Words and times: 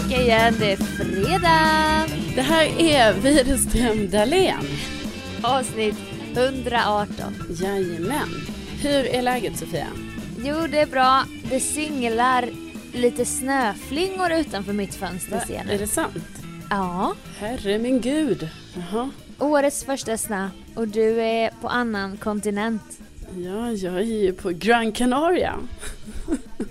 tillbaka 0.00 0.22
igen, 0.22 0.54
det 0.58 0.72
är 0.72 0.76
fredag! 0.76 2.06
Det 2.34 2.42
här 2.42 2.80
är 2.80 3.12
Widerström 3.12 4.10
Dahlén. 4.10 4.66
Avsnitt 5.42 5.96
118. 6.34 7.34
Jajamän. 7.50 8.28
Hur 8.82 9.06
är 9.06 9.22
läget 9.22 9.58
Sofia? 9.58 9.86
Jo, 10.38 10.66
det 10.70 10.80
är 10.80 10.86
bra. 10.86 11.24
Det 11.50 11.60
singlar 11.60 12.48
lite 12.92 13.24
snöflingor 13.24 14.32
utanför 14.32 14.72
mitt 14.72 14.94
fönster 14.94 15.42
ser 15.46 15.54
Är 15.60 15.64
nu. 15.64 15.78
det 15.78 15.86
sant? 15.86 16.42
Ja, 16.70 17.14
Herre 17.38 17.78
min 17.78 18.00
gud. 18.00 18.48
Jaha. 18.74 19.10
årets 19.38 19.84
första 19.84 20.18
snö 20.18 20.48
och 20.74 20.88
du 20.88 21.22
är 21.22 21.50
på 21.60 21.68
annan 21.68 22.16
kontinent. 22.16 22.82
Ja, 23.34 23.70
jag 23.72 23.94
är 23.98 24.00
ju 24.02 24.32
på 24.32 24.50
Gran 24.50 24.92
Canaria. 24.92 25.58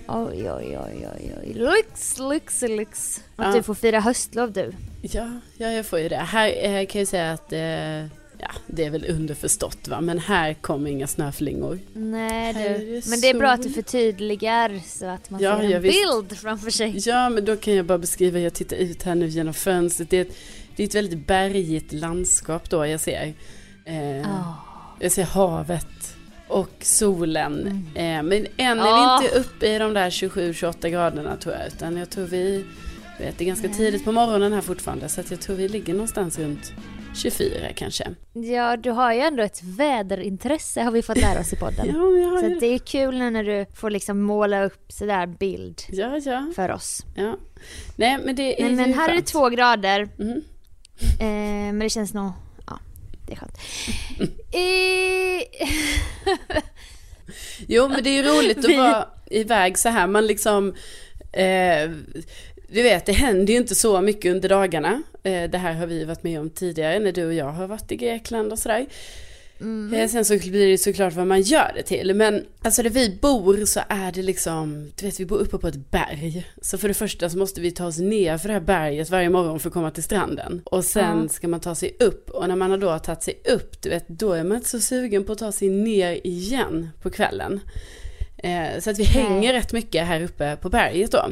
Oj, 0.07 0.51
oj, 0.51 0.77
oj, 0.77 1.07
oj, 1.15 1.33
oj. 1.43 1.53
Lyx, 1.53 2.19
lyx, 2.19 2.61
lyx. 2.61 3.21
Att 3.35 3.45
Ja. 3.47 3.53
du 3.53 3.63
får 3.63 3.73
fira 3.75 3.99
höstlov 3.99 4.51
du. 4.53 4.71
Ja, 5.01 5.31
ja 5.57 5.71
jag 5.71 5.85
får 5.85 5.99
ju 5.99 6.09
det. 6.09 6.15
Här 6.15 6.53
eh, 6.65 6.85
kan 6.85 6.99
jag 7.01 7.07
säga 7.07 7.31
att 7.31 7.53
eh, 7.53 7.59
ja, 8.39 8.51
det 8.67 8.85
är 8.85 8.89
väl 8.89 9.05
underförstått 9.09 9.87
va, 9.87 10.01
men 10.01 10.19
här 10.19 10.53
kommer 10.53 10.89
inga 10.89 11.07
snöflingor. 11.07 11.79
Nej 11.93 12.53
Här 12.53 12.79
du. 12.79 13.01
Men 13.09 13.21
det 13.21 13.29
är 13.29 13.33
bra 13.39 13.51
att 13.51 13.63
du 13.63 13.69
förtydligar 13.69 14.81
så 14.85 15.05
att 15.05 15.29
man 15.29 15.41
Ja, 15.41 15.57
ser 15.57 15.63
en 15.63 15.69
ja, 15.71 15.79
visst. 15.79 15.95
bild 16.27 16.37
framför 16.39 16.71
sig. 16.71 16.93
Ja, 16.97 17.29
men 17.29 17.45
då 17.45 17.55
kan 17.55 17.75
jag 17.75 17.85
bara 17.85 17.97
beskriva, 17.97 18.39
jag 18.39 18.53
tittar 18.53 18.77
ut 18.77 19.03
här 19.03 19.15
nu 19.15 19.27
genom 19.27 19.53
fönstret. 19.53 20.09
Det 20.09 20.17
är 20.17 20.21
ett, 20.21 20.35
det 20.75 20.83
är 20.83 20.87
ett 20.87 20.95
väldigt 20.95 21.27
bergigt 21.27 21.93
landskap 21.93 22.69
då 22.69 22.85
jag 22.85 22.99
ser. 22.99 23.33
Eh, 23.85 24.29
Ah. 24.31 24.53
Jag 24.99 25.11
ser 25.11 25.23
havet 25.23 25.87
och 26.47 26.69
solen. 26.81 27.67
Eh, 27.95 28.03
men 28.23 28.33
än 28.57 28.79
är 28.79 28.85
Ja. 28.87 29.19
vi 29.21 29.25
inte 29.25 29.39
uppe 29.39 29.67
i 29.67 29.77
de 29.79 29.93
där 29.93 30.09
27-28 30.09 30.89
graderna 30.89 31.35
tror 31.37 31.55
jag. 31.55 31.67
Utan 31.67 31.97
jag 31.97 32.09
tror 32.09 32.25
vi, 32.25 32.65
vet, 33.19 33.37
det 33.37 33.43
är 33.43 33.47
ganska 33.47 33.67
tidigt 33.69 34.05
på 34.05 34.11
morgonen 34.11 34.53
här 34.53 34.61
fortfarande. 34.61 35.09
Så 35.09 35.21
att 35.21 35.31
jag 35.31 35.39
tror 35.41 35.55
vi 35.55 35.67
ligger 35.67 35.93
någonstans 35.93 36.39
runt 36.39 36.73
24 37.15 37.49
kanske. 37.75 38.07
Ja, 38.33 38.77
du 38.77 38.91
har 38.91 39.13
ju 39.13 39.19
ändå 39.19 39.43
ett 39.43 39.63
väderintresse 39.63 40.81
har 40.81 40.91
vi 40.91 41.01
fått 41.01 41.17
lära 41.21 41.39
oss 41.39 41.53
i 41.53 41.55
podden. 41.55 41.85
Ja, 41.93 41.97
men 41.97 42.21
jag 42.21 42.29
har 42.29 42.41
Så 42.41 42.59
det 42.59 42.65
är 42.65 42.77
kul 42.79 43.17
när 43.17 43.43
du 43.43 43.65
får 43.75 43.89
liksom 43.89 44.21
måla 44.21 44.63
upp 44.65 44.91
sådär 44.91 45.25
bild 45.27 45.81
Ja, 45.89 46.17
ja, 46.25 46.51
för 46.55 46.71
oss. 46.71 47.05
ja. 47.15 47.37
Nej, 47.95 48.17
men 48.25 48.35
det 48.35 48.61
är 48.61 48.65
Men, 48.65 48.75
men 48.75 48.93
här 48.93 49.09
är 49.09 49.15
det 49.15 49.21
två 49.21 49.49
grader. 49.49 50.09
Mhm. 50.17 50.41
Eh, 51.19 51.25
men 51.73 51.79
det 51.79 51.89
känns 51.89 52.13
nog, 52.13 52.31
det 53.27 53.33
är 53.33 53.37
skönt. 53.37 53.57
Jo, 57.67 57.87
men 57.87 58.03
det 58.03 58.09
är 58.09 58.23
ju 58.23 58.23
roligt 58.23 58.57
att 58.57 58.65
Vi- 58.65 58.77
vara 58.77 59.07
iväg 59.25 59.77
så 59.77 59.89
här. 59.89 60.07
Man 60.07 60.27
liksom... 60.27 60.75
Eh, 61.31 61.89
du 62.67 62.81
vet, 62.83 63.05
det 63.05 63.11
händer 63.11 63.53
ju 63.53 63.59
inte 63.59 63.75
så 63.75 64.01
mycket 64.01 64.31
under 64.31 64.49
dagarna. 64.49 65.01
Eh, 65.23 65.43
det 65.49 65.57
här 65.57 65.73
har 65.73 65.87
vi 65.87 66.03
varit 66.05 66.23
med 66.23 66.39
om 66.39 66.49
tidigare 66.49 66.99
när 66.99 67.11
du 67.11 67.25
och 67.25 67.33
jag 67.33 67.45
har 67.51 67.67
varit 67.67 67.91
i 67.91 67.95
Grekland 67.95 68.51
och 68.51 68.59
sådär. 68.59 68.85
Eh, 69.93 70.07
sen 70.09 70.25
så 70.25 70.37
blir 70.37 70.67
det 70.67 70.77
såklart 70.77 71.13
vad 71.13 71.27
man 71.27 71.41
gör 71.41 71.71
det 71.75 71.83
till. 71.83 72.13
Men 72.15 72.45
alltså 72.61 72.83
där 72.83 72.89
vi 72.89 73.17
bor 73.21 73.65
så 73.65 73.79
är 73.89 74.11
det 74.11 74.21
liksom, 74.21 74.91
du 74.95 75.05
vet 75.05 75.19
vi 75.19 75.25
bor 75.25 75.37
uppe 75.37 75.57
på 75.57 75.67
ett 75.67 75.91
berg. 75.91 76.47
Så 76.61 76.77
för 76.77 76.87
det 76.87 76.93
första 76.93 77.29
så 77.29 77.37
måste 77.37 77.61
vi 77.61 77.71
ta 77.71 77.85
oss 77.87 77.97
ner 77.97 78.37
för 78.37 78.47
det 78.47 78.53
här 78.53 78.61
berget 78.61 79.09
varje 79.09 79.29
morgon 79.29 79.59
för 79.59 79.69
att 79.69 79.73
komma 79.73 79.91
till 79.91 80.03
stranden. 80.03 80.61
Och 80.65 80.85
sen 80.85 81.21
Ja. 81.21 81.27
ska 81.29 81.47
man 81.47 81.59
ta 81.59 81.75
sig 81.75 81.95
upp. 81.99 82.29
Och 82.29 82.47
när 82.47 82.55
man 82.55 82.71
har 82.71 82.77
då 82.77 82.99
tagit 82.99 83.23
sig 83.23 83.41
upp, 83.53 83.81
du 83.81 83.89
vet, 83.89 84.07
då 84.07 84.33
är 84.33 84.43
man 84.43 84.57
inte 84.57 84.69
så 84.69 84.79
sugen 84.79 85.23
på 85.23 85.31
att 85.31 85.37
ta 85.39 85.51
sig 85.51 85.69
ner 85.69 86.27
igen 86.27 86.89
på 87.01 87.09
kvällen. 87.09 87.59
Eh, 88.37 88.79
så 88.79 88.89
att 88.89 88.99
vi 88.99 89.03
hänger 89.03 89.53
rätt 89.53 89.73
mycket 89.73 90.05
här 90.07 90.21
uppe 90.23 90.55
på 90.61 90.69
berget 90.69 91.11
då. 91.11 91.25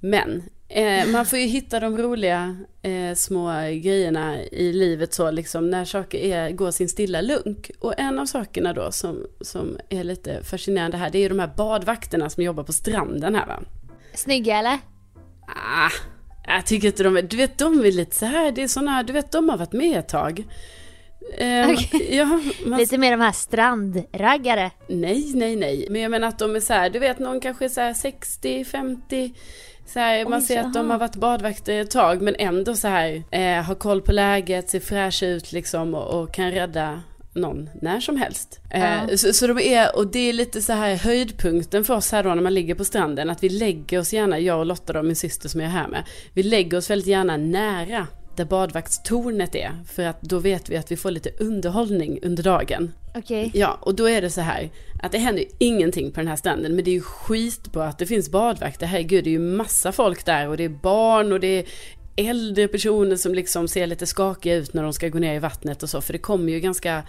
Men 0.00 0.42
eh, 0.68 1.06
man 1.06 1.26
får 1.26 1.38
ju 1.38 1.46
hitta 1.46 1.80
de 1.80 1.98
roliga 1.98 2.56
eh, 2.82 3.14
små 3.14 3.50
grejerna 3.60 4.42
i 4.42 4.72
livet 4.72 5.14
så 5.14 5.30
liksom 5.30 5.70
när 5.70 5.84
saker 5.84 6.18
är, 6.18 6.50
går 6.50 6.70
sin 6.70 6.88
stilla 6.88 7.20
lunk. 7.20 7.70
Och 7.80 7.94
en 8.00 8.18
av 8.18 8.26
sakerna 8.26 8.72
då 8.72 8.92
som, 8.92 9.26
som 9.40 9.78
är 9.88 10.04
lite 10.04 10.44
fascinerande 10.44 10.96
här 10.96 11.10
det 11.10 11.18
är 11.18 11.22
ju 11.22 11.28
de 11.28 11.38
här 11.38 11.52
badvakterna 11.56 12.30
som 12.30 12.42
jobbar 12.42 12.64
på 12.64 12.72
stranden 12.72 13.34
här 13.34 13.46
va. 13.46 13.62
Snygga 14.14 14.58
eller? 14.58 14.78
Ah, 15.46 15.90
jag 16.46 16.66
tycker 16.66 16.88
inte 16.88 17.02
de 17.02 17.16
är, 17.16 17.22
du 17.22 17.36
vet 17.36 17.58
de 17.58 17.80
är 17.80 17.92
lite 17.92 18.16
så 18.16 18.26
här, 18.26 18.52
det 18.52 18.62
är 18.62 18.68
sådana, 18.68 19.02
du 19.02 19.12
vet 19.12 19.32
de 19.32 19.48
har 19.48 19.58
varit 19.58 19.72
med 19.72 19.98
ett 19.98 20.08
tag. 20.08 20.44
Eh, 21.36 21.70
Okej. 21.70 22.16
ja, 22.16 22.40
man, 22.66 22.78
Lite 22.78 22.98
mer 22.98 23.10
de 23.10 23.20
här 23.20 23.32
strandraggare. 23.32 24.70
Nej, 24.88 25.32
nej, 25.34 25.56
nej. 25.56 25.86
Men 25.90 26.00
jag 26.00 26.10
menar 26.10 26.28
att 26.28 26.38
de 26.38 26.56
är 26.56 26.60
så 26.60 26.72
här, 26.72 26.90
du 26.90 26.98
vet 26.98 27.18
någon 27.18 27.40
kanske 27.40 27.64
är 27.64 27.68
så 27.68 27.80
här 27.80 27.94
60, 27.94 28.64
50. 28.64 29.34
Så 29.88 29.98
här, 29.98 30.24
man 30.24 30.40
Oj, 30.40 30.46
ser 30.46 30.60
att 30.60 30.74
de 30.74 30.90
har 30.90 30.98
varit 30.98 31.16
badvakter 31.16 31.80
ett 31.80 31.90
tag 31.90 32.22
men 32.22 32.34
ändå 32.38 32.74
så 32.74 32.88
här 32.88 33.22
eh, 33.30 33.62
har 33.62 33.74
koll 33.74 34.02
på 34.02 34.12
läget, 34.12 34.70
ser 34.70 34.80
fräscha 34.80 35.26
ut 35.26 35.52
liksom 35.52 35.94
och, 35.94 36.22
och 36.22 36.34
kan 36.34 36.50
rädda 36.50 37.02
någon 37.32 37.70
när 37.82 38.00
som 38.00 38.16
helst. 38.16 38.60
Eh, 38.70 38.80
Ja. 38.80 39.16
så, 39.16 39.32
så 39.32 39.46
de 39.46 39.58
är, 39.58 39.96
och 39.96 40.06
det 40.06 40.18
är 40.18 40.32
lite 40.32 40.62
så 40.62 40.72
här 40.72 40.96
höjdpunkten 40.96 41.84
för 41.84 41.94
oss 41.94 42.12
här 42.12 42.22
då 42.22 42.34
när 42.34 42.42
man 42.42 42.54
ligger 42.54 42.74
på 42.74 42.84
stranden, 42.84 43.30
att 43.30 43.42
vi 43.42 43.48
lägger 43.48 43.98
oss 44.00 44.12
gärna, 44.12 44.38
jag 44.38 44.58
och 44.58 44.66
Lotta 44.66 44.92
då, 44.92 45.02
min 45.02 45.16
syster 45.16 45.48
som 45.48 45.60
jag 45.60 45.68
är 45.68 45.72
här 45.72 45.88
med, 45.88 46.02
vi 46.32 46.42
lägger 46.42 46.78
oss 46.78 46.90
väldigt 46.90 47.08
gärna 47.08 47.36
nära 47.36 48.06
där 48.38 48.44
badvaktstornet 48.44 49.54
är, 49.54 49.72
för 49.86 50.02
att 50.02 50.22
då 50.22 50.38
vet 50.38 50.68
vi 50.68 50.76
att 50.76 50.92
vi 50.92 50.96
får 50.96 51.10
lite 51.10 51.30
underhållning 51.38 52.18
under 52.22 52.42
dagen. 52.42 52.92
Okej. 53.14 53.50
Ja, 53.54 53.78
och 53.80 53.94
då 53.94 54.08
är 54.08 54.22
det 54.22 54.30
så 54.30 54.40
här 54.40 54.70
att 55.02 55.12
det 55.12 55.18
händer 55.18 55.42
ju 55.42 55.48
ingenting 55.58 56.12
på 56.12 56.20
den 56.20 56.28
här 56.28 56.36
stranden, 56.36 56.74
men 56.74 56.84
det 56.84 56.90
är 56.90 56.92
ju 56.92 57.00
skitbra 57.00 57.84
att 57.84 57.98
det 57.98 58.06
finns 58.06 58.30
badvakter. 58.30 58.86
Herregud, 58.86 59.24
det 59.24 59.30
är 59.30 59.32
ju 59.32 59.38
massa 59.38 59.92
folk 59.92 60.24
där 60.24 60.48
och 60.48 60.56
det 60.56 60.64
är 60.64 60.68
barn 60.68 61.32
och 61.32 61.40
det 61.40 61.58
är 61.58 61.66
äldre 62.16 62.68
personer 62.68 63.16
som 63.16 63.34
liksom 63.34 63.68
ser 63.68 63.86
lite 63.86 64.06
skakiga 64.06 64.54
ut 64.54 64.74
när 64.74 64.82
de 64.82 64.92
ska 64.92 65.08
gå 65.08 65.18
ner 65.18 65.34
i 65.34 65.38
vattnet 65.38 65.82
och 65.82 65.90
så, 65.90 66.00
för 66.00 66.12
det 66.12 66.18
kommer 66.18 66.52
ju 66.52 66.60
ganska 66.60 67.02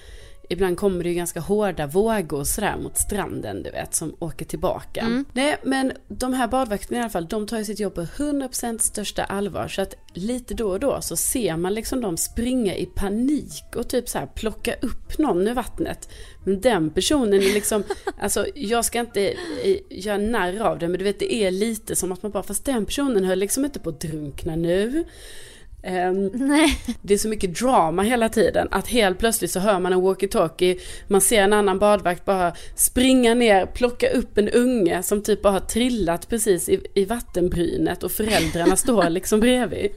Ibland 0.52 0.78
kommer 0.78 1.04
det 1.04 1.10
ju 1.10 1.16
ganska 1.16 1.40
hårda 1.40 1.88
vågor 1.88 2.44
sådär 2.44 2.78
mot 2.78 2.98
stranden, 2.98 3.64
du 3.64 3.72
vet, 3.72 3.96
som 3.96 4.16
åker 4.20 4.46
tillbaka. 4.46 5.06
Nej, 5.34 5.58
men 5.64 5.92
de 6.08 6.34
här 6.34 6.48
badvakterna 6.48 6.98
i 6.98 7.02
alla 7.02 7.10
fall, 7.10 7.28
de 7.28 7.48
tar 7.48 7.58
ju 7.58 7.66
sitt 7.66 7.80
jobb 7.80 7.96
på 7.96 8.02
100% 8.02 8.78
största 8.78 9.24
allvar. 9.24 9.68
Så 9.68 9.82
att 9.82 9.94
lite 10.14 10.54
då 10.54 10.70
och 10.70 10.80
då 10.80 11.02
så 11.02 11.16
ser 11.16 11.58
man 11.58 11.74
liksom 11.74 12.02
dem 12.02 12.18
springa 12.18 12.76
i 12.76 12.86
panik 12.86 13.64
och 13.76 13.90
typ 13.90 14.10
så 14.10 14.20
här 14.20 14.26
plocka 14.26 14.74
upp 14.82 15.18
någon 15.18 15.48
ur 15.48 15.54
vattnet. 15.54 16.10
Men 16.44 16.62
den 16.62 16.90
personen 16.90 17.34
är 17.34 17.54
liksom, 17.54 17.84
alltså 18.20 18.46
jag 18.56 18.86
ska 18.86 19.00
inte 19.00 19.28
eh, 19.64 19.78
göra 19.90 20.18
narr 20.18 20.60
av 20.60 20.80
det, 20.80 20.88
men 20.88 20.98
du 20.98 21.04
vet 21.04 21.20
det 21.20 21.34
är 21.34 21.52
lite 21.52 21.96
som 21.96 22.12
att 22.12 22.24
man 22.24 22.32
bara, 22.32 22.44
fast 22.44 22.66
den 22.66 22.86
personen 22.86 23.24
höll 23.24 23.40
liksom 23.40 23.66
inte 23.66 23.80
på 23.80 23.90
att 23.90 24.02
drunkna 24.02 24.56
nu. 24.56 25.06
Nej. 26.34 26.78
det 27.02 27.14
är 27.14 27.18
så 27.18 27.28
mycket 27.28 27.60
drama 27.60 28.04
hela 28.04 28.30
tiden 28.30 28.68
att 28.72 28.88
helt 28.88 29.20
plötsligt 29.20 29.52
så 29.52 29.60
hör 29.60 29.80
man 29.80 29.94
en 29.94 30.00
walkie-talkie, 30.00 30.80
man 31.08 31.22
ser 31.22 31.42
en 31.42 31.54
annan 31.54 31.80
badvakt 31.80 32.26
bara 32.26 32.54
springa 32.76 33.34
ner, 33.34 33.66
plocka 33.66 34.10
upp 34.10 34.38
en 34.38 34.50
unge 34.50 35.04
som 35.04 35.22
typ 35.24 35.42
bara 35.42 35.54
har 35.54 35.60
trillat 35.60 36.30
precis 36.30 36.70
i, 36.70 36.80
i 36.94 37.06
vattenbrynet 37.06 38.04
och 38.04 38.12
föräldrarna 38.12 38.76
står 38.76 39.10
liksom 39.10 39.40
bredvid. 39.40 39.92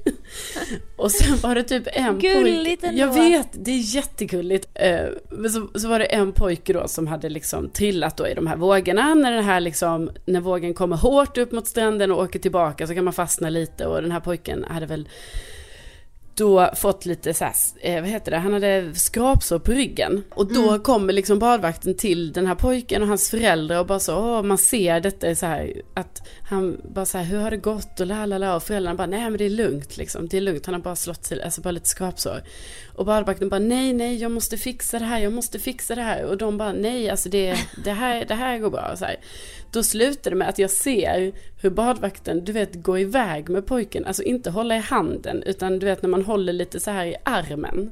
Och 0.96 1.10
sen 1.10 1.36
var 1.36 1.54
det 1.54 1.62
typ 1.62 1.82
en 1.86 2.18
Gulligt 2.18 2.84
ändå. 2.84 3.00
jag 3.00 3.14
vet, 3.14 3.48
det 3.52 3.70
är 3.70 3.94
jättegulligt. 3.94 4.68
Eh, 4.74 5.06
Men 5.30 5.50
så, 5.50 5.68
så 5.74 5.88
var 5.88 5.98
det 5.98 6.04
en 6.04 6.32
pojke 6.32 6.72
då 6.72 6.88
som 6.88 7.06
hade 7.06 7.28
liksom 7.28 7.70
trillat 7.70 8.16
då 8.16 8.28
i 8.28 8.34
de 8.34 8.46
här 8.46 8.56
vågorna, 8.56 9.14
när 9.14 9.32
den 9.32 9.44
här 9.44 9.60
liksom, 9.60 10.10
när 10.24 10.40
vågen 10.40 10.74
kommer 10.74 10.96
hårt 10.96 11.38
upp 11.38 11.52
mot 11.52 11.66
stranden 11.66 12.12
och 12.12 12.22
åker 12.22 12.38
tillbaka 12.38 12.86
så 12.86 12.94
kan 12.94 13.04
man 13.04 13.12
fastna 13.12 13.50
lite 13.50 13.86
och 13.86 14.02
den 14.02 14.12
här 14.12 14.20
pojken 14.20 14.64
hade 14.68 14.86
väl 14.86 15.08
då 16.34 16.70
fått 16.76 17.06
lite 17.06 17.34
så 17.34 17.44
här, 17.44 17.54
eh, 17.80 18.00
vad 18.00 18.10
heter 18.10 18.30
det, 18.30 18.38
han 18.38 18.52
hade 18.52 18.94
skrapsår 18.94 19.58
på 19.58 19.72
ryggen. 19.72 20.24
Och 20.30 20.52
då 20.52 20.78
kommer 20.78 21.12
liksom 21.12 21.38
badvakten 21.38 21.96
till 21.96 22.32
den 22.32 22.46
här 22.46 22.54
pojken 22.54 23.02
och 23.02 23.08
hans 23.08 23.30
föräldrar 23.30 23.78
och 23.78 23.86
bara 23.86 24.00
så, 24.00 24.16
åh, 24.16 24.42
man 24.42 24.58
ser 24.58 25.00
detta 25.00 25.34
så 25.34 25.46
här, 25.46 25.82
att 25.94 26.28
han 26.50 26.80
bara 26.84 27.06
så 27.06 27.18
här, 27.18 27.24
hur 27.24 27.38
har 27.38 27.50
det 27.50 27.56
gått 27.56 28.00
och 28.00 28.06
la 28.06 28.26
la 28.26 28.38
la 28.38 28.56
och 28.56 28.62
föräldrarna 28.62 28.96
bara, 28.96 29.06
nej 29.06 29.22
men 29.22 29.36
det 29.38 29.44
är 29.44 29.50
lugnt 29.50 29.96
liksom, 29.96 30.28
det 30.28 30.36
är 30.36 30.40
lugnt, 30.40 30.66
han 30.66 30.74
har 30.74 30.82
bara 30.82 30.96
slått 30.96 31.24
sig, 31.24 31.42
alltså 31.42 31.60
bara 31.60 31.70
lite 31.70 31.88
skrapsår. 31.88 32.42
Och 32.94 33.06
badvakten 33.06 33.48
bara, 33.48 33.60
nej 33.60 33.92
nej, 33.92 34.16
jag 34.16 34.30
måste 34.30 34.56
fixa 34.56 34.98
det 34.98 35.04
här, 35.04 35.20
jag 35.20 35.32
måste 35.32 35.58
fixa 35.58 35.94
det 35.94 36.02
här. 36.02 36.24
Och 36.24 36.36
de 36.36 36.58
bara, 36.58 36.72
nej 36.72 37.10
alltså 37.10 37.28
det, 37.28 37.56
det, 37.84 37.92
här, 37.92 38.24
det 38.24 38.34
här 38.34 38.58
går 38.58 38.70
bra. 38.70 38.96
Så 38.96 39.04
här. 39.04 39.16
Då 39.72 39.82
slutar 39.82 40.30
det 40.30 40.36
med 40.36 40.48
att 40.48 40.58
jag 40.58 40.70
ser 40.70 41.32
hur 41.60 41.70
badvakten, 41.70 42.44
du 42.44 42.52
vet, 42.52 42.74
går 42.74 42.98
iväg 42.98 43.48
med 43.48 43.66
pojken. 43.66 44.04
Alltså 44.04 44.22
inte 44.22 44.50
hålla 44.50 44.76
i 44.76 44.78
handen, 44.78 45.42
utan 45.42 45.78
du 45.78 45.86
vet 45.86 46.02
när 46.02 46.08
man 46.08 46.24
håller 46.24 46.52
lite 46.52 46.80
så 46.80 46.90
här 46.90 47.06
i 47.06 47.16
armen. 47.24 47.90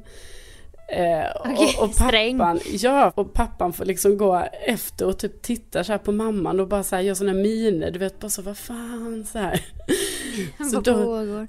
Eh, 0.88 1.25
Okej, 1.41 1.75
och, 1.79 1.85
och 1.88 1.94
sträng. 1.94 2.38
pappan, 2.38 2.61
ja, 2.73 3.12
och 3.15 3.32
pappan 3.32 3.73
får 3.73 3.85
liksom 3.85 4.19
gå 4.19 4.49
efter 4.67 5.06
och 5.06 5.19
typ 5.19 5.43
titta 5.43 5.85
så 5.85 5.93
här 5.93 5.99
på 5.99 6.12
mamman 6.12 6.61
och 6.61 6.69
bara 6.69 6.82
så 6.82 6.97
här 6.97 7.03
gör 7.03 7.15
såna 7.15 7.35
miner, 7.35 7.91
du 7.91 7.99
vet 7.99 8.21
bara 8.21 8.29
så 8.29 8.43
vad 8.43 8.59
fan 8.59 9.26
så 9.33 9.38
här. 9.38 9.65
Så 10.73 10.81
då, 10.81 10.94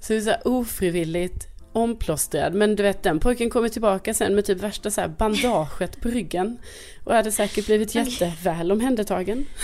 så 0.01 0.13
det 0.13 0.17
är 0.17 0.21
så 0.21 0.29
här 0.29 0.47
ofrivilligt 0.47 1.47
omplåstrad. 1.73 2.53
Men 2.53 2.75
du 2.75 2.83
vet 2.83 3.03
den 3.03 3.19
pojken 3.19 3.49
kommer 3.49 3.69
tillbaka 3.69 4.13
sen 4.13 4.35
med 4.35 4.45
typ 4.45 4.59
värsta 4.59 4.91
så 4.91 5.07
bandaget 5.17 6.01
på 6.01 6.09
ryggen. 6.09 6.57
Och 7.03 7.13
hade 7.13 7.31
säkert 7.31 7.65
blivit 7.65 7.95
jätteväl 7.95 8.71
omhändertagen. 8.71 9.45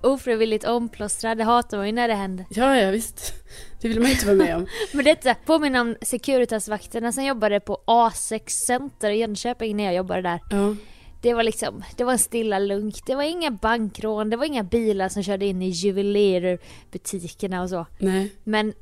ofrivilligt 0.00 0.64
omplåstrad. 0.64 1.38
Det 1.38 1.44
hatar 1.44 1.76
man 1.76 1.86
ju 1.86 1.92
när 1.92 2.08
det 2.08 2.14
händer. 2.14 2.46
Ja, 2.50 2.76
ja 2.76 2.90
visst. 2.90 3.32
Det 3.80 3.88
vill 3.88 4.00
man 4.00 4.10
inte 4.10 4.26
vara 4.26 4.36
med 4.36 4.56
om. 4.56 4.66
Men 4.92 5.04
detta 5.04 5.34
påminner 5.34 5.80
om 5.80 5.96
Securitas-vakterna 6.02 7.12
som 7.12 7.24
jobbade 7.24 7.60
på 7.60 7.80
A6 7.86 8.42
Center 8.48 9.10
i 9.10 9.16
Jönköping 9.16 9.76
när 9.76 9.84
jag 9.84 9.94
jobbade 9.94 10.22
där. 10.22 10.40
Ja. 10.50 10.76
Det 11.22 11.34
var 11.34 11.42
liksom, 11.42 11.84
det 11.96 12.04
var 12.04 12.12
en 12.12 12.18
stilla 12.18 12.58
lunk. 12.58 13.06
Det 13.06 13.14
var 13.14 13.22
inga 13.22 13.50
bankrån, 13.50 14.30
det 14.30 14.36
var 14.36 14.44
inga 14.44 14.62
bilar 14.62 15.08
som 15.08 15.22
körde 15.22 15.46
in 15.46 15.62
i 15.62 15.68
juvelerbutikerna 15.68 17.62
och 17.62 17.70
så. 17.70 17.86
Nej. 17.98 18.32
Men 18.44 18.72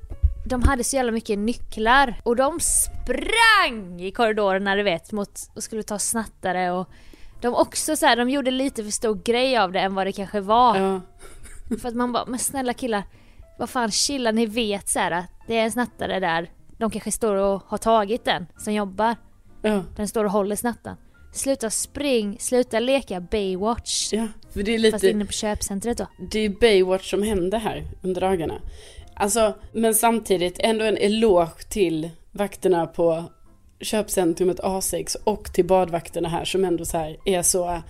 de 0.49 0.63
hade 0.63 0.85
så 0.85 0.97
jävla 0.97 1.13
mycket 1.13 1.39
nycklar 1.39 2.21
och 2.23 2.37
de 2.37 2.61
sprang 2.61 4.01
i 4.01 4.11
korridorerna 4.11 4.75
du 4.77 4.83
vet 4.83 5.13
mot 5.13 5.31
och 5.55 5.63
skulle 5.63 5.83
ta 5.83 5.99
snattare 5.99 6.71
och 6.71 6.89
de 7.41 7.55
också 7.55 7.97
så 7.97 8.07
här, 8.07 8.17
de 8.17 8.31
gjorde 8.31 8.51
lite 8.51 8.85
för 8.85 8.91
stor 8.91 9.15
grej 9.25 9.57
av 9.59 9.73
det 9.73 9.81
än 9.81 9.95
vad 9.95 10.07
det 10.07 10.13
kanske 10.13 10.41
var. 10.41 10.77
Ja. 10.77 11.01
För 11.81 11.89
att 11.89 11.95
man 11.95 12.13
bara, 12.13 12.27
men 12.27 12.39
snälla 12.39 12.73
killar, 12.75 13.03
vad 13.59 13.71
fan 13.71 13.91
chilla, 13.91 14.31
ni 14.33 14.47
vet 14.47 14.89
så 14.89 14.99
här 14.99 15.11
att 15.11 15.27
det 15.47 15.59
är 15.59 15.65
en 15.65 15.73
snattare 15.73 16.21
där. 16.21 16.51
De 16.79 16.91
kanske 16.91 17.13
står 17.13 17.35
och 17.35 17.63
har 17.67 17.79
tagit 17.79 18.25
den 18.25 18.47
som 18.59 18.73
jobbar. 18.75 19.17
Ja. 19.63 19.83
Den 19.97 20.09
står 20.09 20.25
och 20.25 20.31
håller 20.31 20.57
snattaren. 20.57 20.97
Sluta 21.33 21.71
spring, 21.71 22.37
sluta 22.41 22.81
leka 22.81 23.21
Baywatch. 23.21 24.13
ja. 24.13 24.29
För 24.53 24.63
det 24.63 24.75
är 24.75 24.91
Fast 24.91 25.03
lite, 25.03 25.15
inne 25.15 25.25
på 25.25 25.33
köpcentret 25.33 25.99
då. 25.99 26.07
det 26.31 26.39
är 26.39 26.49
Baywatch 26.49 27.11
som 27.11 27.23
händer 27.23 27.59
här 27.59 27.85
under 28.03 28.21
dagarna. 28.21 28.55
Alltså, 29.17 29.55
men 29.73 29.95
samtidigt 29.95 30.57
ändå 30.59 30.85
en 30.85 30.97
eloge 30.97 31.63
till 31.69 32.11
vakterna 32.33 32.87
på 32.87 33.25
köpcentrumet 33.81 34.61
A6 34.61 35.17
och 35.25 35.53
till 35.53 35.65
badvakterna 35.67 36.29
här 36.29 36.45
som 36.45 36.65
ändå 36.65 36.85
så 36.85 36.99
här 36.99 37.17
är 37.25 37.43
så 37.43 37.83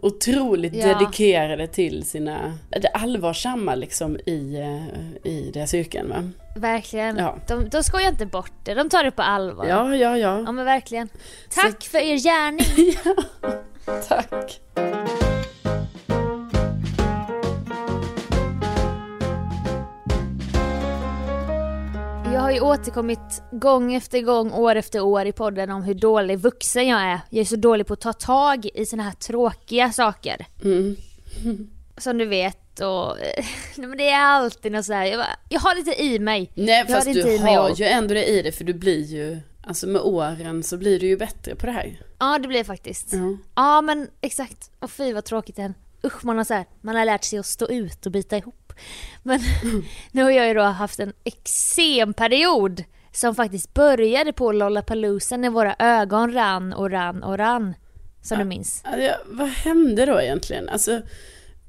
otroligt 0.00 0.74
Ja. 0.74 0.86
dedikerade 0.86 1.66
till 1.66 2.04
sina, 2.04 2.58
det 2.68 2.88
allvarsamma 2.88 3.74
liksom 3.74 4.16
i, 4.26 4.56
eh, 4.60 5.30
i 5.32 5.50
deras 5.54 5.74
yrken 5.74 6.08
va. 6.08 6.30
Verkligen. 6.56 7.16
Ja. 7.16 7.38
De, 7.48 7.68
de 7.68 7.82
skojar 7.84 8.08
inte 8.08 8.26
bort 8.26 8.52
det, 8.64 8.74
de 8.74 8.88
tar 8.88 9.04
det 9.04 9.10
på 9.10 9.22
allvar. 9.22 9.66
Ja, 9.66 9.96
ja, 9.96 10.18
ja. 10.18 10.42
Ja 10.46 10.52
men 10.52 10.64
verkligen. 10.64 11.08
Tack 11.54 11.82
för 11.84 11.98
er 11.98 12.16
gärning. 12.18 12.96
Tack. 14.08 14.60
Ju 22.54 22.60
återkommit 22.60 23.42
gång 23.52 23.94
efter 23.94 24.20
gång, 24.20 24.52
år 24.52 24.74
efter 24.76 25.00
år 25.00 25.26
i 25.26 25.32
podden 25.32 25.70
om 25.70 25.82
hur 25.82 25.94
dålig 25.94 26.38
vuxen 26.38 26.88
jag 26.88 27.00
är. 27.00 27.20
Jag 27.30 27.40
är 27.40 27.44
så 27.44 27.56
dålig 27.56 27.86
på 27.86 27.92
att 27.94 28.00
ta 28.00 28.12
tag 28.12 28.66
i 28.74 28.86
såna 28.86 29.02
här 29.02 29.12
tråkiga 29.12 29.92
saker. 29.92 30.46
Mm. 30.64 30.96
Som 31.98 32.18
du 32.18 32.26
vet 32.26 32.80
och... 32.80 33.16
Nej, 33.76 33.88
men 33.88 33.98
det 33.98 34.10
är 34.10 34.20
alltid 34.20 34.72
något 34.72 34.84
så 34.84 34.92
här. 34.92 35.04
Jag, 35.04 35.18
bara, 35.18 35.36
jag 35.48 35.60
har 35.60 35.74
lite 35.74 36.02
i 36.02 36.18
mig. 36.18 36.50
Nej, 36.54 36.78
Jag 36.78 36.88
fast 36.88 37.06
har 37.06 37.14
du 37.14 37.38
har 37.38 37.76
ju 37.76 37.84
ändå 37.84 38.14
det 38.14 38.24
i 38.24 38.42
det 38.42 38.52
för 38.52 38.64
du 38.64 38.74
blir 38.74 39.04
ju, 39.04 39.38
alltså 39.62 39.86
med 39.86 40.02
åren 40.02 40.62
så 40.62 40.76
blir 40.76 41.00
du 41.00 41.06
ju 41.06 41.16
bättre 41.16 41.54
på 41.54 41.66
det 41.66 41.72
här. 41.72 42.00
Ja 42.18 42.38
det 42.38 42.48
blir 42.48 42.58
det 42.58 42.64
faktiskt. 42.64 43.12
Ja. 43.12 43.36
Ja 43.54 43.80
men 43.80 44.08
exakt. 44.20 44.70
Och 44.78 44.90
fy 44.90 45.12
vad 45.12 45.24
tråkigt 45.24 45.56
det 45.56 45.62
är. 45.62 45.74
Usch 46.04 46.24
man 46.24 46.36
har, 46.36 46.44
så 46.44 46.54
här, 46.54 46.66
man 46.80 46.96
har 46.96 47.04
lärt 47.04 47.24
sig 47.24 47.38
att 47.38 47.46
stå 47.46 47.68
ut 47.68 48.06
och 48.06 48.12
bita 48.12 48.36
ihop. 48.36 48.63
Men 49.22 49.40
nu 50.12 50.22
har 50.22 50.30
jag 50.30 50.48
ju 50.48 50.54
då 50.54 50.62
haft 50.62 51.00
en 51.00 51.12
eksemperiod 51.24 52.84
som 53.12 53.34
faktiskt 53.34 53.74
började 53.74 54.32
på 54.32 54.52
Lollapalooza 54.52 55.36
när 55.36 55.50
våra 55.50 55.76
ögon 55.78 56.32
rann 56.32 56.72
och 56.72 56.90
rann 56.90 57.22
och 57.22 57.38
rann. 57.38 57.74
Som 58.22 58.38
du 58.38 58.44
minns. 58.44 58.82
Ja, 58.84 59.16
vad 59.26 59.48
hände 59.48 60.06
då 60.06 60.20
egentligen? 60.20 60.68
Alltså, 60.68 61.02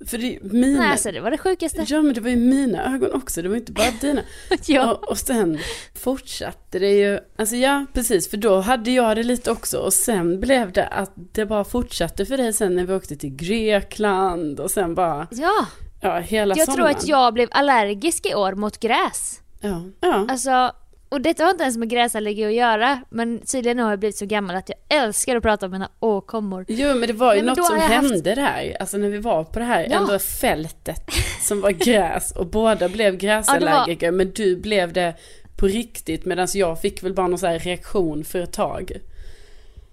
för 0.06 0.18
det, 0.18 0.40
mina... 0.42 0.80
Nej 0.80 0.92
alltså 0.92 1.12
det 1.12 1.19
var 1.19 1.31
det 1.31 1.38
sjukaste. 1.38 1.86
Ja 1.88 2.02
men 2.02 2.13
det 2.13 2.22
var 2.22 2.30
ju 2.30 2.36
mina 2.36 2.96
ögon 2.96 3.13
också, 3.13 3.42
det 3.42 3.50
var 3.50 3.56
inte 3.56 3.72
bara 3.72 3.92
dina. 4.02 4.22
ja. 4.66 4.94
och, 4.94 5.10
och 5.10 5.18
sen 5.18 5.60
fortsatte 5.94 6.80
det 6.80 6.92
ju, 6.92 7.19
alltså 7.36 7.56
ja 7.56 7.86
precis 7.94 8.30
för 8.30 8.38
då 8.38 8.60
hade 8.60 8.92
jag 8.92 9.18
det 9.18 9.24
lite 9.24 9.52
också 9.52 9.78
och 9.78 9.94
sen 9.94 10.40
blev 10.40 10.72
det 10.72 10.88
att 10.88 11.13
det 11.16 11.46
bara 11.46 11.63
fortsatte 11.63 12.25
för 12.25 12.38
dig 12.38 12.54
sen 12.54 12.75
när 12.75 12.86
vi 12.86 12.94
åkte 12.94 13.16
till 13.16 13.36
Grekland 13.36 14.60
och 14.60 14.72
sen 14.72 14.96
bara, 14.96 15.28
ja. 15.31 15.66
Ja 16.01 16.19
hela 16.19 16.56
Jag 16.56 16.65
tror 16.65 16.75
sommaren. 16.75 16.95
att 16.95 17.07
jag 17.07 17.33
blev 17.33 17.50
allergisk 17.51 18.25
i 18.25 18.36
år 18.36 18.53
mot 18.53 18.80
gräs. 18.80 19.42
Ja, 19.62 19.81
ja. 20.00 20.25
Alltså, 20.30 20.71
och 21.09 21.21
detta 21.21 21.44
har 21.44 21.51
inte 21.51 21.63
ens 21.63 21.77
med 21.77 21.89
gräsallergi 21.89 22.45
att 22.45 22.53
göra. 22.53 23.01
Men 23.09 23.39
tydligen 23.39 23.80
har 23.80 23.89
jag 23.89 24.00
blivit 24.00 24.18
så 24.18 24.25
gammal 24.25 24.56
att 24.56 24.69
jag 24.69 25.00
älskar 25.03 25.36
att 25.36 25.44
prata 25.44 25.65
om 25.65 25.71
mina 25.71 25.89
åkommor. 26.00 26.65
Jo 26.68 26.88
men 26.95 27.07
det 27.07 27.13
var 27.13 27.36
ju 27.36 27.42
Nej, 27.42 27.50
något 27.56 27.65
som 27.65 27.75
jag 27.75 27.83
haft- 27.83 28.12
hände 28.12 28.36
där, 28.36 28.77
alltså 28.80 28.97
när 28.97 29.09
vi 29.09 29.18
var 29.18 29.44
på 29.44 29.59
det 29.59 29.65
här 29.65 29.88
Ja. 29.89 29.97
ändå 30.00 30.19
fältet 30.19 31.01
som 31.42 31.62
var 31.62 31.71
gräs 31.71 32.31
och 32.31 32.45
båda 32.47 32.89
blev 32.89 33.18
gräsallergiker 33.18 34.12
men 34.12 34.31
du 34.36 34.57
blev 34.57 34.94
det 34.94 35.13
på 35.57 35.68
riktigt 35.68 36.25
medan 36.25 36.47
jag 36.53 36.81
fick 36.81 37.03
väl 37.03 37.13
bara 37.13 37.27
någon 37.27 37.39
så 37.39 37.47
reaktion 37.47 38.24
för 38.24 38.39
ett 38.39 38.53
tag. 38.53 38.92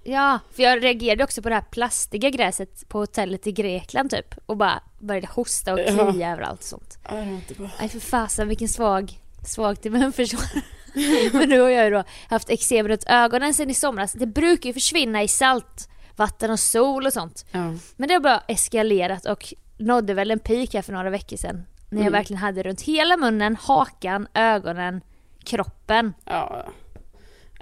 Ja, 0.05 0.39
för 0.53 0.63
jag 0.63 0.85
reagerade 0.85 1.25
också 1.25 1.43
på 1.43 1.49
det 1.49 1.55
här 1.55 1.65
plastiga 1.71 2.31
gräset 2.31 2.89
på 2.89 2.99
hotellet 2.99 3.47
i 3.47 3.53
Grekland 3.53 4.11
typ. 4.11 4.35
Och 4.47 4.57
bara 4.57 4.83
började 4.99 5.27
hosta 5.31 5.73
och 5.73 5.81
Ja. 5.81 6.13
klia 6.13 6.33
överallt 6.33 6.61
och 6.61 6.67
sånt. 6.67 6.99
Ja, 7.09 7.11
det 7.15 7.25
var 7.25 7.33
inte 7.33 7.55
bra. 7.55 7.71
Nej 7.81 7.89
för 7.89 8.01
fasen 8.01 8.49
vilken 8.49 8.69
svag, 8.69 9.19
svag 9.47 9.77
immunförsvar. 9.87 10.63
Men 11.39 11.49
nu 11.49 11.61
har 11.61 11.69
jag 11.69 11.85
ju 11.85 11.91
då 11.91 12.05
haft 12.29 12.51
eksem 12.51 12.89
runt 12.89 13.05
ögonen 13.07 13.55
sen 13.55 13.71
i 13.71 13.75
somras. 13.75 14.13
Det 14.13 14.27
brukar 14.27 14.69
ju 14.69 14.73
försvinna 14.75 15.23
i 15.23 15.29
saltvatten 15.29 16.51
och 16.51 16.61
sol 16.61 17.07
och 17.07 17.13
sånt. 17.13 17.47
Ja. 17.53 17.73
Men 17.97 18.09
det 18.09 18.15
har 18.15 18.21
bara 18.21 18.43
eskalerat 18.49 19.27
och 19.27 19.55
nådde 19.79 20.15
väl 20.15 20.31
en 20.31 20.39
peak 20.39 20.75
här 20.75 20.83
för 20.83 20.93
några 20.93 21.11
veckor 21.11 21.37
sedan. 21.37 21.67
När 21.91 21.99
jag 21.99 22.01
Mm. 22.07 22.13
verkligen 22.13 22.43
hade 22.43 22.63
runt 22.63 22.81
hela 22.81 23.17
munnen, 23.17 23.57
hakan, 23.57 24.27
ögonen, 24.35 25.01
kroppen. 25.45 26.13
Ja. 26.25 26.67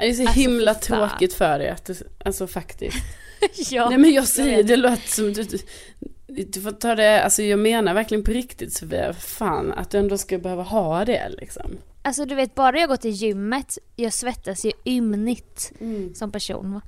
Det 0.00 0.08
är 0.08 0.12
så 0.14 0.22
Alltså, 0.22 0.40
himla 0.40 0.74
tråkigt 0.74 1.34
för 1.34 1.58
dig 1.58 1.68
att 1.68 1.84
det, 1.84 2.02
alltså 2.24 2.46
faktiskt. 2.46 2.96
ja, 3.70 3.88
Nej 3.88 3.98
men 3.98 4.10
jag 4.12 4.26
säger, 4.28 4.56
vet. 4.56 4.66
det 4.68 4.76
låter 4.76 5.08
som 5.08 5.32
du, 5.32 5.42
du, 5.42 5.58
du 6.44 6.60
får 6.60 6.70
ta 6.70 6.94
det, 6.94 7.22
alltså 7.22 7.42
jag 7.42 7.58
menar 7.58 7.94
verkligen 7.94 8.24
på 8.24 8.30
riktigt 8.30 8.72
Sofia, 8.72 9.12
fan 9.12 9.72
att 9.72 9.90
du 9.90 9.98
ändå 9.98 10.18
ska 10.18 10.38
behöva 10.38 10.62
ha 10.62 11.04
det 11.04 11.28
liksom. 11.28 11.76
Alltså 12.02 12.24
du 12.24 12.34
vet, 12.34 12.54
bara 12.54 12.78
jag 12.78 12.88
går 12.88 12.96
till 12.96 13.10
gymmet, 13.10 13.78
jag 13.96 14.12
svettas 14.12 14.64
ju 14.64 14.72
ymnigt 14.84 15.72
Mm. 15.80 16.14
som 16.14 16.32
person. 16.32 16.80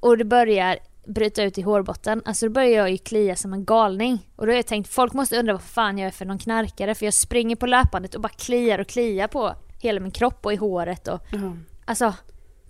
Och 0.00 0.18
det 0.18 0.24
börjar 0.24 0.78
bryta 1.06 1.42
ut 1.42 1.58
i 1.58 1.62
hårbotten, 1.62 2.22
alltså 2.24 2.46
då 2.46 2.52
börjar 2.52 2.70
jag 2.70 2.90
ju 2.90 2.98
klia 2.98 3.36
som 3.36 3.52
en 3.52 3.64
galning. 3.64 4.26
Och 4.36 4.46
då 4.46 4.52
har 4.52 4.56
jag 4.56 4.66
tänkt, 4.66 4.92
folk 4.92 5.12
måste 5.12 5.36
undra 5.38 5.52
vad 5.52 5.62
fan 5.62 5.98
jag 5.98 6.06
är 6.06 6.10
för 6.10 6.24
någon 6.24 6.38
knarkare, 6.38 6.94
för 6.94 7.04
jag 7.06 7.14
springer 7.14 7.56
på 7.56 7.66
löpbandet 7.66 8.14
och 8.14 8.20
bara 8.20 8.28
kliar 8.28 8.78
och 8.78 8.86
kliar 8.86 9.28
på 9.28 9.54
hela 9.78 10.00
min 10.00 10.10
kropp 10.10 10.46
och 10.46 10.52
i 10.52 10.56
håret 10.56 11.08
och 11.08 11.20
Ja. 11.32 11.56
alltså, 11.84 12.14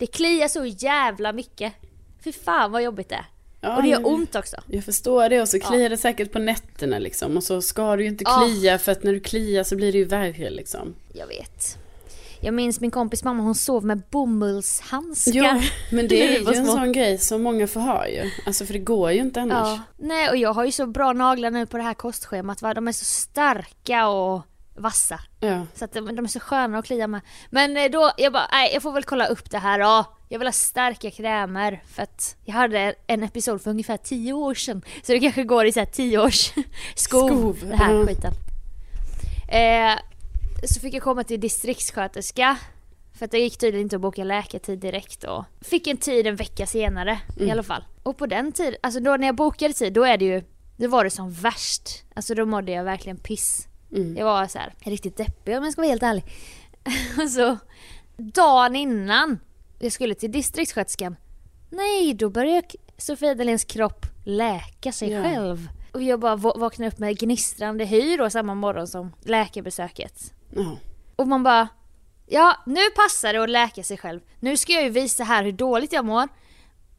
det 0.01 0.07
kliar 0.07 0.49
så 0.49 0.65
jävla 0.65 1.33
mycket. 1.33 1.73
Fy 2.25 2.33
fan 2.33 2.73
vad 2.73 2.83
jobbigt 2.83 3.09
det 3.09 3.15
är. 3.15 3.25
Ja, 3.61 3.77
och 3.77 3.83
det 3.83 3.89
gör 3.89 4.07
ont 4.07 4.35
också. 4.35 4.57
Jag 4.67 4.85
förstår 4.85 5.29
det 5.29 5.41
och 5.43 5.49
så 5.49 5.61
kliar 5.61 5.89
det 5.91 5.97
säkert 5.97 6.33
på 6.33 6.39
nätterna 6.39 6.99
liksom 6.99 7.37
och 7.37 7.43
så 7.43 7.63
ska 7.63 7.97
du 7.97 8.03
ju 8.03 8.09
inte 8.09 8.25
Ja. 8.27 8.45
klia 8.47 8.79
för 8.79 8.93
att 8.93 9.03
när 9.03 9.13
du 9.13 9.21
kliar 9.21 9.65
så 9.65 9.77
blir 9.77 9.93
det 9.93 9.99
ju 9.99 10.05
värre 10.05 10.51
liksom. 10.51 10.95
Jag 11.15 11.27
vet. 11.27 11.77
Jag 12.43 12.55
minns 12.55 12.81
min 12.81 12.91
kompis 12.91 13.25
mamma, 13.25 13.43
hon 13.43 13.55
sov 13.55 13.85
med 13.85 14.03
bomullshandskar. 14.11 15.33
Jo, 15.33 15.61
men 15.93 16.09
det 16.09 16.37
är 16.37 16.41
ju 16.53 16.59
en 16.59 16.67
sån 16.67 16.93
grej 16.93 17.19
som 17.19 17.43
många 17.43 17.67
får 17.67 17.81
ha 17.81 18.09
ju. 18.09 18.31
Alltså 18.47 18.67
för 18.67 18.73
det 18.73 18.79
går 18.79 19.13
ju 19.13 19.19
inte 19.21 19.41
annars. 19.41 19.69
Ja. 19.69 19.81
Nej, 19.97 20.29
och 20.31 20.37
jag 20.37 20.53
har 20.53 20.65
ju 20.65 20.73
så 20.73 20.87
bra 20.87 21.13
naglar 21.13 21.51
nu 21.51 21.67
på 21.67 21.77
det 21.77 21.83
här 21.83 21.95
kostschemat 21.95 22.63
va. 22.63 22.75
De 22.75 22.89
är 22.89 22.93
så 22.93 23.05
starka 23.05 24.09
och 24.09 24.43
vassa. 24.75 25.21
Ja. 25.41 25.67
Så 25.75 25.85
att 25.85 25.93
de, 25.93 26.17
de 26.17 26.25
är 26.25 26.29
så 26.29 26.41
sköna 26.41 26.79
att 26.79 26.85
klia 26.85 27.07
med. 27.07 27.21
Men 27.51 27.77
eh, 27.77 27.91
då, 27.91 28.13
jag 28.17 28.33
bara, 28.33 28.49
nej 28.53 28.71
jag 28.73 28.83
får 28.83 28.93
väl 28.93 29.05
kolla 29.05 29.27
upp 29.27 29.51
det 29.51 29.59
här 29.59 29.79
då. 29.79 30.05
Jag 30.29 30.39
vill 30.39 30.49
ha 30.49 30.53
starka 30.53 31.11
krämer 31.11 31.83
för 31.95 32.03
att 32.03 32.37
jag 32.45 32.55
hade 32.55 32.95
en 33.07 33.23
episod 33.23 33.63
för 33.63 33.71
ungefär 33.71 33.97
10 33.97 34.33
år 34.33 34.55
sedan. 34.55 34.83
Så 35.03 35.13
det 35.13 35.21
kanske 35.21 35.45
går 35.45 35.67
i 35.67 35.73
så 35.73 35.79
här 35.81 35.87
10 35.87 36.19
års 36.19 36.53
skov, 36.95 37.29
Skov, 37.29 37.59
det 37.63 37.77
här 37.77 37.95
ja. 37.95 38.07
skiten. 38.07 38.33
Eh, 39.49 39.99
så 40.65 40.81
fick 40.81 40.95
jag 40.95 41.03
komma 41.03 41.25
till 41.25 41.41
distriktssköterska. 41.41 42.57
För 43.19 43.25
att 43.25 43.31
det 43.31 43.39
gick 43.39 43.59
tydligen 43.59 43.83
inte 43.87 43.97
att 43.97 44.03
boka 44.03 44.25
läkartid 44.25 44.79
direkt 44.79 45.25
och 45.25 45.45
fick 45.61 45.87
en 45.87 45.97
tid 45.97 46.27
en 46.27 46.37
vecka 46.37 46.67
senare 46.67 47.19
i 47.37 47.41
Mm. 47.41 47.53
alla 47.53 47.63
fall. 47.63 47.85
Och 48.03 48.19
på 48.19 48.27
den 48.27 48.53
tiden, 48.53 48.75
alltså 48.83 49.01
då 49.01 49.17
när 49.17 49.27
jag 49.27 49.35
bokade 49.37 49.75
tid 49.75 49.93
då 49.93 50.05
är 50.05 50.17
det 50.19 50.25
ju, 50.25 50.43
då 50.77 50.89
var 50.89 51.05
det 51.05 51.11
som 51.11 51.33
värst. 51.33 52.05
Alltså 52.15 52.35
då 52.35 52.47
mådde 52.47 52.73
jag 52.73 52.85
verkligen 52.85 53.17
piss. 53.19 53.67
Mm. 53.93 54.17
Jag 54.17 54.25
var 54.25 54.47
så 54.47 54.59
här 54.59 54.75
riktigt 54.81 55.17
deppig 55.17 55.59
om 55.59 55.65
jag 55.65 55.73
ska 55.73 55.83
vara 55.83 55.91
helt 55.91 56.03
ärlig. 56.03 56.25
så 57.31 57.59
dagen 58.17 58.77
innan 58.77 59.39
jag 59.79 59.93
skulle 59.93 60.15
till 60.15 60.33
distriktssköterskan, 60.33 61.17
nej 61.71 62.15
då 62.15 62.31
började 62.31 62.67
Sofia 62.97 63.35
Dalens 63.35 63.65
kropp 63.65 64.07
läka 64.25 64.93
sig 64.93 65.11
Ja. 65.11 65.23
själv. 65.23 65.69
Och 65.93 66.03
jag 66.03 66.21
bara 66.21 66.37
va- 66.37 66.55
vaknade 66.57 66.89
upp 66.89 66.99
med 66.99 67.19
gnistrande 67.19 67.85
hy 67.85 68.17
då 68.17 68.31
samma 68.31 68.55
morgon 68.55 68.87
som 68.89 69.13
läkarbesöket. 69.25 70.33
Ja. 70.57 70.77
Och 71.17 71.29
man 71.29 71.43
bara, 71.43 71.69
ja 72.27 72.57
nu 72.67 72.81
passar 72.97 73.33
det 73.33 73.43
att 73.43 73.51
läka 73.51 73.83
sig 73.83 73.97
själv. 73.99 74.21
Nu 74.41 74.57
ska 74.57 74.73
jag 74.73 74.83
ju 74.83 74.89
visa 74.91 75.25
här 75.25 75.45
hur 75.45 75.53
dåligt 75.53 75.93
jag 75.93 76.05
mår. 76.05 76.29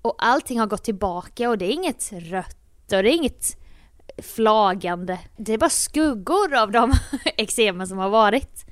Och 0.02 0.16
allting 0.20 0.60
har 0.60 0.68
gått 0.68 0.84
tillbaka 0.84 1.50
och 1.50 1.58
det 1.58 1.66
är 1.66 1.72
inget 1.74 2.12
rött 2.14 2.58
och 2.92 3.04
det 3.04 3.10
är 3.10 3.16
inget 3.16 3.58
flagande. 4.22 5.20
Det 5.38 5.54
är 5.54 5.58
bara 5.58 5.70
skuggor 5.70 6.54
av 6.56 6.72
de 6.72 6.94
eksemen 7.38 7.88
som 7.88 7.98
har 7.98 8.10
varit. 8.10 8.66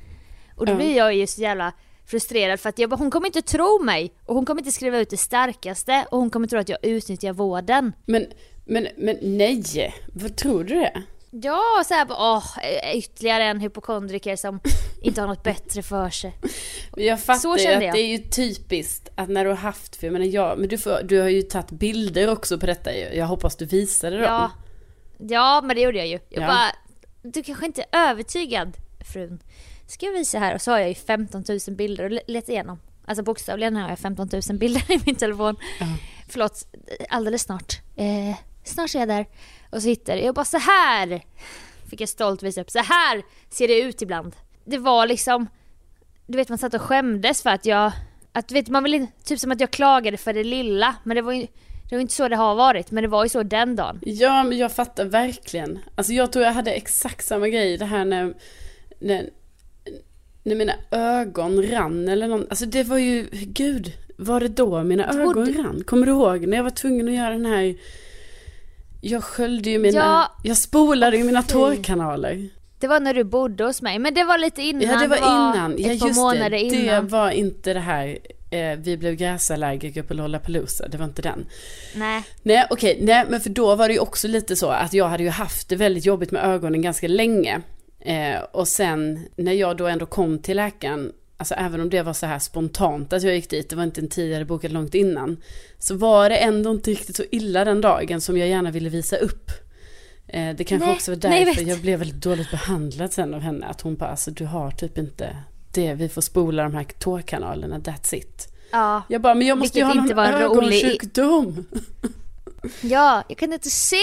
Och 0.56 0.66
då 0.66 0.72
Ja. 0.72 0.76
blir 0.76 0.98
jag 0.98 1.14
ju 1.16 1.28
så 1.28 1.42
jävla 1.42 1.74
frustrerad 2.06 2.60
för 2.60 2.70
att 2.70 2.80
jag 2.80 2.90
bara, 2.90 2.96
hon 2.96 3.12
kommer 3.12 3.28
inte 3.28 3.42
tro 3.42 3.84
mig 3.84 4.14
och 4.26 4.36
hon 4.36 4.46
kommer 4.46 4.62
inte 4.62 4.72
skriva 4.72 4.98
ut 5.00 5.10
det 5.10 5.18
starkaste 5.18 6.06
och 6.12 6.18
hon 6.20 6.30
kommer 6.30 6.48
tro 6.48 6.60
att 6.60 6.70
jag 6.70 6.78
utnyttjar 6.86 7.34
vården. 7.34 7.94
Men, 8.06 8.26
men, 8.66 8.88
men 8.98 9.18
nej, 9.22 9.94
vad 10.14 10.36
tror 10.36 10.64
du 10.64 10.76
det? 10.76 11.04
Ja, 11.32 11.62
så 11.86 11.94
här 11.94 12.08
åh, 12.10 12.44
ytterligare 12.96 13.44
en 13.44 13.60
hypokondriker 13.60 14.36
som 14.36 14.60
inte 15.02 15.22
har 15.22 15.28
något 15.28 15.44
bättre 15.44 15.84
för 15.84 16.10
sig. 16.10 16.36
Jag 16.96 17.20
fattar 17.24 17.40
Så 17.40 17.58
ju 17.58 17.68
att 17.68 17.84
jag. 17.84 17.94
det 17.94 18.00
är 18.02 18.08
ju 18.08 18.18
typiskt 18.18 19.10
att 19.16 19.30
när 19.30 19.44
du 19.44 19.50
har 19.50 19.58
haft, 19.58 19.96
för 19.96 20.08
jag 20.08 20.14
menar 20.14 20.26
jag, 20.26 20.60
men 20.60 20.70
du, 20.70 20.78
får, 20.78 21.04
du 21.04 21.22
har 21.22 21.30
ju 21.30 21.42
tagit 21.42 21.72
bilder 21.72 22.30
också 22.32 22.60
på 22.60 22.66
detta 22.66 22.94
ju. 22.96 23.06
Jag 23.14 23.26
hoppas 23.26 23.56
du 23.56 23.66
visade 23.66 24.16
dem. 24.16 24.26
Ja, 24.26 24.52
ja 25.20 25.62
men 25.64 25.76
det 25.76 25.82
gjorde 25.82 25.98
jag 25.98 26.08
ju. 26.08 26.20
Jag 26.30 26.44
Ja. 26.44 26.48
bara, 26.48 26.72
du 27.32 27.44
kanske 27.44 27.66
inte 27.66 27.86
är 27.92 28.10
övertygad 28.10 28.78
frun. 29.14 29.40
Ska 29.88 30.06
jag 30.06 30.14
visa 30.14 30.40
här? 30.40 30.56
Och 30.56 30.62
så 30.62 30.72
har 30.72 30.80
jag 30.80 30.90
ju 30.90 30.96
15 30.96 31.44
000 31.68 31.76
bilder 31.76 32.04
och 32.04 32.20
let 32.28 32.50
igenom. 32.50 32.80
Alltså 33.06 33.24
bokstavligen 33.24 33.76
har 33.76 33.90
jag 33.90 34.00
15 34.00 34.30
000 34.50 34.58
bilder 34.58 34.92
i 34.92 35.00
min 35.06 35.16
telefon. 35.16 35.56
Ja. 35.80 35.86
Förlåt, 36.30 36.68
alldeles 37.10 37.42
snart. 37.42 37.74
Eh, 37.96 38.36
snart 38.64 38.96
är 38.96 39.00
jag 39.00 39.08
där. 39.08 39.26
Och 39.70 39.82
så 39.82 39.88
hittar 39.88 40.16
jag 40.18 40.36
bara 40.36 40.46
så 40.46 40.58
här 40.58 41.22
Fick 41.90 42.02
jag 42.02 42.10
stolt 42.10 42.44
visa 42.44 42.62
upp. 42.62 42.70
Så 42.72 42.80
här 42.80 43.22
ser 43.50 43.68
det 43.68 43.80
ut 43.82 44.02
ibland. 44.02 44.36
Det 44.66 44.78
var 44.78 45.08
liksom, 45.08 45.48
du 46.28 46.38
vet 46.38 46.50
man 46.50 46.58
satt 46.58 46.74
och 46.74 46.82
skämdes 46.82 47.42
för 47.44 47.50
att 47.50 47.66
jag, 47.66 47.92
att 48.34 48.48
du 48.48 48.54
vet 48.54 48.68
man 48.68 48.84
vill 48.84 48.94
inte, 48.94 49.24
typ 49.24 49.40
som 49.40 49.52
att 49.52 49.60
jag 49.60 49.72
klagade 49.72 50.18
för 50.18 50.34
det 50.34 50.44
lilla. 50.44 50.96
Men 51.04 51.16
det 51.16 51.22
var 51.22 51.34
ju 51.34 51.48
det 51.90 51.96
var 51.96 52.02
inte 52.02 52.14
så 52.14 52.28
det 52.28 52.36
har 52.36 52.56
varit, 52.56 52.92
men 52.92 53.02
det 53.04 53.08
var 53.08 53.24
ju 53.26 53.30
så 53.30 53.44
den 53.44 53.76
dagen. 53.76 54.00
Ja, 54.02 54.44
men 54.44 54.58
jag 54.58 54.72
fattar 54.72 55.06
verkligen. 55.06 55.80
Alltså 55.96 56.14
jag 56.14 56.32
tror 56.32 56.46
jag 56.46 56.52
hade 56.54 56.72
exakt 56.72 57.26
samma 57.26 57.48
grej 57.50 57.78
det 57.78 57.86
här 57.86 58.06
när, 58.06 58.34
när, 59.00 59.30
när 60.44 60.56
mina 60.56 60.74
ögon 60.92 61.64
rann 61.64 62.08
eller 62.10 62.28
någon, 62.28 62.46
alltså 62.50 62.66
det 62.66 62.84
var 62.84 62.98
ju, 62.98 63.28
gud, 63.32 63.92
var 64.18 64.40
det 64.40 64.48
då 64.48 64.84
mina 64.84 65.12
Du 65.12 65.22
ögon 65.22 65.54
rann? 65.54 65.84
Kommer 65.86 66.06
du 66.06 66.12
ihåg 66.12 66.48
när 66.48 66.58
jag 66.58 66.64
var 66.64 66.70
tvungen 66.70 67.08
att 67.08 67.14
göra 67.14 67.30
den 67.30 67.46
här, 67.46 67.76
jag 69.02 69.24
sköljde 69.24 69.70
ju 69.70 69.80
mina, 69.80 69.98
Ja. 70.00 70.32
jag 70.44 70.58
spolade 70.58 71.18
ju 71.18 71.24
mina 71.24 71.44
tårkanaler. 71.44 72.50
Det 72.80 72.88
var 72.88 73.00
när 73.00 73.14
du 73.14 73.24
bodde 73.24 73.64
hos 73.64 73.82
mig, 73.82 74.00
men 74.00 74.14
det 74.14 74.24
var 74.24 74.38
lite 74.38 74.62
innan. 74.62 74.82
Ja, 74.82 75.00
det 75.00 75.08
var 75.08 75.18
innan. 75.18 75.76
Ja, 75.78 75.92
Ett 75.92 76.00
par 76.00 76.08
just 76.08 76.20
månader 76.20 76.50
det. 76.50 76.60
innan. 76.60 77.06
Det 77.06 77.12
var 77.12 77.32
inte 77.32 77.74
det 77.74 77.80
här, 77.80 78.18
eh, 78.50 78.80
vi 78.80 78.98
blev 78.98 79.16
gräsallergiker 79.16 80.04
på 80.04 80.14
Lollapalooza, 80.14 80.88
det 80.88 80.98
var 80.98 81.06
inte 81.06 81.22
den. 81.22 81.46
Nej. 81.96 82.24
Nej 82.44 82.68
okej, 82.70 82.98
nej 83.02 83.26
men 83.30 83.42
för 83.42 83.50
då 83.50 83.76
var 83.76 83.88
det 83.88 83.94
ju 83.94 84.00
också 84.00 84.28
lite 84.28 84.56
så 84.56 84.70
att 84.70 84.94
jag 84.94 85.08
hade 85.08 85.24
ju 85.24 85.30
haft 85.30 85.70
det 85.70 85.76
väldigt 85.76 86.06
jobbigt 86.06 86.32
med 86.32 86.44
ögonen 86.44 86.82
ganska 86.82 87.08
länge. 87.08 87.62
Eh, 88.00 88.40
och 88.52 88.68
sen 88.68 89.28
när 89.36 89.54
jag 89.54 89.78
då 89.78 89.88
ändå 89.88 90.06
kom 90.06 90.40
till 90.40 90.58
läkaren, 90.58 91.12
alltså 91.38 91.54
även 91.54 91.82
om 91.82 91.90
det 91.90 92.02
var 92.02 92.14
så 92.14 92.26
här 92.26 92.40
spontant 92.40 93.14
att 93.14 93.24
jag 93.24 93.36
gick 93.36 93.50
dit, 93.50 93.70
det 93.70 93.76
var 93.76 93.84
inte 93.84 94.02
en 94.02 94.10
tid 94.10 94.30
jag 94.30 94.34
hade 94.34 94.46
bokat 94.46 94.72
långt 94.72 94.96
innan. 94.96 95.38
Så 95.80 95.96
var 95.96 96.30
det 96.30 96.38
ändå 96.38 96.72
inte 96.72 96.92
riktigt 96.92 97.16
så 97.16 97.24
illa 97.32 97.66
den 97.66 97.82
dagen 97.82 98.22
som 98.22 98.38
jag 98.38 98.48
gärna 98.48 98.72
ville 98.72 98.90
visa 98.90 99.18
upp. 99.18 99.52
Eh, 100.28 100.56
det 100.56 100.64
kanske 100.64 100.88
Nej, 100.88 100.96
också 100.96 101.12
var 101.12 101.30
nej, 101.30 101.40
jag 101.40 101.48
därför 101.48 101.62
jag 101.70 101.80
blev 101.80 102.00
väldigt 102.00 102.24
dåligt 102.24 102.52
behandlad 102.52 103.14
sen 103.14 103.34
av 103.34 103.42
henne. 103.42 103.66
Att 103.66 103.82
hon 103.82 103.96
bara, 103.96 104.10
alltså 104.10 104.32
du 104.32 104.46
har 104.46 104.72
typ 104.72 104.98
inte 104.98 105.36
det, 105.72 105.94
vi 105.94 106.10
får 106.10 106.22
spola 106.22 106.64
de 106.64 106.74
här 106.76 106.84
tårkanalerna, 107.00 107.80
that's 107.80 108.16
it. 108.16 108.48
Ja. 108.72 109.04
Jag 109.08 109.22
bara, 109.22 109.34
men 109.36 109.48
jag 109.48 109.58
måste 109.58 109.80
ju 109.80 109.86
ha 109.86 109.94
någon 109.94 110.20
ögonsjukdom. 110.20 111.66
Ja, 112.82 113.24
jag 113.28 113.38
kan 113.38 113.54
inte 113.54 113.70
se! 113.70 113.96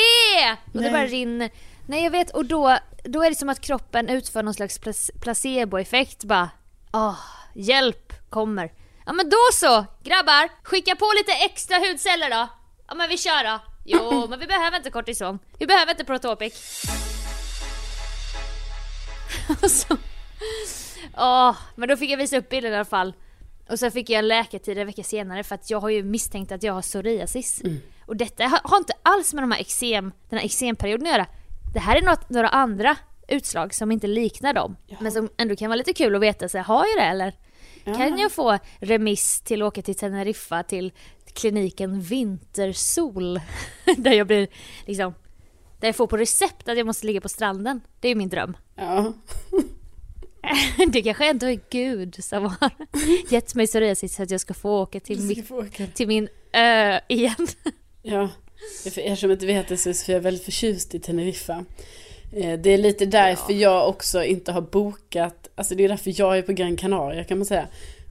Och 0.65 0.73
det 0.73 0.81
Nej. 0.81 0.91
bara 0.91 1.07
rinner. 1.07 1.51
Nej 1.87 2.05
jag 2.05 2.11
vet 2.11 2.31
och 2.31 2.45
då, 2.45 2.79
då 3.05 3.23
är 3.23 3.31
det 3.31 3.37
som 3.37 3.49
att 3.49 3.61
kroppen 3.61 4.09
utför 4.09 4.43
någon 4.43 4.55
slags 4.55 4.81
plac- 4.81 5.11
placeboeffekt 5.21 6.25
bara. 6.25 6.51
Åh, 6.93 7.19
hjälp 7.55 8.13
kommer. 8.31 8.73
Ja 9.07 9.13
men 9.13 9.31
då 9.31 9.37
så, 9.53 9.85
grabbar! 10.03 10.49
Skicka 10.63 10.97
på 10.97 11.13
lite 11.19 11.33
extra 11.33 11.77
hudceller 11.79 12.31
då. 12.31 12.49
Ja 12.89 12.95
men 12.95 13.09
vi 13.09 13.19
kör 13.19 13.45
då. 13.45 13.61
Jo, 13.85 14.27
men 14.31 14.39
vi 14.41 14.47
behöver 14.47 14.77
inte 14.77 14.91
kortison. 14.91 15.39
Vi 15.59 15.67
behöver 15.67 15.91
inte 15.93 16.05
Protopic. 16.05 16.83
Åh, 21.17 21.57
men 21.75 21.89
då 21.89 21.97
fick 21.97 22.11
jag 22.11 22.19
visa 22.19 22.37
upp 22.37 22.49
bilden 22.49 22.73
i 22.73 22.75
alla 22.75 22.85
fall. 22.85 23.15
Och 23.69 23.79
så 23.79 23.91
fick 23.91 24.11
jag 24.11 24.19
en 24.19 24.29
läkartid 24.29 24.79
en 24.79 24.87
vecka 24.87 25.03
senare 25.03 25.45
för 25.45 25.55
att 25.55 25.71
jag 25.71 25.81
har 25.81 25.89
ju 25.89 26.03
misstänkt 26.03 26.53
att 26.53 26.63
jag 26.63 26.73
har 26.73 26.83
psoriasis. 26.83 27.63
Och 28.07 28.17
detta 28.17 28.45
har, 28.45 28.77
inte 28.77 28.93
alls 29.03 29.35
med 29.35 29.43
de 29.43 29.53
här 29.53 29.61
eksem, 29.61 30.13
den 30.29 30.39
här 30.39 30.47
eksemperioden 30.47 31.07
att 31.07 31.13
göra. 31.13 31.27
Det 31.75 31.81
här 31.81 31.97
är 31.97 32.03
något, 32.03 32.31
några 32.31 32.49
andra 32.49 32.97
utslag 33.29 33.75
som 33.75 33.93
inte 33.93 34.07
liknar 34.07 34.53
dem. 34.53 34.77
Ja. 34.87 34.97
Men 35.01 35.13
som 35.13 35.29
ändå 35.37 35.57
kan 35.57 35.69
vara 35.69 35.77
lite 35.77 35.93
kul 35.93 36.15
att 36.15 36.21
veta, 36.21 36.49
så 36.49 36.59
här, 36.59 36.65
har 36.65 36.87
jag 36.87 37.05
det 37.05 37.11
eller? 37.11 37.35
Kan 37.85 38.19
jag 38.19 38.33
få 38.33 38.59
remiss 38.81 39.41
till 39.41 39.63
att 39.63 39.67
åka 39.67 39.83
till 39.83 39.95
Teneriffa 39.95 40.63
till 40.63 40.93
kliniken 41.33 42.01
Vintersol? 42.01 43.41
där 43.97 44.13
jag 44.13 44.27
blir 44.27 44.49
liksom, 44.85 45.15
där 45.81 45.89
jag 45.89 45.97
får 45.97 46.07
på 46.07 46.17
recept 46.17 46.69
att 46.69 46.77
jag 46.77 46.87
måste 46.87 47.07
ligga 47.07 47.21
på 47.21 47.29
stranden. 47.29 47.81
Det 48.01 48.09
är 48.09 48.15
min 48.15 48.29
dröm. 48.29 48.57
Ja. 48.75 49.13
Det 50.93 51.03
kanske 51.03 51.31
ändå 51.31 51.47
är 51.47 51.61
Gud 51.71 52.25
som 52.25 52.45
har 52.45 52.71
gett 53.31 53.55
mig 53.55 53.67
psoriasis 53.67 54.15
så 54.17 54.23
att 54.23 54.31
jag 54.31 54.41
ska 54.41 54.55
få 54.55 54.81
åka 54.83 55.01
till, 55.01 55.45
få 55.49 55.59
åka. 55.59 55.87
till 55.95 56.09
min 56.09 56.29
ö 56.53 57.01
igen. 57.09 57.47
Ja, 58.03 58.29
för 58.85 59.01
er 59.01 59.17
som 59.17 59.31
inte 59.31 59.47
vet 59.47 59.69
det 59.69 59.77
så 59.77 59.89
är 59.89 59.93
Sofia 59.93 60.19
väldigt 60.19 60.45
förtjust 60.45 60.95
i 60.95 61.01
Teneriffa. 61.01 61.65
Eh, 62.37 62.59
Det 62.59 62.71
är 62.71 62.79
lite 62.79 63.07
därför 63.07 63.53
jag 63.53 63.89
också 63.89 64.25
inte 64.25 64.53
har 64.53 64.61
bokat, 64.61 65.49
alltså 65.55 65.75
det 65.75 65.85
är 65.85 65.89
därför 65.89 66.13
jag 66.21 66.39
är 66.39 66.43
på 66.43 66.53
Gran 66.53 66.77
Canaria 66.77 67.25
kan 67.25 67.39
man 67.39 67.47
säga. 67.47 67.69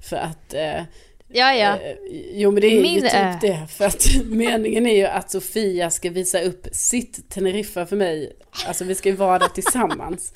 För 0.09 0.15
att, 0.15 0.53
eh, 0.53 0.81
Ja, 1.27 1.53
ja. 1.53 1.77
eh, 1.79 1.95
jo 2.33 2.51
men 2.51 2.61
det 2.61 2.67
är 2.67 2.71
ju 2.71 2.81
Min 2.81 3.01
typ 3.01 3.13
ö. 3.13 3.37
det. 3.41 3.67
För 3.69 3.85
att 3.85 4.07
meningen 4.25 4.85
är 4.85 4.95
ju 4.95 5.05
att 5.05 5.31
Sofia 5.31 5.89
ska 5.89 6.09
visa 6.09 6.41
upp 6.41 6.67
sitt 6.71 7.29
Teneriffa 7.29 7.85
för 7.85 7.95
mig. 7.95 8.35
Alltså 8.67 8.83
vi 8.83 8.95
ska 8.95 9.09
ju 9.09 9.15
vara 9.15 9.39
där 9.39 9.47
tillsammans. 9.47 10.33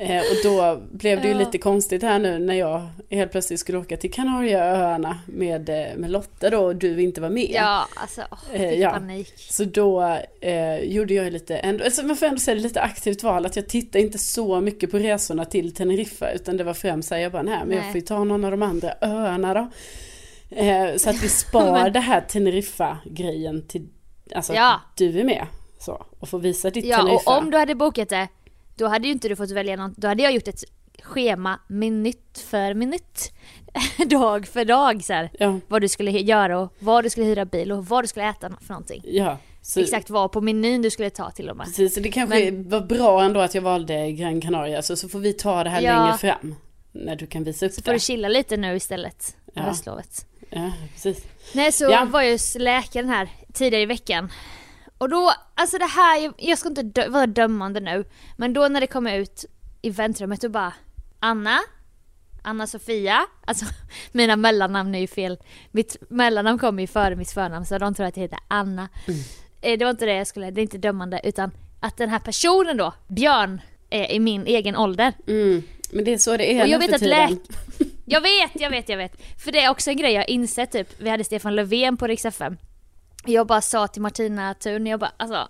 Eh, 0.00 0.18
och 0.20 0.36
då 0.44 0.80
blev 0.92 1.20
det 1.20 1.26
ju 1.28 1.32
Ja. 1.32 1.38
lite 1.38 1.58
konstigt 1.58 2.02
här 2.02 2.18
nu 2.18 2.38
när 2.38 2.54
jag 2.54 2.86
helt 3.10 3.32
plötsligt 3.32 3.60
skulle 3.60 3.78
åka 3.78 3.96
till 3.96 4.12
Kanarieöarna 4.12 5.18
med, 5.26 5.68
eh, 5.68 5.96
med 5.96 6.10
Lotta 6.10 6.50
då 6.50 6.58
och 6.58 6.76
du 6.76 7.02
inte 7.02 7.20
var 7.20 7.30
med. 7.30 7.50
Ja, 7.50 7.86
alltså 7.94 8.22
åh, 8.30 8.38
Eh, 8.60 8.72
ja. 8.74 8.90
panik. 8.90 9.34
Så 9.38 9.64
då 9.64 10.18
eh, 10.40 10.76
gjorde 10.78 11.14
jag 11.14 11.32
lite, 11.32 11.56
ändå, 11.56 11.84
alltså 11.84 12.02
man 12.02 12.16
får 12.16 12.26
ändå 12.26 12.38
säga 12.40 12.54
det, 12.54 12.60
lite 12.60 12.80
aktivt 12.80 13.22
val. 13.22 13.46
Att 13.46 13.56
jag 13.56 13.68
tittade 13.68 14.04
inte 14.04 14.18
så 14.18 14.60
mycket 14.60 14.90
på 14.90 14.98
resorna 14.98 15.44
till 15.44 15.74
Teneriffa. 15.74 16.30
Utan 16.32 16.56
det 16.56 16.64
var 16.64 16.74
främst 16.74 17.08
såhär, 17.08 17.22
jag 17.22 17.32
bara, 17.32 17.42
nej 17.42 17.58
men 17.66 17.76
jag 17.76 17.86
får 17.86 17.94
ju 17.94 18.00
ta 18.00 18.24
någon 18.24 18.44
av 18.44 18.50
de 18.50 18.62
andra 18.62 18.94
öarna 19.00 19.54
då. 19.54 19.68
Eh, 20.56 20.96
så 20.96 21.10
att 21.10 21.22
vi 21.22 21.28
spar 21.28 21.72
Men- 21.72 21.92
det 21.92 22.00
här 22.00 22.20
Teneriffa-grejen 22.20 23.66
till, 23.68 23.88
alltså 24.34 24.52
Ja. 24.54 24.80
du 24.96 25.20
är 25.20 25.24
med. 25.24 25.46
Så, 25.80 26.06
och 26.20 26.28
får 26.28 26.38
visa 26.38 26.70
ditt 26.70 26.84
Ja, 26.84 26.96
Teneriffa. 26.96 27.30
och 27.30 27.38
om 27.38 27.50
du 27.50 27.58
hade 27.58 27.74
bokat 27.74 28.08
det, 28.08 28.28
då 28.78 28.86
hade 28.86 29.06
ju 29.06 29.12
inte 29.12 29.28
du 29.28 29.36
fått 29.36 29.50
välja 29.50 29.76
något. 29.76 29.96
Då 29.96 30.08
hade 30.08 30.22
jag 30.22 30.32
gjort 30.32 30.48
ett 30.48 30.64
schema 31.02 31.60
minut 31.68 32.44
för 32.50 32.74
minut. 32.74 33.32
dag 34.06 34.46
för 34.46 34.64
dag 34.64 35.04
så 35.04 35.12
här. 35.12 35.30
Ja, 35.38 35.58
Vad 35.68 35.80
du 35.82 35.88
skulle 35.88 36.10
göra 36.10 36.58
och 36.60 36.74
vad 36.78 37.04
du 37.04 37.10
skulle 37.10 37.26
hyra 37.26 37.44
bil 37.44 37.72
och 37.72 37.86
vad 37.86 38.04
du 38.04 38.08
skulle 38.08 38.28
äta 38.28 38.50
för 38.60 38.68
någonting. 38.68 39.02
ja. 39.06 39.38
Så, 39.62 39.80
Exakt 39.80 40.10
vad 40.10 40.32
på 40.32 40.40
menyn 40.40 40.82
du 40.82 40.90
skulle 40.90 41.10
ta 41.10 41.30
till 41.30 41.50
och 41.50 41.56
med. 41.56 41.66
Precis, 41.66 41.94
så 41.94 42.00
det 42.00 42.08
kanske 42.08 42.50
var 42.50 42.80
bra 42.80 43.22
ändå 43.22 43.40
att 43.40 43.54
jag 43.54 43.62
valde 43.62 44.12
Gran 44.12 44.40
Canaria. 44.40 44.82
Så, 44.82 44.96
så 44.96 45.08
får 45.08 45.18
vi 45.18 45.32
ta 45.32 45.64
det 45.64 45.70
här 45.70 45.80
Ja. 45.82 46.04
längre 46.04 46.18
fram. 46.18 46.54
När 46.92 47.16
du 47.16 47.26
kan 47.26 47.44
visa 47.44 47.66
upp 47.66 47.72
Så 47.72 47.82
får 47.82 47.90
det. 47.92 47.96
du 47.96 48.00
chilla 48.00 48.28
lite 48.28 48.56
nu 48.56 48.76
istället. 48.76 49.36
Ja. 49.54 49.62
Höstlovet. 49.62 50.26
Ja, 50.50 50.72
precis. 50.94 51.24
Nej 51.54 51.72
så 51.72 51.84
Ja. 51.84 52.04
var 52.10 52.32
hos 52.32 52.54
läkaren 52.58 53.08
här 53.08 53.28
tidigare 53.52 53.82
i 53.82 53.86
veckan. 53.86 54.30
Och 54.98 55.08
då, 55.08 55.32
alltså 55.54 55.78
det 55.78 55.84
här, 55.86 56.32
jag 56.38 56.58
ska 56.58 56.68
inte 56.68 56.82
dö- 56.82 57.08
vara 57.08 57.26
dömande 57.26 57.80
nu. 57.80 58.04
Men 58.36 58.52
då 58.52 58.68
när 58.68 58.80
det 58.80 58.86
kom 58.86 59.06
ut 59.06 59.44
i 59.82 59.90
väntrummet 59.90 60.44
och 60.44 60.50
bara 60.50 60.72
Anna? 61.20 61.58
Anna-Sofia? 62.42 63.20
Alltså 63.44 63.64
mina 64.12 64.36
mellannamn 64.36 64.94
är 64.94 64.98
ju 64.98 65.06
fel. 65.06 65.38
Mitt 65.70 65.96
mellannamn 66.10 66.58
kommer 66.58 66.82
ju 66.82 66.86
före 66.86 67.16
mitt 67.16 67.30
förnamn 67.30 67.66
så 67.66 67.78
de 67.78 67.94
tror 67.94 68.06
att 68.06 68.16
jag 68.16 68.22
heter 68.22 68.38
Anna. 68.48 68.88
Eh, 69.60 69.78
Det 69.78 69.84
var 69.84 69.90
inte 69.90 70.06
det 70.06 70.14
jag 70.14 70.26
skulle, 70.26 70.50
det 70.50 70.60
är 70.60 70.62
inte 70.62 70.78
dömande 70.78 71.20
utan 71.24 71.50
att 71.80 71.96
den 71.96 72.08
här 72.10 72.18
personen 72.18 72.76
då, 72.76 72.94
Björn, 73.08 73.60
är 73.90 74.12
i 74.12 74.20
min 74.20 74.46
egen 74.46 74.76
ålder. 74.76 75.12
Mm. 75.26 75.62
Men 75.92 76.04
det 76.04 76.12
är 76.12 76.18
så 76.18 76.36
det 76.36 76.52
är 76.58 76.62
Och 76.62 76.68
jag 76.68 76.78
vet 76.78 76.88
för 76.88 76.94
att 76.94 77.00
tiden. 77.02 77.30
läk... 77.30 77.38
Jag 78.04 78.20
vet, 78.20 78.50
jag 78.60 78.70
vet, 78.70 78.88
jag 78.88 78.96
vet. 78.96 79.12
För 79.44 79.52
det 79.52 79.60
är 79.60 79.70
också 79.70 79.90
en 79.90 79.96
grej 79.96 80.12
jag 80.12 80.20
har 80.20 80.30
insett 80.30 80.72
typ. 80.72 80.88
Vi 81.00 81.10
hade 81.10 81.24
Stefan 81.24 81.54
Löfven 81.56 81.96
på 81.96 82.06
Rix 82.06 82.24
FM. 82.24 82.56
Jag 83.28 83.46
bara 83.46 83.60
sa 83.60 83.88
till 83.88 84.02
Martina 84.02 84.54
Thun, 84.54 84.86
jag 84.86 85.00
bara 85.00 85.12
alltså 85.16 85.48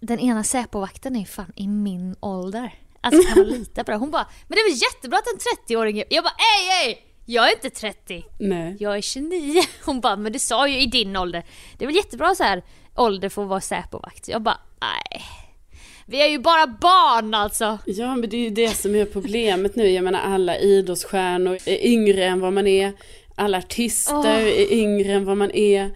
den 0.00 0.20
ena 0.20 0.44
Säpovakten 0.44 1.16
är 1.16 1.24
fan 1.24 1.52
i 1.56 1.68
min 1.68 2.16
ålder. 2.20 2.74
Alltså 3.00 3.22
kan 3.22 3.38
man 3.38 3.46
lita 3.46 3.84
på 3.84 3.90
det? 3.90 3.96
Hon 3.96 4.10
bara, 4.10 4.26
men 4.48 4.56
det 4.56 4.60
är 4.60 4.70
väl 4.70 4.82
jättebra 4.82 5.18
att 5.18 5.26
en 5.26 5.76
30-åring 5.76 5.98
är... 5.98 6.04
Jag 6.10 6.24
bara, 6.24 6.34
ej 6.58 6.88
ej! 6.88 7.06
Jag 7.26 7.48
är 7.48 7.52
inte 7.52 7.70
30, 7.70 8.24
Nej. 8.38 8.76
jag 8.80 8.96
är 8.96 9.00
29. 9.00 9.62
Hon 9.84 10.00
bara, 10.00 10.16
men 10.16 10.32
du 10.32 10.38
sa 10.38 10.68
ju 10.68 10.80
i 10.80 10.86
din 10.86 11.16
ålder. 11.16 11.44
Det 11.78 11.84
är 11.84 11.86
väl 11.86 11.96
jättebra 11.96 12.34
så 12.34 12.42
här 12.42 12.62
ålder 12.96 13.28
för 13.28 13.42
att 13.42 13.48
vara 13.48 13.60
Säpovakt. 13.60 14.28
Jag 14.28 14.42
bara, 14.42 14.58
nej. 14.80 15.22
Vi 16.06 16.22
är 16.22 16.26
ju 16.28 16.38
bara 16.38 16.66
barn 16.66 17.34
alltså! 17.34 17.78
Ja 17.86 18.16
men 18.16 18.30
det 18.30 18.36
är 18.36 18.40
ju 18.40 18.50
det 18.50 18.76
som 18.76 18.94
är 18.94 19.04
problemet 19.04 19.76
nu. 19.76 19.88
Jag 19.88 20.04
menar 20.04 20.20
alla 20.20 20.58
idrottsstjärnor 20.58 21.58
är 21.66 21.86
yngre 21.86 22.24
än 22.24 22.40
vad 22.40 22.52
man 22.52 22.66
är. 22.66 22.92
Alla 23.34 23.58
artister 23.58 24.14
Åh. 24.14 24.28
är 24.28 24.72
yngre 24.72 25.12
än 25.12 25.24
vad 25.24 25.36
man 25.36 25.50
är. 25.50 25.90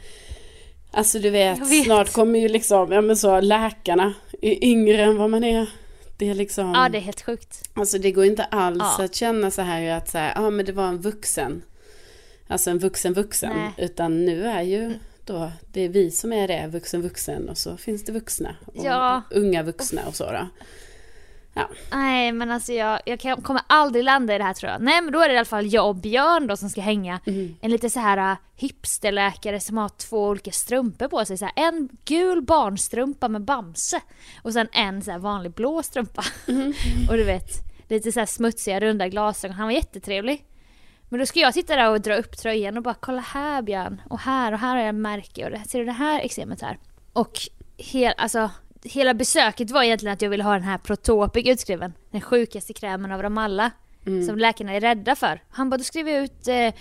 Alltså 0.91 1.19
du 1.19 1.31
vet, 1.31 1.59
vet. 1.59 1.85
snart 1.85 2.13
kommer 2.13 2.39
ju 2.39 2.49
liksom, 2.49 2.93
ja 2.93 3.01
men 3.01 3.17
så 3.17 3.41
läkarna 3.41 4.15
är 4.43 4.65
yngre 4.65 5.03
än 5.03 5.17
vad 5.17 5.31
man 5.31 5.45
är. 5.45 5.67
Det 6.19 6.31
är 6.31 6.35
liksom, 6.35 6.73
Ja 6.75 6.89
det 6.89 6.99
är 6.99 7.03
helt 7.03 7.23
sjukt. 7.23 7.69
alltså 7.75 7.99
det 7.99 8.13
går 8.13 8.25
inte 8.25 8.45
alls 8.45 8.83
Ja. 8.99 9.05
att 9.05 9.15
känna 9.15 9.51
så 9.51 9.63
här 9.63 9.91
att 9.97 10.11
så 10.11 10.19
här, 10.19 10.33
ja 10.37 10.51
men 10.51 10.67
det 10.67 10.73
var 10.73 10.87
en 10.89 11.01
vuxen. 11.01 11.63
Alltså 12.49 12.71
en 12.71 12.79
vuxen 12.79 13.13
vuxen. 13.15 13.53
Nej. 13.57 13.73
Utan 13.87 14.25
nu 14.25 14.45
är 14.47 14.63
ju 14.63 14.95
då, 15.25 15.53
det 15.73 15.81
är 15.81 15.89
vi 15.89 16.11
som 16.11 16.33
är 16.33 16.49
det, 16.49 16.67
vuxen 16.73 17.03
vuxen 17.03 17.49
och 17.49 17.59
så 17.59 17.77
finns 17.77 18.05
det 18.05 18.13
vuxna. 18.13 18.57
Och 18.67 18.85
Ja. 18.85 19.23
unga 19.31 19.63
vuxna 19.63 20.03
och 20.07 20.15
så 20.15 20.25
då. 20.33 20.47
Nej 21.91 22.33
men 22.33 22.51
alltså 22.51 22.73
jag, 22.73 23.01
jag 23.05 23.21
kan, 23.21 23.43
kommer 23.43 23.63
aldrig 23.67 24.05
landa 24.05 24.35
i 24.35 24.39
det 24.39 24.45
här 24.45 24.55
tror 24.55 24.73
jag. 24.73 24.83
Nej 24.83 25.01
men 25.01 25.13
då 25.13 25.21
är 25.21 25.29
det 25.29 25.35
i 25.35 25.39
alla 25.39 25.45
fall 25.45 25.73
jag 25.73 25.89
och 25.89 25.97
Björn 25.97 26.47
då 26.47 26.57
som 26.57 26.71
ska 26.71 26.81
hänga. 26.81 27.21
Mm. 27.27 27.57
En 27.61 27.71
lite 27.71 27.91
så 27.91 28.01
här 28.01 28.31
äh, 28.31 28.37
hipsterläkare 28.57 29.61
som 29.61 29.77
har 29.77 29.89
två 29.89 30.27
olika 30.29 30.51
strumpor 30.51 31.09
på 31.09 31.25
sig. 31.25 31.39
Så 31.39 31.45
här, 31.45 31.53
en 31.57 31.89
gul 32.05 32.43
barnstrumpa 32.43 33.29
med 33.29 33.43
Bamse 33.43 34.01
och 34.43 34.53
sen 34.53 34.69
en 34.73 35.03
så 35.03 35.19
vanlig 35.19 35.53
blå 35.53 35.83
strumpa. 35.83 36.25
Mm. 36.49 36.73
och 37.11 37.17
du 37.17 37.25
vet, 37.25 37.51
lite 37.89 38.13
så 38.13 38.27
smutsiga 38.27 38.81
runda 38.81 39.09
glasögon. 39.09 39.57
Han 39.57 39.67
var 39.67 39.75
jättetrevlig. 39.75 40.45
Men 41.09 41.21
då 41.21 41.27
ska 41.27 41.41
jag 41.41 41.55
sitta 41.55 41.77
där 41.77 41.91
och 41.91 42.01
dra 42.01 42.17
upp 42.17 42.37
tröjan 42.37 42.77
och 42.77 42.83
bara 42.83 42.95
kolla 42.95 43.21
här 43.21 43.63
Björn 43.63 44.03
och 44.11 44.19
här 44.19 44.53
och 44.53 44.59
här 44.59 44.71
har 44.71 44.79
jag 44.79 44.89
en 44.89 45.03
märke 45.03 45.45
och 45.45 45.51
det, 45.51 45.63
ser 45.69 45.79
du 45.79 45.85
det 45.85 45.93
här 45.93 46.21
eksemet 46.21 46.63
här? 46.63 46.79
Och 47.13 47.39
hel, 47.77 48.15
alltså, 48.17 48.51
hela 48.83 49.15
besöket 49.15 49.71
var 49.71 49.83
egentligen 49.83 50.13
att 50.13 50.23
jag 50.23 50.31
ville 50.31 50.45
ha 50.45 50.53
den 50.53 50.63
här 50.63 50.79
Protopic 50.79 51.47
utskriven. 51.47 51.93
Den 52.11 52.21
sjukaste 52.21 52.73
krämen 52.73 53.13
av 53.13 53.23
dem 53.23 53.39
alla. 53.39 53.71
Mm. 54.07 54.27
Som 54.27 54.39
läkarna 54.39 54.73
är 54.73 54.81
rädda 54.81 55.17
för. 55.17 55.43
Han 55.49 55.71
bara, 55.71 55.77
då 55.77 55.85
skriver 55.85 56.13
jag 56.13 56.25
ut 56.25 56.49
eh, 56.49 56.75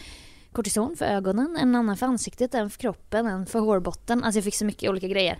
kortison 0.52 0.96
för 0.98 1.06
ögonen, 1.06 1.58
en 1.60 1.76
annan 1.76 1.98
för 1.98 2.06
ansiktet, 2.06 2.54
en 2.54 2.70
för 2.70 2.80
kroppen, 2.80 3.28
en 3.28 3.46
för 3.46 3.60
hårbotten. 3.60 4.24
Alltså 4.24 4.38
jag 4.38 4.44
fick 4.46 4.56
så 4.56 4.66
mycket 4.66 4.90
olika 4.90 5.08
grejer. 5.08 5.40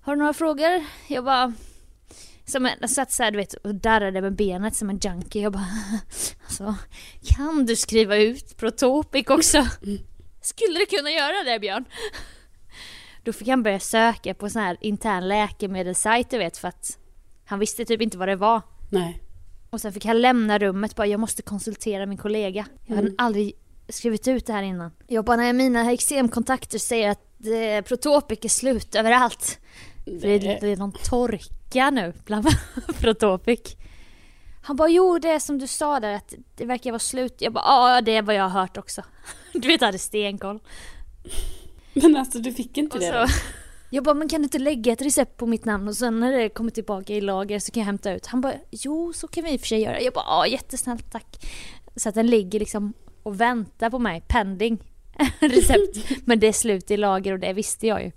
Har 0.00 0.16
du 0.16 0.18
några 0.18 0.32
frågor? 0.32 0.84
Jag 1.08 1.24
bara... 1.24 1.52
Som 2.44 2.66
en, 2.66 2.72
jag 2.80 2.90
satt 2.90 3.12
såhär 3.12 3.30
du 3.30 3.36
vet 3.36 3.54
och 3.54 3.74
darrade 3.74 4.20
med 4.20 4.36
benet 4.36 4.76
som 4.76 4.90
en 4.90 4.98
junkie. 4.98 5.42
Jag 5.42 5.52
bara... 5.52 5.66
Alltså, 6.44 6.74
kan 7.22 7.66
du 7.66 7.76
skriva 7.76 8.16
ut 8.16 8.56
Protopic 8.56 9.26
också? 9.28 9.66
Skulle 10.40 10.78
du 10.78 10.86
kunna 10.86 11.10
göra 11.10 11.44
det 11.44 11.58
Björn? 11.58 11.84
Då 13.26 13.32
fick 13.32 13.48
han 13.48 13.62
börja 13.62 13.80
söka 13.80 14.34
på 14.34 14.50
sån 14.50 14.62
här 14.62 14.76
intern 14.80 15.28
läkemedelssajt 15.28 16.30
du 16.30 16.38
vet 16.38 16.56
för 16.56 16.68
att 16.68 16.98
han 17.44 17.58
visste 17.58 17.84
typ 17.84 18.00
inte 18.02 18.18
vad 18.18 18.28
det 18.28 18.36
var. 18.36 18.62
Nej. 18.90 19.22
Och 19.70 19.80
sen 19.80 19.92
fick 19.92 20.04
han 20.04 20.20
lämna 20.20 20.58
rummet 20.58 20.96
bara, 20.96 21.06
jag 21.06 21.20
måste 21.20 21.42
konsultera 21.42 22.06
min 22.06 22.18
kollega. 22.18 22.66
Jag 22.86 22.94
hade 22.96 23.08
Mm. 23.08 23.14
aldrig 23.18 23.52
skrivit 23.88 24.28
ut 24.28 24.46
det 24.46 24.52
här 24.52 24.62
innan. 24.62 24.90
Jag 25.06 25.24
bara, 25.24 25.36
nej 25.36 25.52
mina 25.52 25.92
eksemkontakter 25.92 26.78
säger 26.78 27.10
att 27.10 27.20
eh, 27.46 27.84
Protopic 27.88 28.38
är 28.42 28.48
slut 28.48 28.94
överallt. 28.94 29.58
För 30.04 30.12
det, 30.28 30.34
är- 30.34 30.60
det 30.60 30.68
är 30.72 30.76
någon 30.76 30.92
torka 30.92 31.90
nu 31.90 32.12
bland 32.24 32.46
Protopic. 33.00 33.76
Han 34.62 34.76
bara, 34.76 34.88
jo 34.88 35.18
det 35.18 35.28
är 35.30 35.38
som 35.38 35.58
du 35.58 35.66
sa 35.66 36.00
där 36.00 36.12
att 36.14 36.34
det 36.56 36.64
verkar 36.64 36.90
vara 36.90 36.98
slut. 36.98 37.34
Jag 37.38 37.52
bara, 37.52 37.64
ja 37.64 38.00
det 38.00 38.16
är 38.16 38.22
vad 38.22 38.34
jag 38.34 38.48
har 38.48 38.60
hört 38.60 38.76
också. 38.76 39.02
Du 39.52 39.68
vet, 39.68 39.80
jag 39.80 39.88
hade 39.88 39.98
stenkoll. 39.98 40.60
Men 42.02 42.16
alltså 42.16 42.38
du 42.38 42.52
fick 42.52 42.78
inte 42.78 42.98
det? 42.98 43.26
jag 43.90 44.04
bara, 44.04 44.14
men 44.14 44.28
kan 44.28 44.40
du 44.40 44.44
inte 44.44 44.58
lägga 44.58 44.92
ett 44.92 45.02
recept 45.02 45.36
på 45.36 45.46
mitt 45.46 45.64
namn 45.64 45.88
och 45.88 45.96
sen 45.96 46.20
när 46.20 46.32
det 46.32 46.48
kommer 46.48 46.70
tillbaka 46.70 47.14
i 47.14 47.20
lager 47.20 47.58
så 47.58 47.72
kan 47.72 47.80
jag 47.80 47.86
hämta 47.86 48.12
ut. 48.12 48.26
Han 48.26 48.40
bara, 48.40 48.54
jo 48.70 49.12
så 49.12 49.28
kan 49.28 49.44
vi 49.44 49.52
i 49.52 49.56
och 49.56 49.60
för 49.60 49.66
sig 49.66 49.80
göra. 49.80 50.00
Jag 50.00 50.12
bara, 50.12 50.24
ja 50.24 50.46
jättesnällt 50.46 51.12
tack. 51.12 51.46
Så 51.96 52.08
att 52.08 52.14
den 52.14 52.26
ligger 52.26 52.58
liksom 52.58 52.92
och 53.22 53.40
väntar 53.40 53.90
på 53.90 53.98
mig, 53.98 54.22
pending 54.28 54.78
recept. 55.38 56.10
Men 56.24 56.40
det 56.40 56.46
är 56.46 56.52
slut 56.52 56.90
i 56.90 56.96
lager 56.96 57.32
och 57.32 57.38
det 57.38 57.52
visste 57.52 57.86
jag 57.86 58.04
ju. 58.04 58.12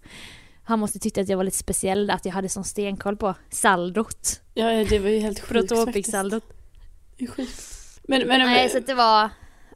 Han 0.63 0.79
måste 0.79 0.99
tycka 0.99 1.21
att 1.21 1.29
jag 1.29 1.37
var 1.37 1.43
lite 1.43 1.57
speciell, 1.57 2.09
att 2.09 2.25
jag 2.25 2.33
hade 2.33 2.49
sån 2.49 2.63
stenkoll 2.63 3.17
på 3.17 3.35
saldot. 3.49 4.41
Ja, 4.53 4.71
ja, 4.71 4.85
det 4.89 4.99
var 4.99 5.09
ju 5.09 5.19
helt 5.19 5.39
sjukt. 5.39 5.71
Protopic-saldot. 5.71 6.43
Sjukt. 7.35 7.99
Men, 8.03 8.27
men, 8.27 8.39
Nej, 8.39 8.69
så 8.69 8.77
att 8.77 8.87
det 8.87 8.93
var, 8.93 9.29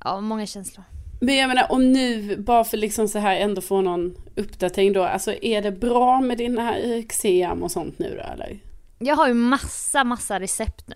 ja 0.04 0.22
många 0.22 0.46
känslor. 0.46 0.86
Men 1.24 1.36
jag 1.36 1.48
menar 1.48 1.72
om 1.72 1.92
nu, 1.92 2.38
bara 2.38 2.64
för 2.64 2.78
liksom 2.78 3.08
så 3.08 3.20
här 3.20 3.36
ändå 3.36 3.62
få 3.62 3.82
någon 3.82 4.16
uppdatering 4.36 4.94
då. 4.94 5.04
Alltså 5.04 5.34
är 5.42 5.62
det 5.62 5.72
bra 5.72 6.22
med 6.22 6.38
dina 6.38 6.78
eksem 6.78 7.64
och 7.64 7.72
sånt 7.72 8.00
nu 8.00 8.10
då 8.10 8.34
eller? 8.34 8.60
Jag 9.00 9.16
har 9.16 9.28
ju 9.28 9.34
massa, 9.34 10.04
massa 10.04 10.40
recept 10.40 10.88
nu. 10.88 10.96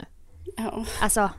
Ja. 0.58 0.86
Alltså 1.02 1.30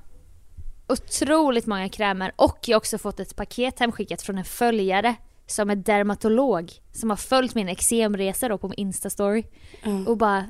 otroligt 0.88 1.66
många 1.66 1.88
krämer 1.88 2.32
och 2.36 2.58
jag 2.66 2.74
har 2.74 2.78
också 2.78 2.98
fått 2.98 3.20
ett 3.20 3.36
paket 3.36 3.78
hemskickat 3.78 4.22
från 4.22 4.38
en 4.38 4.44
följare 4.44 5.14
som 5.46 5.70
är 5.70 5.76
dermatolog 5.76 6.72
som 6.92 7.10
har 7.10 7.16
följt 7.16 7.54
min 7.54 7.68
eksemresa 7.68 8.48
då 8.48 8.58
på 8.58 8.68
min 8.68 8.78
instastory 8.78 9.44
ja. 9.82 10.04
och 10.06 10.16
bara 10.16 10.46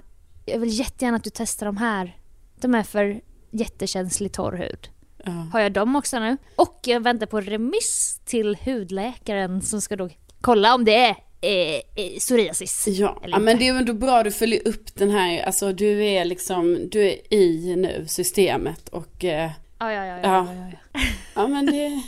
jag 0.46 0.58
vill 0.58 0.78
jättegärna 0.78 1.16
att 1.16 1.24
du 1.24 1.30
testar 1.34 1.66
de 1.66 1.76
här. 1.76 2.16
De 2.60 2.74
är 2.74 2.82
för 2.82 3.20
jättekänslig 3.50 4.32
torr 4.32 4.52
hud. 4.52 4.88
Ja. 5.24 5.32
Har 5.52 5.60
jag 5.60 5.72
dem 5.72 5.96
också 5.96 6.18
nu? 6.18 6.36
Och 6.56 6.78
jag 6.84 7.00
väntar 7.00 7.26
på 7.26 7.40
remiss 7.40 8.20
till 8.24 8.56
hudläkaren 8.64 9.62
som 9.62 9.80
ska 9.80 9.96
då 9.96 10.08
kolla 10.40 10.74
om 10.74 10.84
det 10.84 10.94
är 10.94 11.16
eh, 11.40 11.74
eh, 11.96 12.18
psoriasis. 12.18 12.84
Ja, 12.88 13.22
ja 13.26 13.38
men 13.38 13.58
det 13.58 13.68
är 13.68 13.74
ändå 13.74 13.92
bra 13.92 14.22
du 14.22 14.30
följer 14.30 14.68
upp 14.68 14.94
den 14.94 15.10
här, 15.10 15.42
alltså 15.42 15.72
du 15.72 16.04
är 16.04 16.24
liksom, 16.24 16.88
du 16.90 17.02
är 17.08 17.34
i 17.34 17.76
nu 17.76 18.04
systemet 18.08 18.88
och 18.88 19.24
eh, 19.24 19.50
Ja, 19.80 19.92
ja, 19.92 20.04
ja. 20.04 20.16
ja, 20.16 20.20
Ja. 20.22 20.46
ja, 20.54 20.70
ja. 20.92 21.00
ja 21.34 21.48
men 21.48 21.66
det, 21.66 22.02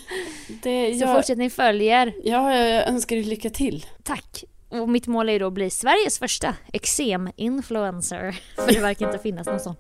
det 0.63 0.95
Så 0.95 1.05
jag, 1.05 1.17
fortsättning 1.17 1.51
följer. 1.51 2.13
ja, 2.25 2.57
jag 2.57 2.89
önskar 2.89 3.17
dig 3.17 3.25
lycka 3.25 3.51
till. 3.51 3.87
Tack! 4.03 4.45
Och 4.69 4.89
mitt 4.89 5.07
mål 5.07 5.29
är 5.29 5.33
ju 5.33 5.39
då 5.39 5.47
att 5.47 5.53
bli 5.53 5.71
Sveriges 5.71 6.19
första 6.19 6.55
eksem-influencer. 6.73 8.41
För 8.57 8.73
det 8.73 8.81
verkar 8.81 9.07
inte 9.07 9.19
finnas 9.19 9.47
någon 9.47 9.61
sån. 9.61 9.77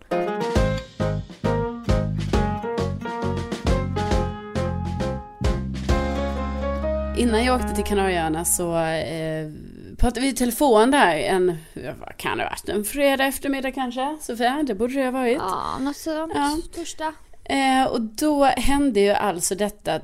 Innan 7.20 7.44
jag 7.44 7.61
åkte 7.61 7.74
till 7.74 7.85
Kanarieöarna 7.85 8.44
så 8.44 8.76
eh, 8.76 9.50
pratade 9.98 10.20
vi 10.20 10.28
i 10.28 10.33
telefon 10.33 10.90
där 10.90 11.16
en, 11.16 11.56
vad 11.74 12.16
kan 12.16 12.38
det 12.38 12.44
varit, 12.44 12.68
en 12.68 12.85
fredag 12.85 13.24
eftermiddag 13.24 13.72
kanske, 13.72 14.16
Sofia? 14.20 14.62
Det 14.66 14.74
borde 14.74 14.94
det 14.94 15.04
ha 15.04 15.11
varit. 15.11 15.38
Ja, 15.38 15.78
något 15.80 15.96
sånt. 15.96 16.33
Ja. 16.35 16.59
Torsdag. 16.74 17.12
Eh, 17.44 17.85
och 17.85 18.00
då 18.00 18.44
hände 18.44 19.00
ju 19.00 19.11
alltså 19.11 19.54
detta 19.54 20.00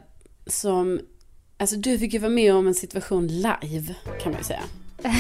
som, 0.47 1.01
alltså 1.59 1.77
du 1.77 1.99
fick 1.99 2.13
ju 2.13 2.19
vara 2.19 2.31
med 2.31 2.55
om 2.55 2.67
en 2.67 2.75
situation 2.75 3.27
live 3.27 3.95
kan 4.23 4.33
man 4.33 4.41
ju 4.41 4.45
säga. 4.45 4.63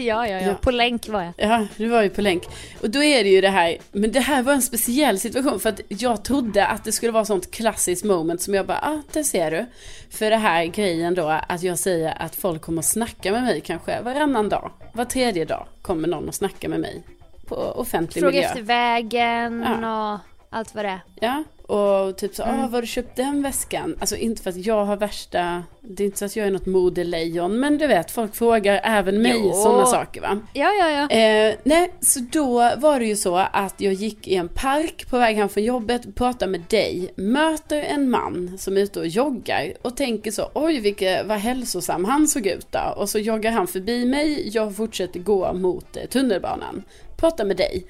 Ja, 0.00 0.26
ja, 0.26 0.40
ja. 0.40 0.46
Ja. 0.46 0.54
På 0.54 0.70
länk 0.70 1.08
var 1.08 1.22
jag. 1.22 1.32
Ja, 1.36 1.66
du 1.76 1.88
var 1.88 2.02
ju 2.02 2.10
på 2.10 2.20
länk. 2.22 2.42
Och 2.80 2.90
då 2.90 3.02
är 3.02 3.24
det 3.24 3.30
ju 3.30 3.40
det 3.40 3.48
här, 3.48 3.76
men 3.92 4.12
det 4.12 4.20
här 4.20 4.42
var 4.42 4.52
en 4.52 4.62
speciell 4.62 5.18
situation 5.18 5.60
för 5.60 5.68
att 5.68 5.80
jag 5.88 6.24
trodde 6.24 6.66
att 6.66 6.84
det 6.84 6.92
skulle 6.92 7.12
vara 7.12 7.24
sånt 7.24 7.50
klassiskt 7.50 8.04
moment 8.04 8.42
som 8.42 8.54
jag 8.54 8.66
bara, 8.66 8.78
ah, 8.78 9.02
det 9.12 9.24
ser 9.24 9.50
du. 9.50 9.66
För 10.10 10.30
det 10.30 10.36
här 10.36 10.64
grejen 10.64 11.14
då 11.14 11.40
att 11.48 11.62
jag 11.62 11.78
säger 11.78 12.22
att 12.22 12.36
folk 12.36 12.62
kommer 12.62 12.78
att 12.78 12.86
snacka 12.86 13.32
med 13.32 13.42
mig 13.42 13.60
kanske 13.60 14.00
varannan 14.00 14.48
dag. 14.48 14.70
Var 14.92 15.04
tredje 15.04 15.44
dag 15.44 15.66
kommer 15.82 16.08
någon 16.08 16.28
att 16.28 16.34
snacka 16.34 16.68
med 16.68 16.80
mig 16.80 17.02
på 17.46 17.54
offentlig 17.56 18.20
Fråga 18.22 18.32
miljö. 18.32 18.46
efter 18.48 18.62
vägen 18.62 19.62
och 19.84 20.18
allt 20.50 20.74
vad 20.74 20.84
det 20.84 20.88
är. 20.88 21.00
Ja, 21.20 21.44
och 21.76 22.16
typ 22.16 22.34
så, 22.34 22.42
ah, 22.42 22.46
Mm. 22.46 22.60
var 22.60 22.68
har 22.68 22.80
du 22.80 22.86
köpt 22.86 23.16
den 23.16 23.42
väskan? 23.42 23.96
Alltså 24.00 24.16
inte 24.16 24.42
för 24.42 24.50
att 24.50 24.66
jag 24.66 24.84
har 24.84 24.96
värsta, 24.96 25.62
det 25.80 26.02
är 26.02 26.04
inte 26.04 26.18
så 26.18 26.24
att 26.24 26.36
jag 26.36 26.46
är 26.46 26.50
något 26.50 26.66
modelejon, 26.66 27.60
men 27.60 27.78
du 27.78 27.86
vet, 27.86 28.10
folk 28.10 28.34
frågar 28.34 28.80
även 28.84 29.22
mig 29.22 29.52
sådana 29.54 29.86
saker 29.86 30.20
va. 30.20 30.38
Ja, 30.52 30.70
ja, 30.78 30.90
ja. 30.90 31.16
Eh, 31.16 31.54
nej, 31.64 31.92
så 32.00 32.20
då 32.32 32.52
var 32.76 33.00
det 33.00 33.06
ju 33.06 33.16
så 33.16 33.36
att 33.36 33.80
jag 33.80 33.92
gick 33.92 34.28
i 34.28 34.34
en 34.34 34.48
park 34.48 35.10
på 35.10 35.18
väg 35.18 35.36
hem 35.36 35.48
från 35.48 35.64
jobbet, 35.64 36.14
pratade 36.14 36.50
med 36.52 36.60
dig, 36.68 37.12
möter 37.16 37.82
en 37.82 38.10
man 38.10 38.58
som 38.58 38.76
är 38.76 38.80
ute 38.80 39.00
och 39.00 39.06
joggar 39.06 39.72
och 39.82 39.96
tänker 39.96 40.30
så, 40.30 40.50
oj 40.54 40.80
vilket, 40.80 41.26
vad 41.26 41.38
hälsosam 41.38 42.04
han 42.04 42.28
såg 42.28 42.46
ut 42.46 42.66
då. 42.72 42.94
Och 42.96 43.08
så 43.08 43.18
joggar 43.18 43.50
han 43.52 43.66
förbi 43.66 44.06
mig, 44.06 44.50
jag 44.54 44.76
fortsätter 44.76 45.20
gå 45.20 45.52
mot 45.52 45.96
eh, 45.96 46.04
tunnelbanan, 46.04 46.82
pratar 47.16 47.44
med 47.44 47.56
dig. 47.56 47.84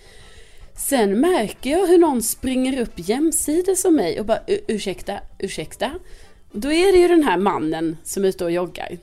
Sen 0.89 1.21
märker 1.21 1.71
jag 1.71 1.87
hur 1.87 1.99
någon 1.99 2.23
springer 2.23 2.81
upp 2.81 2.93
jämsides 2.97 3.83
som 3.83 3.95
mig 3.97 4.21
och 4.21 4.27
bara 4.27 4.39
"U- 4.47 4.61
ursäkta, 4.69 5.21
ursäkta. 5.39 5.91
Då 6.53 6.73
är 6.73 6.93
det 6.93 6.99
ju 6.99 7.09
den 7.09 7.23
här 7.23 7.37
mannen 7.37 7.97
som 8.05 8.25
är 8.25 8.29
ute 8.29 8.45
och 8.45 8.51
joggar. 8.51 8.99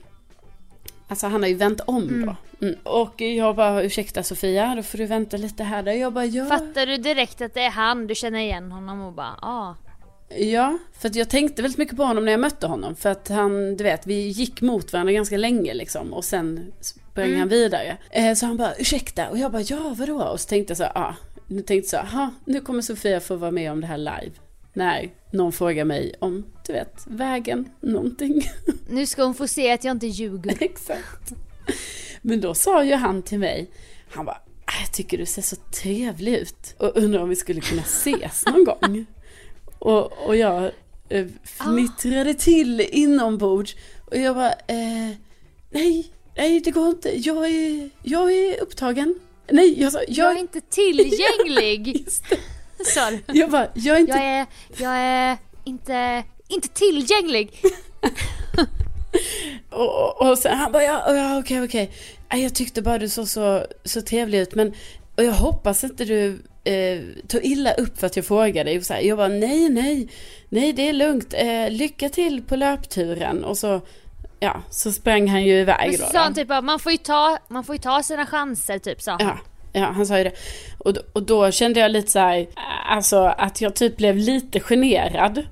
Alltså 1.08 1.28
han 1.28 1.42
har 1.42 1.50
ju 1.50 1.56
vänt 1.56 1.80
om 1.86 2.26
då. 2.26 2.36
Mm. 2.66 2.80
Och 2.84 3.22
jag 3.22 3.56
bara 3.56 3.84
ursäkta 3.84 4.24
Sofia, 4.24 4.76
då 4.76 4.84
får 4.84 4.98
du 4.98 5.06
vänta 5.06 5.38
lite 5.38 5.64
här. 5.64 5.84
Där. 5.84 5.92
Jag 5.94 6.14
bara 6.14 6.26
ja. 6.26 6.46
Fattar 6.46 6.86
du 6.86 6.98
direkt 6.98 7.42
att 7.42 7.54
det 7.54 7.62
är 7.62 7.70
han, 7.70 8.08
du 8.08 8.16
känner 8.16 8.40
igen 8.40 8.72
honom 8.72 9.02
och 9.02 9.14
bara 9.14 9.36
ah. 9.42 9.76
Ja, 10.38 10.78
för 11.00 11.10
att 11.10 11.16
jag 11.16 11.30
tänkte 11.30 11.62
väldigt 11.62 11.78
mycket 11.78 11.98
på 11.98 12.04
honom 12.04 12.26
när 12.26 12.32
jag 12.32 12.40
mötte 12.42 12.68
honom. 12.68 12.96
För 12.96 13.10
att 13.10 13.28
han, 13.30 13.78
du 13.78 13.84
vet, 13.84 14.08
vi 14.08 14.28
gick 14.28 14.62
mot 14.62 14.94
varandra 14.94 15.14
ganska 15.14 15.38
länge 15.38 15.74
liksom. 15.74 16.14
Och 16.14 16.26
sen 16.26 16.72
sprang 16.82 17.28
Mm. 17.28 17.40
han 17.40 17.50
vidare. 17.50 17.98
Eh, 18.12 18.34
så 18.34 18.46
han 18.46 18.58
bara 18.58 18.76
ursäkta 18.76 19.30
och 19.30 19.38
jag 19.38 19.52
bara 19.52 19.62
ja 19.62 19.96
vadå? 19.98 20.22
Och 20.24 20.40
så 20.40 20.48
tänkte 20.50 20.72
jag 20.72 20.78
så 20.78 20.84
här, 20.84 20.92
ah, 20.98 21.16
nu 21.48 21.62
tänkte 21.62 21.90
så 21.90 21.98
här, 21.98 22.30
nu 22.46 22.62
kommer 22.62 22.82
Sofia 22.82 23.20
få 23.20 23.36
vara 23.36 23.52
med 23.52 23.72
om 23.72 23.82
det 23.82 23.88
här 23.88 23.98
live. 23.98 24.32
När 24.74 25.10
någon 25.32 25.52
frågar 25.52 25.86
mig 25.86 26.14
om, 26.20 26.46
du 26.68 26.74
vet, 26.74 27.04
vägen, 27.08 27.70
någonting. 27.82 28.42
Nu 28.90 29.06
ska 29.06 29.24
hon 29.24 29.34
få 29.34 29.48
se 29.48 29.72
att 29.72 29.84
jag 29.84 29.92
inte 29.92 30.08
ljuger. 30.08 30.58
Exakt. 30.64 31.32
Men 32.22 32.42
då 32.42 32.54
sa 32.54 32.84
ju 32.84 32.94
han 32.94 33.22
till 33.22 33.40
mig, 33.40 33.72
han 34.10 34.26
bara, 34.26 34.42
"Ah, 34.66 34.80
jag 34.82 34.94
tycker 34.94 35.18
du 35.18 35.26
ser 35.26 35.42
så 35.42 35.56
trevlig 35.56 36.34
ut. 36.36 36.76
Och 36.78 36.98
undrar 36.98 37.22
om 37.22 37.30
vi 37.30 37.36
skulle 37.36 37.62
kunna 37.62 37.82
ses 37.82 38.46
någon 38.46 38.64
gång. 38.66 39.06
Och, 39.80 40.28
och 40.28 40.36
jag 40.36 40.72
eh, 41.10 41.28
fnittrade 41.44 42.34
till 42.34 42.82
inombords. 42.82 43.76
Och 44.06 44.18
jag 44.18 44.36
bara, 44.36 44.52
eh, 44.52 45.16
nej, 45.70 46.12
nej 46.38 46.60
det 46.60 46.72
går 46.72 46.88
inte. 46.90 47.28
Jag 47.28 47.48
är, 47.50 47.90
jag 48.04 48.32
är 48.34 48.62
upptagen. 48.62 49.20
Nej, 49.52 49.82
jag 49.82 49.92
sa, 49.92 50.00
jag, 50.08 50.10
Jag 50.10 50.36
är 50.36 50.40
inte 50.40 50.62
tillgänglig! 50.62 52.06
Sa 52.86 53.12
du. 53.12 53.40
Jag 53.40 53.50
bara, 53.52 53.68
jag 53.74 53.96
är 53.96 54.00
inte 54.00 54.14
Jag 54.14 54.24
är, 54.24 54.46
jag 54.78 54.98
är 54.98 55.38
inte, 55.64 56.24
inte 56.48 56.68
tillgänglig. 56.68 57.62
Och, 59.70 60.22
och, 60.22 60.30
och 60.30 60.38
sen 60.38 60.58
han 60.58 60.72
bara, 60.72 60.84
ja, 60.84 61.16
ja 61.16 61.40
okej, 61.40 61.64
okej. 61.64 61.92
Jag 62.30 62.56
tyckte 62.56 62.82
bara 62.82 62.98
du 62.98 63.10
såg 63.10 63.28
så, 63.28 63.66
så 63.84 64.02
trevlig 64.02 64.40
ut, 64.40 64.56
men 64.56 64.74
och 65.18 65.24
jag 65.24 65.34
hoppas 65.34 65.84
inte 65.84 66.06
du 66.06 66.40
eh, 66.64 67.02
tog 67.28 67.46
illa 67.46 67.74
upp 67.74 68.00
för 68.00 68.08
att 68.08 68.16
jag 68.16 68.26
frågade. 68.26 68.78
Och 68.78 68.84
så 68.84 68.94
här, 68.94 69.02
jag 69.02 69.18
bara, 69.18 69.28
nej, 69.28 69.70
nej, 69.70 70.10
nej, 70.50 70.74
det 70.74 70.90
är 70.90 70.94
lugnt. 70.94 71.34
Eh, 71.34 71.70
lycka 71.70 72.10
till 72.10 72.42
på 72.42 72.56
löpturen. 72.56 73.44
Och 73.44 73.58
så, 73.58 73.82
ja, 74.40 74.62
så 74.70 74.92
sprang 74.92 75.28
han 75.28 75.44
ju 75.44 75.60
iväg 75.60 75.90
Men 75.92 76.00
då. 76.00 76.06
så 76.06 76.12
sa 76.12 76.20
han 76.20 76.34
då. 76.34 76.36
typ 76.36 76.48
bara, 76.48 76.62
man 76.62 76.80
får 76.80 76.92
ju 76.92 76.98
ta, 76.98 77.38
man 77.48 77.64
får 77.64 77.76
ju 77.76 77.80
ta 77.82 78.04
sina 78.04 78.26
chanser 78.26 78.80
typ 78.80 79.02
sa 79.02 79.12
han. 79.12 79.20
Ja, 79.22 79.38
ja, 79.82 79.86
han 79.86 80.06
sa 80.06 80.18
ju 80.18 80.24
det. 80.24 80.32
Och, 80.78 80.94
då- 80.94 81.02
och 81.14 81.24
då 81.24 81.52
kände 81.52 81.80
jag 81.80 81.92
lite 81.92 82.12
så 82.12 82.20
här, 82.20 82.48
alltså 82.90 83.24
att 83.24 83.62
jag 83.62 83.76
typ 83.76 83.98
blev 83.98 84.16
lite 84.18 84.60
generad. 84.60 85.44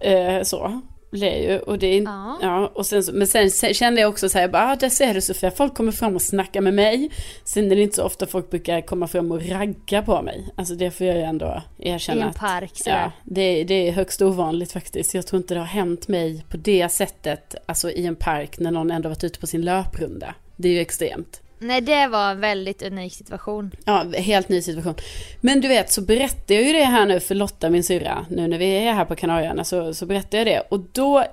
Eh, 0.00 0.42
så, 0.42 0.80
jag 1.18 1.40
ju. 1.40 1.58
Och 1.58 1.78
det 1.78 1.86
är 1.86 2.02
Ja. 2.02 2.38
Ja, 2.42 2.72
och 2.74 2.86
sen, 2.86 3.02
så- 3.04 3.12
men 3.12 3.26
sen, 3.26 3.50
sen 3.50 3.74
kände 3.74 4.00
jag 4.00 4.10
också 4.10 4.28
så 4.28 4.38
här, 4.38 4.48
bara, 4.48 4.72
ah, 4.72 4.76
där 4.76 4.88
ser 4.88 5.14
du 5.14 5.20
Sofia, 5.20 5.50
folk 5.50 5.74
kommer 5.74 5.92
fram 5.92 6.14
och 6.14 6.22
snackar 6.22 6.60
med 6.60 6.74
mig. 6.74 7.10
Sen 7.44 7.72
är 7.72 7.76
det 7.76 7.82
inte 7.82 7.96
så 7.96 8.04
ofta 8.04 8.26
folk 8.26 8.50
brukar 8.50 8.80
komma 8.80 9.08
fram 9.08 9.32
och 9.32 9.48
ragga 9.48 10.02
på 10.02 10.22
mig. 10.22 10.48
Alltså 10.56 10.74
det 10.74 10.90
får 10.90 11.06
jag 11.06 11.16
ju 11.16 11.22
ändå 11.22 11.62
erkänna. 11.78 12.24
I 12.24 12.28
en 12.28 12.34
park 12.34 12.70
sådär. 12.74 12.96
Ja, 13.02 13.12
det, 13.24 13.64
det 13.64 13.88
är 13.88 13.92
högst 13.92 14.22
ovanligt 14.22 14.72
faktiskt. 14.72 15.14
Jag 15.14 15.26
tror 15.26 15.42
inte 15.42 15.54
det 15.54 15.60
har 15.60 15.66
hänt 15.66 16.08
mig 16.08 16.44
på 16.50 16.56
det 16.56 16.88
sättet, 16.88 17.54
alltså 17.66 17.90
i 17.90 18.06
en 18.06 18.16
park 18.16 18.58
när 18.58 18.70
någon 18.70 18.90
ändå 18.90 19.08
varit 19.08 19.24
ute 19.24 19.38
på 19.40 19.46
sin 19.46 19.62
löprunda. 19.62 20.34
Det 20.56 20.68
är 20.68 20.72
ju 20.72 20.80
extremt. 20.80 21.41
Nej 21.62 21.80
det 21.80 22.06
var 22.06 22.30
en 22.30 22.40
väldigt 22.40 22.82
unik 22.82 23.14
situation. 23.14 23.70
Ja, 23.84 24.04
helt 24.18 24.48
ny 24.48 24.62
situation. 24.62 24.94
Men 25.40 25.60
du 25.60 25.68
vet, 25.68 25.92
så 25.92 26.02
berättade 26.02 26.54
jag 26.54 26.62
ju 26.62 26.72
det 26.72 26.84
här 26.84 27.06
nu 27.06 27.20
för 27.20 27.34
Lotta, 27.34 27.70
min 27.70 27.84
syrra, 27.84 28.26
nu 28.30 28.48
när 28.48 28.58
vi 28.58 28.76
är 28.76 28.92
här 28.92 29.04
på 29.04 29.16
Kanarieöarna, 29.16 29.64
så, 29.64 29.94
så 29.94 30.06
berättade 30.06 30.36
jag 30.36 30.46
det. 30.46 30.60
Och 30.68 30.80
då, 30.92 31.24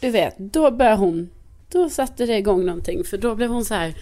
du 0.00 0.10
vet, 0.10 0.38
då 0.38 0.70
började 0.70 0.96
hon, 0.96 1.30
då 1.72 1.90
satte 1.90 2.26
det 2.26 2.36
igång 2.38 2.66
någonting. 2.66 3.04
För 3.04 3.18
då 3.18 3.34
blev 3.34 3.50
hon 3.50 3.64
så 3.64 3.74
här, 3.74 3.94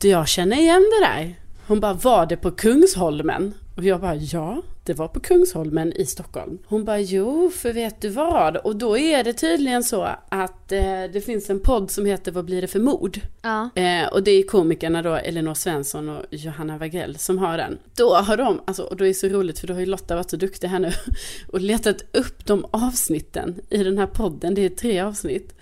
du 0.00 0.08
jag 0.08 0.28
känner 0.28 0.56
igen 0.56 0.86
det 1.00 1.06
där. 1.06 1.34
Hon 1.66 1.80
bara, 1.80 1.92
var 1.92 2.26
det 2.26 2.36
på 2.36 2.50
Kungsholmen? 2.50 3.54
Och 3.80 3.86
jag 3.86 4.00
bara, 4.00 4.14
ja, 4.14 4.62
det 4.84 4.94
var 4.94 5.08
på 5.08 5.20
Kungsholmen 5.20 5.92
i 5.92 6.06
Stockholm. 6.06 6.58
Hon 6.66 6.84
bara, 6.84 7.00
jo, 7.00 7.50
för 7.50 7.72
vet 7.72 8.00
du 8.00 8.08
vad? 8.08 8.56
Och 8.56 8.76
då 8.76 8.98
är 8.98 9.24
det 9.24 9.32
tydligen 9.32 9.84
så 9.84 10.08
att 10.28 10.72
eh, 10.72 11.02
det 11.12 11.24
finns 11.24 11.50
en 11.50 11.60
podd 11.60 11.90
som 11.90 12.06
heter 12.06 12.32
Vad 12.32 12.44
blir 12.44 12.60
det 12.60 12.66
för 12.66 12.80
mord? 12.80 13.20
Ja. 13.42 13.70
Eh, 13.74 14.08
och 14.12 14.22
det 14.22 14.30
är 14.30 14.42
komikerna 14.42 15.02
då, 15.02 15.14
Elinor 15.14 15.54
Svensson 15.54 16.08
och 16.08 16.24
Johanna 16.30 16.78
Wagrell 16.78 17.18
som 17.18 17.38
har 17.38 17.56
den. 17.56 17.78
Då 17.96 18.14
har 18.14 18.36
de, 18.36 18.60
alltså, 18.64 18.82
och 18.82 18.96
då 18.96 19.04
är 19.04 19.08
det 19.08 19.14
så 19.14 19.28
roligt 19.28 19.58
för 19.58 19.66
då 19.66 19.74
har 19.74 19.80
ju 19.80 19.86
Lotta 19.86 20.14
varit 20.16 20.30
så 20.30 20.36
duktig 20.36 20.68
här 20.68 20.78
nu 20.78 20.90
och 21.48 21.60
letat 21.60 22.02
upp 22.12 22.46
de 22.46 22.66
avsnitten 22.70 23.60
i 23.70 23.84
den 23.84 23.98
här 23.98 24.06
podden, 24.06 24.54
det 24.54 24.64
är 24.64 24.68
tre 24.68 25.00
avsnitt. 25.00 25.54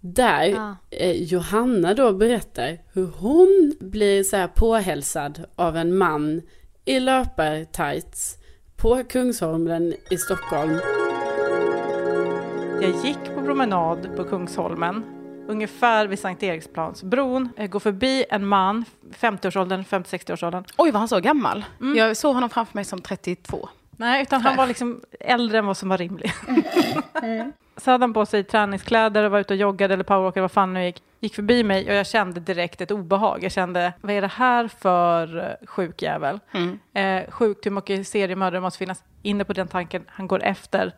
Där 0.00 0.44
Ja. 0.44 0.76
eh, 0.90 1.22
Johanna 1.22 1.94
då 1.94 2.12
berättar 2.12 2.78
hur 2.92 3.06
hon 3.16 3.74
blir 3.80 4.22
så 4.22 4.36
här 4.36 4.48
påhälsad 4.48 5.44
av 5.56 5.76
en 5.76 5.96
man 5.96 6.42
i 6.90 7.00
löpartights 7.00 8.38
på 8.76 9.04
Kungsholmen 9.04 9.94
i 10.10 10.18
Stockholm. 10.18 10.80
Jag 12.80 12.90
gick 13.04 13.34
på 13.34 13.42
promenad 13.44 14.16
på 14.16 14.24
Kungsholmen, 14.24 15.04
ungefär 15.48 16.06
vid 16.06 16.18
Sankt 16.18 16.42
Eriksplansbron. 16.42 17.48
Jag 17.56 17.70
går 17.70 17.80
förbi 17.80 18.24
en 18.30 18.46
man, 18.46 18.84
50-årsåldern, 19.20 19.82
50-60-årsåldern. 19.82 20.64
Oj, 20.76 20.90
var 20.90 20.98
han 20.98 21.08
så 21.08 21.20
gammal? 21.20 21.64
Mm. 21.80 21.96
Jag 21.96 22.16
såg 22.16 22.34
honom 22.34 22.50
framför 22.50 22.78
mig 22.78 22.84
som 22.84 23.00
32. 23.00 23.68
Nej, 23.90 24.22
utan 24.22 24.40
han 24.40 24.56
var 24.56 24.66
liksom 24.66 25.00
äldre 25.20 25.58
än 25.58 25.66
vad 25.66 25.76
som 25.76 25.88
var 25.88 25.98
rimligt. 25.98 26.34
Så 27.76 27.90
hade 27.90 28.02
han 28.02 28.12
på 28.12 28.26
sig 28.26 28.44
träningskläder 28.44 29.24
och 29.24 29.30
var 29.30 29.38
ute 29.40 29.54
och 29.54 29.60
joggade 29.60 29.94
eller 29.94 30.04
powerwalkade, 30.04 30.42
vad 30.42 30.52
fan 30.52 30.74
nu 30.74 30.84
gick. 30.84 31.02
Gick 31.22 31.34
förbi 31.34 31.62
mig 31.64 31.88
och 31.88 31.94
jag 31.94 32.06
kände 32.06 32.40
direkt 32.40 32.80
ett 32.80 32.90
obehag. 32.90 33.44
Jag 33.44 33.52
kände, 33.52 33.92
vad 34.00 34.14
är 34.14 34.20
det 34.20 34.26
här 34.28 34.68
för 34.68 35.38
eh, 35.38 35.66
sjuk 35.66 36.02
jävel? 36.02 36.40
Mm. 36.52 36.78
Eh, 36.94 37.30
sjukt, 37.30 37.66
hur 37.66 37.70
mycket 37.70 38.08
seriemördare 38.08 38.60
måste 38.60 38.78
finnas? 38.78 39.04
Inne 39.22 39.44
på 39.44 39.52
den 39.52 39.68
tanken, 39.68 40.04
han 40.08 40.26
går 40.28 40.42
efter, 40.42 40.92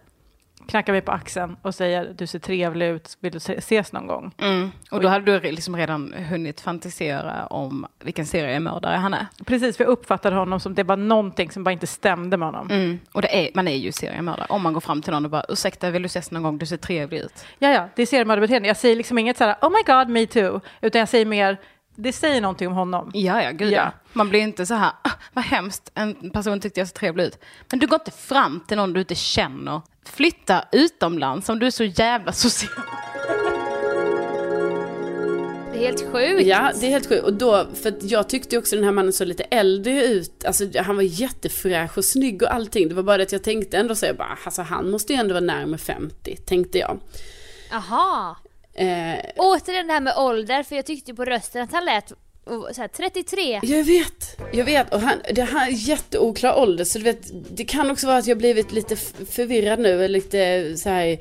knackar 0.68 0.92
mig 0.92 1.03
på 1.03 1.12
axeln 1.12 1.57
och 1.62 1.75
säger, 1.75 2.14
du 2.18 2.27
ser 2.27 2.38
trevlig 2.38 2.87
ut, 2.88 3.16
vill 3.20 3.33
du 3.33 3.40
se- 3.40 3.57
ses 3.59 3.92
någon 3.92 4.07
gång? 4.07 4.35
Mm. 4.38 4.70
Och 4.90 5.01
då 5.01 5.09
hade 5.09 5.38
du 5.38 5.51
liksom 5.51 5.77
redan 5.77 6.12
hunnit 6.12 6.61
fantisera 6.61 7.46
om 7.46 7.87
vilken 8.05 8.27
seriemördare 8.27 8.96
han 8.96 9.14
är. 9.14 9.27
Precis, 9.46 9.77
för 9.77 9.85
jag 9.85 9.90
uppfattade 9.90 10.37
honom 10.37 10.61
som 10.61 10.75
det 10.75 10.83
var 10.83 10.96
någonting 10.96 11.51
som 11.51 11.64
bara 11.64 11.72
inte 11.72 11.87
stämde 11.87 12.37
med 12.37 12.48
honom. 12.48 12.70
Mm. 12.70 12.98
Och 13.12 13.22
det 13.22 13.46
är, 13.46 13.51
man 13.55 13.68
är 13.68 13.77
ju 13.77 13.92
seriemördare. 13.92 14.46
Om 14.48 14.62
man 14.62 14.72
går 14.72 14.81
fram 14.81 15.03
till 15.03 15.12
någon 15.12 15.25
och 15.25 15.31
bara, 15.31 15.44
ursäkta, 15.48 15.90
vill 15.90 16.03
du 16.03 16.07
ses 16.07 16.31
någon 16.31 16.42
gång? 16.42 16.59
Du 16.59 16.66
ser 16.66 16.77
trevlig 16.77 17.18
ut. 17.18 17.44
Ja, 17.59 17.68
ja, 17.68 17.88
det 17.96 18.03
är 18.03 18.07
seriemördarbeteende. 18.07 18.68
Jag 18.68 18.77
säger 18.77 18.96
liksom 18.96 19.18
inget 19.18 19.38
såhär, 19.38 19.57
oh 19.61 19.70
my 19.70 19.83
god, 19.94 20.09
me 20.09 20.27
too, 20.27 20.61
utan 20.81 20.98
jag 20.98 21.09
säger 21.09 21.27
mer, 21.27 21.61
det 21.96 22.12
säger 22.12 22.40
någonting 22.40 22.68
om 22.68 22.75
honom. 22.75 23.11
Ja, 23.14 23.42
ja, 23.42 23.51
gud 23.51 23.72
ja. 23.72 23.92
Man 24.12 24.29
blir 24.29 24.40
inte 24.40 24.66
så 24.66 24.75
här, 24.75 24.92
ah, 25.03 25.11
vad 25.33 25.44
hemskt, 25.44 25.90
en 25.94 26.31
person 26.31 26.61
tyckte 26.61 26.81
jag 26.81 26.88
så 26.88 26.94
trevlig 26.94 27.25
ut. 27.25 27.38
Men 27.70 27.79
du 27.81 27.87
går 27.87 28.01
inte 28.01 28.11
fram 28.11 28.61
till 28.68 28.77
någon 28.77 28.92
du 28.92 29.01
inte 29.01 29.14
känner. 29.14 29.81
Flytta 30.04 30.64
utomlands 30.72 31.48
om 31.48 31.58
du 31.58 31.66
är 31.66 31.70
så 31.70 31.84
jävla 31.84 32.32
social. 32.32 32.72
Det 35.72 35.78
är 35.78 35.82
helt 35.86 36.12
sjukt. 36.12 36.46
Ja, 36.46 36.72
det 36.80 36.86
är 36.86 36.90
helt 36.90 37.08
sjukt. 37.08 37.24
Och 37.24 37.32
då, 37.32 37.66
för 37.82 37.94
jag 38.00 38.28
tyckte 38.28 38.58
också 38.58 38.76
den 38.76 38.84
här 38.84 38.92
mannen 38.92 39.12
såg 39.12 39.26
lite 39.28 39.42
äldre 39.44 40.04
ut. 40.06 40.44
Alltså 40.44 40.64
han 40.78 40.96
var 40.96 41.02
jättefräsch 41.02 41.98
och 41.98 42.04
snygg 42.04 42.42
och 42.42 42.54
allting. 42.54 42.88
Det 42.88 42.94
var 42.94 43.02
bara 43.02 43.16
det 43.16 43.22
att 43.22 43.32
jag 43.32 43.42
tänkte 43.42 43.76
ändå 43.76 43.94
så 43.94 44.06
jag 44.06 44.16
bara, 44.16 44.38
alltså 44.44 44.62
han 44.62 44.90
måste 44.90 45.12
ju 45.12 45.18
ändå 45.18 45.34
vara 45.34 45.44
närmare 45.44 45.78
50, 45.78 46.36
tänkte 46.36 46.78
jag. 46.78 47.00
Aha. 47.72 48.36
Eh, 48.74 49.18
Återigen 49.36 49.86
det 49.86 49.92
här 49.92 50.00
med 50.00 50.16
ålder, 50.16 50.62
för 50.62 50.76
jag 50.76 50.86
tyckte 50.86 51.10
ju 51.10 51.14
på 51.16 51.24
rösten 51.24 51.62
att 51.62 51.72
han 51.72 51.84
lät 51.84 52.12
så 52.46 52.81
här, 52.81 52.88
33. 52.88 53.61
jag 53.62 53.85
vet, 53.85 54.40
jag 54.52 54.64
vet. 54.64 54.94
Och 54.94 55.00
han, 55.00 55.18
det 55.35 55.42
här 55.42 55.68
är 55.68 55.72
jätteoklar 55.72 56.59
ålder. 56.59 56.85
Så 56.85 56.98
du 56.98 57.05
vet, 57.05 57.31
det 57.57 57.64
kan 57.64 57.90
också 57.90 58.07
vara 58.07 58.16
att 58.18 58.26
jag 58.26 58.38
blivit 58.38 58.72
lite 58.72 58.96
förvirrad 59.31 59.78
nu. 59.78 60.05
eller 60.05 60.09
Lite 60.09 60.76
så 60.76 60.88
här, 60.88 61.18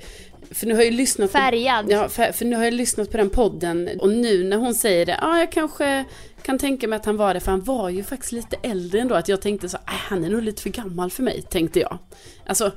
för 0.52 0.68
nu 0.68 0.74
har 0.74 0.82
jag 0.82 0.92
ju 0.92 0.98
lyssnat 0.98 1.32
på 1.32 1.38
Färgad. 1.38 1.86
Ja, 1.90 2.10
för, 2.10 2.32
för 2.32 2.46
nu 2.46 2.56
har 2.56 2.64
jag 2.64 2.74
lyssnat 2.74 3.12
på 3.12 3.18
den 3.18 3.30
podden 3.30 3.90
och 4.00 4.10
nu 4.10 4.44
när 4.44 4.58
hon 4.58 4.76
säger 4.76 5.06
det, 5.06 5.18
ja 5.22 5.28
ah, 5.28 5.40
jag 5.40 5.52
kanske 5.52 6.06
kan 6.42 6.58
tänka 6.60 6.88
mig 6.88 6.98
att 6.98 7.06
han 7.06 7.18
var 7.18 7.34
det, 7.34 7.40
för 7.40 7.52
han 7.52 7.64
var 7.64 7.90
ju 7.90 8.04
faktiskt 8.04 8.32
lite 8.32 8.58
äldre 8.62 9.00
ändå, 9.00 9.16
att 9.16 9.28
jag 9.28 9.42
tänkte 9.42 9.70
så, 9.70 9.78
äh, 9.78 9.84
han 9.86 10.24
är 10.24 10.30
nog 10.30 10.42
lite 10.42 10.62
för 10.62 10.70
gammal 10.70 11.12
för 11.12 11.24
mig, 11.24 11.42
tänkte 11.42 11.80
jag. 11.80 11.98
Alltså, 12.46 12.72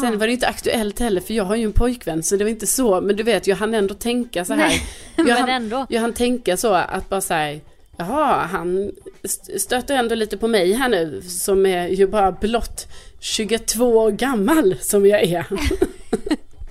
sen 0.00 0.18
var 0.18 0.26
det 0.26 0.30
ju 0.30 0.34
inte 0.34 0.48
aktuellt 0.48 1.00
heller, 1.00 1.20
för 1.20 1.34
jag 1.34 1.44
har 1.44 1.56
ju 1.56 1.64
en 1.64 1.72
pojkvän, 1.72 2.22
så 2.22 2.36
det 2.36 2.44
var 2.44 2.50
inte 2.50 2.66
så, 2.66 3.00
men 3.00 3.16
du 3.16 3.22
vet, 3.22 3.46
jag 3.46 3.56
hann 3.56 3.74
ändå 3.74 3.94
tänka 3.94 4.44
så 4.44 4.54
här. 4.54 4.68
Nej, 4.68 4.82
jag 5.16 5.26
men 5.26 5.36
hann, 5.36 5.48
ändå. 5.48 5.86
Jag 5.88 6.00
hann 6.00 6.12
tänka 6.12 6.56
så, 6.56 6.74
att 6.74 7.08
bara 7.08 7.20
så 7.20 7.34
här, 7.34 7.60
jaha, 7.98 8.46
han 8.52 8.92
st- 9.24 9.58
stöter 9.58 9.94
ändå 9.96 10.14
lite 10.14 10.36
på 10.36 10.48
mig 10.48 10.72
här 10.72 10.88
nu, 10.88 11.22
som 11.22 11.66
är 11.66 11.88
ju 11.88 12.06
bara 12.06 12.32
blott 12.32 12.86
22 13.20 13.84
år 13.84 14.10
gammal 14.10 14.74
som 14.80 15.06
jag 15.06 15.22
är. 15.22 15.46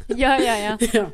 Ja, 0.10 0.40
ja, 0.40 0.58
ja. 0.58 0.78
ja. 0.94 1.06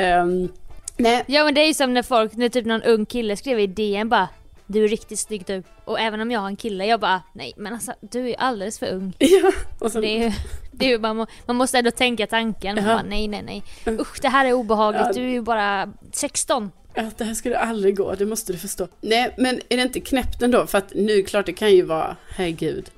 Ehm, 0.00 0.48
nej, 0.96 1.24
Ja 1.26 1.44
men 1.44 1.54
det 1.54 1.60
är 1.60 1.66
ju 1.66 1.74
som 1.74 1.94
när 1.94 2.02
folk, 2.02 2.34
när 2.34 2.48
typ 2.48 2.66
någon 2.66 2.82
ung 2.82 3.06
kille 3.06 3.36
skrev 3.36 3.60
i 3.60 3.66
DN 3.66 4.08
bara 4.08 4.28
Du 4.66 4.84
är 4.84 4.88
riktigt 4.88 5.18
snygg 5.18 5.42
du. 5.46 5.62
Och 5.84 6.00
även 6.00 6.20
om 6.20 6.30
jag 6.30 6.40
har 6.40 6.46
en 6.46 6.56
kille, 6.56 6.86
jag 6.86 7.00
bara 7.00 7.22
nej 7.32 7.52
men 7.56 7.72
alltså 7.72 7.92
du 8.00 8.28
är 8.30 8.34
alldeles 8.40 8.78
för 8.78 8.86
ung. 8.94 9.12
ja. 9.18 9.52
Och 9.78 9.92
sen, 9.92 10.00
Det 10.02 10.24
är 10.24 10.34
det 10.72 10.92
är 10.92 10.98
man, 10.98 11.16
må, 11.16 11.26
man 11.46 11.56
måste 11.56 11.78
ändå 11.78 11.90
tänka 11.90 12.26
tanken. 12.26 12.76
Ja. 12.76 12.82
bara, 12.82 13.02
nej 13.02 13.28
nej 13.28 13.42
nej. 13.42 13.62
Usch 14.00 14.18
det 14.22 14.28
här 14.28 14.44
är 14.46 14.52
obehagligt, 14.52 15.02
Ja. 15.06 15.12
du 15.12 15.20
är 15.20 15.30
ju 15.32 15.42
bara 15.42 15.92
16. 16.12 16.70
Att 16.96 17.18
det 17.18 17.24
här 17.24 17.34
skulle 17.34 17.58
aldrig 17.58 17.96
gå, 17.96 18.14
det 18.14 18.26
måste 18.26 18.52
du 18.52 18.58
förstå. 18.58 18.88
Nej, 19.00 19.34
men 19.38 19.60
är 19.68 19.76
det 19.76 19.82
inte 19.82 20.00
knäppt 20.00 20.42
ändå? 20.42 20.66
För 20.66 20.78
att 20.78 20.94
nu, 20.94 21.22
klart 21.22 21.46
det 21.46 21.52
kan 21.52 21.74
ju 21.74 21.82
vara, 21.82 22.16
herregud. 22.28 22.90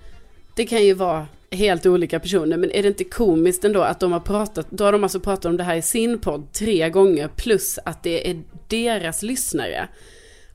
Det 0.54 0.66
kan 0.66 0.84
ju 0.84 0.94
vara 0.94 1.26
helt 1.50 1.86
olika 1.86 2.20
personer, 2.20 2.56
men 2.56 2.70
är 2.70 2.82
det 2.82 2.88
inte 2.88 3.04
komiskt 3.04 3.64
ändå 3.64 3.82
att 3.82 4.00
de 4.00 4.12
har 4.12 4.20
pratat, 4.20 4.66
då 4.70 4.84
har 4.84 4.92
de 4.92 5.02
alltså 5.02 5.20
pratat 5.20 5.44
om 5.44 5.56
det 5.56 5.64
här 5.64 5.76
i 5.76 5.82
sin 5.82 6.18
podd 6.18 6.52
tre 6.52 6.90
gånger, 6.90 7.28
plus 7.36 7.78
att 7.84 8.02
det 8.02 8.30
är 8.30 8.42
deras 8.68 9.22
lyssnare. 9.22 9.88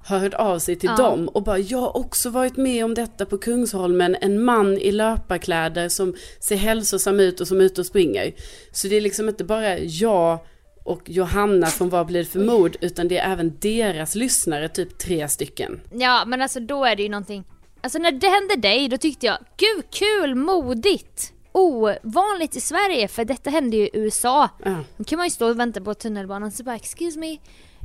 har 0.06 0.20
hört 0.20 0.34
av 0.34 0.60
sig 0.60 0.76
till 0.76 0.90
Ja. 0.98 1.04
dem 1.04 1.28
och 1.28 1.44
bara 1.44 1.58
jag 1.60 1.78
har 1.78 1.98
också 1.98 2.30
varit 2.30 2.58
med 2.58 2.86
om 2.86 2.94
detta 2.94 3.26
på 3.26 3.38
Kungsholmen. 3.38 4.16
En 4.22 4.44
man 4.44 4.78
i 4.78 4.92
löparkläder 4.92 5.90
som 5.90 6.16
ser 6.40 6.56
hälsosam 6.56 7.20
ut 7.20 7.42
och 7.42 7.48
som 7.48 7.60
är 7.60 7.64
ute 7.64 7.82
och 7.82 7.88
springer. 7.88 8.34
Så 8.72 8.88
det 8.88 8.96
är 8.96 9.02
liksom 9.02 9.30
inte 9.30 9.44
bara 9.44 9.80
jag 9.80 10.40
och 10.84 11.10
Johanna 11.10 11.68
från 11.68 11.90
Vad 11.90 12.06
blir 12.08 12.24
för 12.24 12.40
mord 12.40 12.76
utan 12.82 13.08
det 13.08 13.18
är 13.18 13.32
även 13.32 13.58
deras 13.60 14.16
lyssnare, 14.16 14.70
typ 14.70 14.98
tre 14.98 15.28
stycken. 15.30 15.82
Ja 15.92 16.24
men 16.28 16.42
alltså 16.42 16.60
då 16.60 16.86
är 16.86 16.96
det 16.96 17.04
ju 17.04 17.10
någonting. 17.10 17.44
Alltså 17.82 18.00
när 18.00 18.12
det 18.12 18.28
hände 18.28 18.56
dig 18.56 18.88
då 18.88 18.98
tyckte 18.98 19.26
jag, 19.26 19.38
gud 19.58 19.84
kul, 19.92 20.36
modigt. 20.36 21.34
Ovanligt 21.52 22.56
i 22.56 22.62
Sverige 22.62 23.08
för 23.08 23.26
detta 23.26 23.50
hände 23.50 23.78
ju 23.78 23.84
i 23.84 23.90
USA. 23.94 24.50
Ja. 24.66 24.76
Då 24.98 25.04
kan 25.04 25.18
man 25.18 25.26
ju 25.26 25.30
stå 25.32 25.50
och 25.50 25.60
vänta 25.60 25.82
på 25.82 25.94
tunnelbanan 25.94 26.48
och 26.48 26.54
så 26.54 26.64
bara 26.64 26.76
excuse 26.76 27.20
me, 27.20 27.38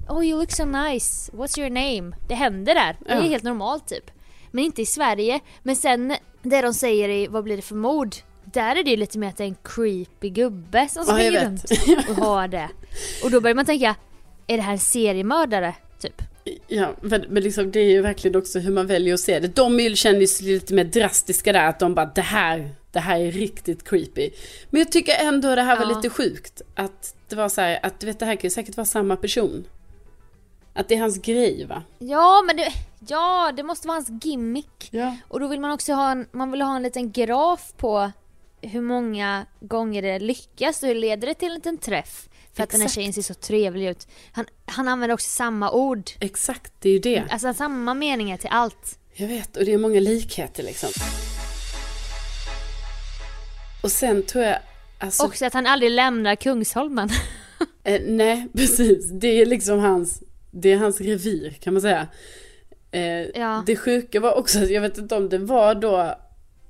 oh 0.09 0.25
you 0.27 0.39
look 0.41 0.53
so 0.53 0.65
nice, 0.65 1.33
what's 1.33 1.61
your 1.61 1.71
name? 1.71 2.17
Det 2.29 2.35
händer 2.35 2.75
där, 2.75 2.97
det 3.07 3.11
är 3.13 3.17
Ja. 3.17 3.23
helt 3.23 3.43
normalt 3.43 3.89
typ. 3.89 4.11
Men 4.51 4.65
inte 4.65 4.83
i 4.83 4.87
Sverige. 4.87 5.41
Men 5.63 5.77
sen 5.77 6.15
det 6.43 6.63
de 6.63 6.75
säger 6.75 7.09
i 7.09 7.27
Vad 7.27 7.45
blir 7.45 7.57
det 7.57 7.63
för 7.63 7.75
mord? 7.75 8.15
Där 8.53 8.77
är 8.77 8.85
det 8.85 8.91
ju 8.91 8.97
lite 8.97 9.19
mer 9.19 9.29
att 9.29 9.37
det 9.37 9.45
är 9.45 9.49
en 9.49 9.57
creepy 9.63 10.31
gubbe 10.31 10.89
som 10.89 11.05
springer 11.05 11.45
runt 11.45 11.65
och 12.09 12.17
har 12.17 12.49
det. 12.49 12.69
Och 13.25 13.31
då 13.31 13.41
börjar 13.41 13.55
man 13.55 13.65
tänka, 13.65 13.95
är 14.47 14.57
det 14.57 14.63
här 14.63 14.73
en 14.73 14.79
seriemördare? 14.79 15.75
Typ. 16.01 16.23
Ja, 16.67 16.95
men, 17.01 17.25
men 17.29 17.43
liksom, 17.43 17.71
det 17.73 17.81
är 17.81 17.91
ju 17.91 18.03
verkligen 18.03 18.37
också 18.37 18.59
hur 18.59 18.73
man 18.73 18.87
väljer 18.87 19.15
att 19.15 19.21
se 19.21 19.41
det. 19.41 19.49
De 19.49 19.97
känner 19.97 20.21
ju 20.21 20.27
sig 20.27 20.47
lite 20.47 20.75
mer 20.75 20.85
drastiska 20.85 21.53
där, 21.53 21.65
att 21.69 21.79
de 21.79 21.95
bara 21.95 22.07
det 22.15 22.21
här, 22.21 22.71
det 22.93 23.01
här 23.01 23.21
är 23.21 23.33
riktigt 23.33 23.89
creepy. 23.89 24.31
Men 24.71 24.79
jag 24.79 24.93
tycker 24.93 25.15
ändå 25.27 25.55
det 25.55 25.63
här 25.63 25.77
var 25.77 25.91
Ja. 25.91 25.97
lite 25.97 26.11
sjukt. 26.11 26.63
Att 26.75 27.15
det 27.29 27.37
var 27.37 27.49
så 27.49 27.61
här, 27.61 27.79
att 27.83 28.01
du 28.01 28.07
vet 28.07 28.19
det 28.19 28.27
här 28.27 28.35
kan 28.37 28.43
ju 28.43 28.51
säkert 28.51 28.77
vara 28.77 28.85
samma 28.87 29.17
person. 29.17 29.65
Att 30.75 30.89
det 30.89 30.95
är 30.95 31.01
hans 31.01 31.19
grej 31.19 31.65
va? 31.65 31.83
Ja 31.99 32.43
men 32.47 32.57
det, 32.57 32.73
ja, 33.09 33.53
det 33.57 33.63
måste 33.63 33.89
vara 33.89 33.97
hans 33.97 34.25
gimmick. 34.25 34.89
Ja. 34.91 35.17
Och 35.29 35.41
då 35.41 35.49
vill 35.49 35.61
man 35.61 35.71
också 35.71 35.93
ha 35.93 36.11
en, 36.11 36.27
man 36.33 36.51
vill 36.51 36.63
ha 36.63 36.77
en 36.77 36.83
liten 36.83 37.13
graf 37.13 37.73
på 37.77 38.11
hur 38.63 38.81
många 38.81 39.47
gånger 39.61 40.03
det 40.03 40.19
lyckas 40.19 40.83
och 40.83 40.89
hur 40.89 40.95
leder 40.95 41.27
det 41.27 41.35
till 41.35 41.49
en 41.49 41.55
liten 41.55 41.79
träff. 41.79 42.29
För 42.53 42.63
att 42.63 42.71
den 42.71 42.81
här 42.81 42.87
Exakt. 42.87 42.95
tjejen 42.95 43.13
ser 43.13 43.23
så 43.23 43.35
trevlig 43.35 43.89
ut. 43.89 44.09
Han, 44.33 44.47
han 44.67 44.89
använder 44.89 45.15
också 45.15 45.29
samma 45.29 45.71
ord. 45.71 46.11
Exakt, 46.21 46.73
det 46.81 46.89
är 46.89 46.93
ju 46.93 46.99
det. 46.99 47.25
Alltså 47.31 47.55
samma 47.55 47.95
meningar 47.95 48.37
till 48.37 48.49
allt. 48.53 48.99
Jag 49.15 49.29
vet, 49.29 49.57
och 49.57 49.65
det 49.65 49.73
är 49.73 49.79
många 49.79 50.01
likheter 50.01 50.63
liksom. 50.63 50.89
Och 53.83 53.93
sen 53.93 54.23
tror 54.23 54.45
jag, 54.45 54.59
alltså, 54.99 55.25
Också 55.25 55.47
att 55.47 55.55
han 55.55 55.67
aldrig 55.67 55.91
lämnar 55.93 56.35
Kungsholmen. 56.35 57.09
eh, 57.85 58.01
nej 58.07 58.47
precis, 58.57 59.11
det 59.11 59.29
är 59.29 59.47
liksom 59.47 59.79
hans, 59.79 60.23
det 60.51 60.73
är 60.73 60.77
hans 60.77 61.01
revir 61.01 61.51
kan 61.61 61.73
man 61.73 61.83
säga. 61.83 62.09
Eh, 62.91 63.01
Ja. 63.35 63.63
Det 63.67 63.77
sjuka 63.77 64.21
var 64.21 64.39
också, 64.39 64.59
jag 64.59 64.81
vet 64.81 64.99
inte 64.99 65.15
om 65.17 65.29
det 65.29 65.39
var 65.39 65.75
då, 65.75 66.15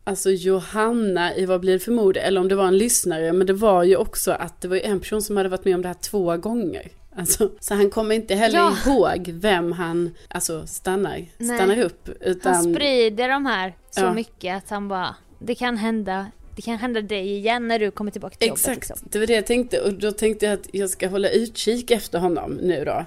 alltså 0.09 0.31
Johanna 0.31 1.37
i 1.37 1.47
Vad 1.47 1.61
blir 1.61 1.73
det 1.73 1.79
för 1.79 1.92
mord, 1.92 2.16
eller 2.16 2.40
om 2.40 2.49
det 2.49 2.55
var 2.55 2.66
en 2.66 2.79
lyssnare, 2.79 3.33
men 3.33 3.47
det 3.47 3.53
var 3.53 3.83
ju 3.85 3.97
också 3.97 4.31
att 4.33 4.61
det 4.61 4.68
var 4.68 4.77
en 4.77 5.01
person 5.01 5.23
som 5.23 5.37
hade 5.37 5.49
varit 5.49 5.64
med 5.64 5.75
om 5.75 5.83
det 5.83 5.88
här 5.88 5.94
två 5.94 6.37
gånger. 6.37 6.88
Alltså, 7.16 7.51
så 7.61 7.75
han 7.75 7.90
kommer 7.90 8.14
inte 8.14 8.35
heller 8.35 8.59
Ja. 8.59 8.77
ihåg 8.87 9.31
vem 9.35 9.73
han, 9.73 10.14
alltså 10.29 10.66
stannar, 10.66 11.27
Nej. 11.38 11.57
stannar 11.59 11.79
upp. 11.83 12.09
Utan, 12.21 12.55
Han 12.55 12.75
sprider 12.75 13.29
de 13.29 13.47
här 13.47 13.75
så 13.90 14.01
Ja. 14.01 14.14
mycket 14.14 14.57
att 14.57 14.71
han 14.71 14.88
bara, 14.88 15.14
det 15.38 15.55
kan 15.55 15.77
hända, 15.77 16.27
det 16.57 16.62
kan 16.62 16.77
hända 16.77 17.01
dig 17.01 17.37
igen 17.37 17.68
när 17.68 17.79
du 17.79 17.90
kommer 17.90 18.11
tillbaka 18.11 18.37
till 18.37 18.49
jobbet. 18.49 18.61
Exakt, 18.61 18.77
Liksom. 18.88 19.09
det 19.12 19.18
var 19.18 19.27
det 19.27 19.33
jag 19.35 19.47
tänkte 19.47 19.81
och 19.81 19.94
då 19.94 20.12
tänkte 20.12 20.47
jag 20.47 20.53
att 20.55 20.68
jag 20.73 20.90
ska 20.90 21.09
hålla 21.09 21.29
utkik 21.31 21.90
efter 21.90 22.18
honom 22.18 22.53
nu 22.62 22.85
då. 22.85 23.05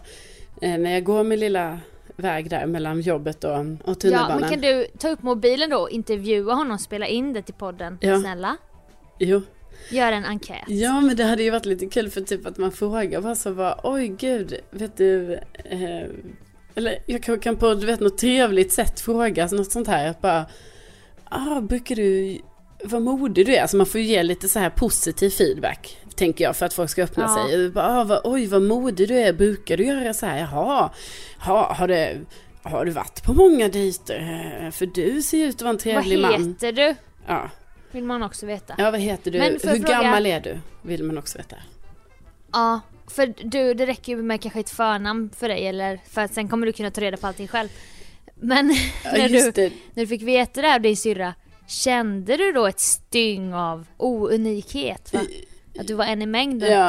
Eh, 0.62 0.78
när 0.78 0.92
jag 0.94 1.04
går 1.04 1.24
min 1.24 1.40
lilla 1.40 1.80
väg 2.15 2.50
där 2.50 2.65
mellan 2.65 3.02
jobbet 3.02 3.43
och, 3.43 3.52
och 3.60 3.65
Ja, 3.86 3.93
tunnelbanan. 3.95 4.39
men 4.41 4.50
kan 4.50 4.62
du 4.62 4.88
ta 4.97 5.10
upp 5.10 5.24
mobilen 5.24 5.69
då 5.69 5.78
och 5.78 5.89
intervjua 5.89 6.54
honom, 6.54 6.78
spela 6.78 7.08
in 7.08 7.34
det 7.34 7.41
till 7.41 7.54
podden? 7.54 7.97
Ja. 8.02 8.19
Snälla? 8.19 8.58
Jo. 9.19 9.41
Gör 9.89 10.12
en 10.12 10.26
enkät. 10.26 10.63
Ja 10.67 11.02
men 11.02 11.15
det 11.15 11.24
hade 11.24 11.43
ju 11.43 11.50
varit 11.50 11.65
lite 11.65 11.86
kul 11.86 12.10
för 12.10 12.21
typ 12.21 12.45
att 12.45 12.58
man 12.58 12.71
frågar 12.71 13.21
bara 13.21 13.36
så 13.36 13.54
bara 13.54 13.80
oj 13.84 14.08
gud, 14.08 14.56
vet 14.71 14.97
du, 14.97 15.34
eh, 15.65 16.04
eller 16.76 16.97
jag 17.06 17.24
kan, 17.24 17.39
kan 17.39 17.56
på 17.56 17.74
du 17.74 17.86
vet 17.86 18.00
något 18.00 18.17
trevligt 18.17 18.71
sätt 18.74 19.00
fråga, 19.00 19.43
alltså 19.43 19.56
något 19.58 19.71
sånt 19.71 19.88
här, 19.88 20.08
att 20.10 20.21
bara, 20.21 20.45
ah 21.24 21.62
brukar 21.62 21.95
du, 21.95 22.38
vad 22.84 23.02
modig 23.02 23.45
du 23.45 23.56
är, 23.56 23.62
alltså 23.62 23.78
man 23.78 23.86
får 23.86 24.02
ju 24.02 24.08
ge 24.08 24.24
lite 24.24 24.47
så 24.50 24.60
här 24.60 24.69
positiv 24.69 25.30
feedback, 25.30 25.97
tänker 26.15 26.43
jag, 26.43 26.56
för 26.56 26.65
att 26.65 26.74
folk 26.74 26.89
ska 26.89 27.04
öppna 27.04 27.24
Ja. 27.24 27.47
sig. 27.50 27.69
Bara, 27.69 28.00
ah, 28.00 28.04
vad, 28.04 28.21
oj 28.24 28.47
vad 28.47 28.62
modig 28.62 29.08
du 29.08 29.19
är, 29.19 29.34
brukar 29.34 29.78
du 29.78 29.84
göra 29.86 30.13
så 30.13 30.26
här, 30.26 30.39
jaha, 30.39 30.89
ha, 31.39 31.74
har 31.74 31.88
det, 31.88 32.17
har 32.63 32.86
du 32.86 32.91
varit 32.91 33.24
på 33.24 33.34
många 33.34 33.67
dejter? 33.67 34.19
Eh, 34.65 34.71
För 34.71 34.86
du 34.86 35.21
ser 35.21 35.38
ut 35.47 35.56
att 35.56 35.62
vara 35.62 35.69
en 35.69 35.76
Vad 35.76 35.82
trevlig 35.84 36.19
man. 36.19 36.47
heter 36.50 36.71
du? 36.71 36.95
Ja. 37.28 37.50
Vill 37.91 38.04
man 38.04 38.24
också 38.24 38.45
veta. 38.45 38.76
ja, 38.78 38.91
vad 38.91 39.00
heter 39.00 39.32
du? 39.32 39.39
Hur 39.39 39.60
fråga- 39.60 39.78
gammal 40.02 40.26
är 40.26 40.39
du? 40.39 40.58
Vill 40.82 41.04
man 41.04 41.17
också 41.17 41.38
veta. 41.38 41.56
Ja, 42.54 42.80
för 43.08 43.34
du, 43.43 43.74
det 43.74 43.86
räcker 43.86 44.12
ju 44.15 44.24
med 44.24 44.41
kanske 44.41 44.60
ett 44.60 44.69
förnamn 44.69 45.30
för 45.38 45.50
dig 45.50 45.67
eller 45.67 46.00
för 46.10 46.21
att 46.21 46.34
sen 46.34 46.47
kommer 46.50 46.65
du 46.65 46.74
kunna 46.74 46.91
ta 46.91 47.02
reda 47.02 47.17
på 47.17 47.28
allting 47.28 47.47
själv. 47.47 47.69
Men 48.36 48.69
Ja, 49.04 49.12
när, 49.12 49.30
du, 49.30 49.52
det. 49.52 49.74
när 49.93 50.04
du 50.04 50.08
fick 50.08 50.21
veta 50.21 50.62
det 50.62 50.67
här 50.67 50.76
av 50.76 50.82
din 50.82 50.97
syrra, 50.97 51.34
kände 51.67 52.38
du 52.38 52.52
då 52.52 52.67
ett 52.67 52.80
styng 52.80 53.54
av 53.54 53.88
ounikhet? 53.97 55.13
Va? 55.13 55.19
Att 55.82 55.88
du 55.88 55.94
var 55.94 56.06
en 56.06 56.22
i 56.22 56.26
mängden? 56.26 56.72
Ja, 56.72 56.82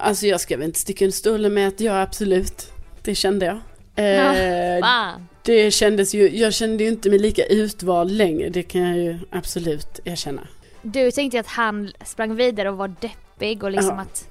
alltså 0.00 0.26
jag 0.26 0.40
ska 0.40 0.56
väl 0.56 0.66
inte 0.66 0.78
sticka 0.80 1.04
under 1.04 1.16
stolen 1.16 1.54
med 1.54 1.68
att 1.68 1.80
ja, 1.80 2.00
absolut. 2.02 2.72
Det 3.02 3.14
kände 3.14 3.46
jag. 3.46 3.56
Eh, 3.96 4.80
Fan. 4.80 5.26
det 5.42 5.70
kändes 5.70 6.14
ju, 6.14 6.36
jag 6.36 6.54
kände 6.54 6.84
ju 6.84 6.90
inte 6.90 7.10
mig 7.10 7.18
lika 7.18 7.44
utvald 7.44 8.10
längre, 8.12 8.48
det 8.48 8.62
kan 8.62 8.80
jag 8.82 8.98
ju 8.98 9.18
absolut 9.30 10.00
erkänna. 10.04 10.42
Du 10.82 11.10
tänkte 11.10 11.40
att 11.40 11.46
han 11.46 11.92
sprang 12.04 12.36
vidare 12.36 12.70
och 12.70 12.76
var 12.76 12.88
deppig 13.00 13.64
och 13.64 13.70
liksom 13.70 13.96
Ja. 13.96 14.02
att, 14.02 14.28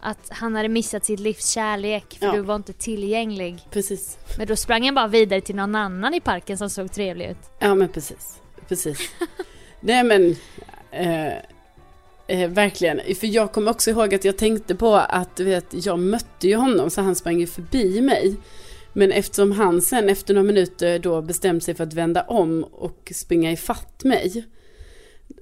att 0.00 0.28
han 0.38 0.54
hade 0.56 0.68
missat 0.68 1.04
sitt 1.04 1.20
livs 1.20 1.48
kärlek 1.48 2.16
för 2.18 2.26
Ja. 2.26 2.32
du 2.32 2.40
var 2.40 2.56
inte 2.56 2.72
tillgänglig. 2.72 3.58
Precis. 3.70 4.18
Men 4.38 4.46
då 4.46 4.56
sprang 4.56 4.84
han 4.84 4.94
bara 4.94 5.08
vidare 5.08 5.40
till 5.40 5.56
någon 5.56 5.74
annan 5.74 6.14
i 6.14 6.20
parken 6.20 6.58
som 6.58 6.70
såg 6.70 6.92
trevlig 6.92 7.26
ut. 7.30 7.50
Ja 7.58 7.74
men 7.74 7.88
precis. 7.88 8.38
Precis. 8.68 8.98
Nej 9.80 10.04
men, 10.04 10.36
eh, 10.90 11.32
eh, 12.28 12.50
verkligen. 12.50 13.00
För 13.14 13.26
jag 13.26 13.52
kommer 13.52 13.70
också 13.70 13.90
ihåg 13.90 14.14
att 14.14 14.24
jag 14.24 14.36
tänkte 14.36 14.74
på 14.74 14.94
att 14.94 15.40
vet, 15.40 15.86
jag 15.86 15.98
mötte 15.98 16.48
ju 16.48 16.56
honom 16.56 16.90
så 16.90 17.00
han 17.00 17.14
sprang 17.16 17.40
ju 17.40 17.46
förbi 17.46 18.00
mig. 18.00 18.36
Men 18.92 19.12
eftersom 19.12 19.52
han 19.52 19.82
sen 19.82 20.08
efter 20.08 20.34
några 20.34 20.46
minuter 20.46 20.98
då 20.98 21.22
bestämde 21.22 21.60
sig 21.64 21.74
för 21.74 21.84
att 21.84 21.94
vända 21.94 22.22
om 22.22 22.64
och 22.64 23.12
springa 23.14 23.52
ifatt 23.52 24.04
mig. 24.04 24.44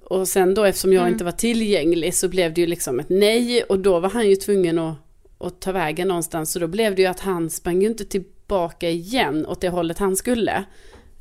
Och 0.05 0.29
sen 0.29 0.55
då 0.55 0.65
eftersom 0.65 0.93
jag 0.93 1.01
Mm. 1.03 1.13
inte 1.13 1.25
var 1.25 1.33
tillgänglig 1.33 2.15
så 2.15 2.29
blev 2.29 2.55
det 2.55 2.61
ju 2.61 2.67
liksom 2.67 3.01
ett 3.01 3.09
nej 3.09 3.63
och 3.63 3.79
då 3.79 4.01
var 4.01 4.11
han 4.11 4.29
ju 4.29 4.37
tvungen 4.37 4.79
att, 4.79 4.97
att 5.39 5.61
ta 5.61 5.73
vägen 5.73 6.09
någonstans. 6.09 6.53
Så 6.53 6.59
då 6.59 6.67
blev 6.67 6.95
det 6.95 7.03
ju 7.03 7.09
att 7.09 7.21
han 7.21 7.51
sprang 7.51 7.83
ju 7.83 7.89
inte 7.89 8.05
tillbaka 8.05 8.89
igen 8.91 9.47
åt 9.47 9.61
det 9.61 9.69
hållet 9.69 9.99
han 9.99 10.17
skulle. 10.17 10.65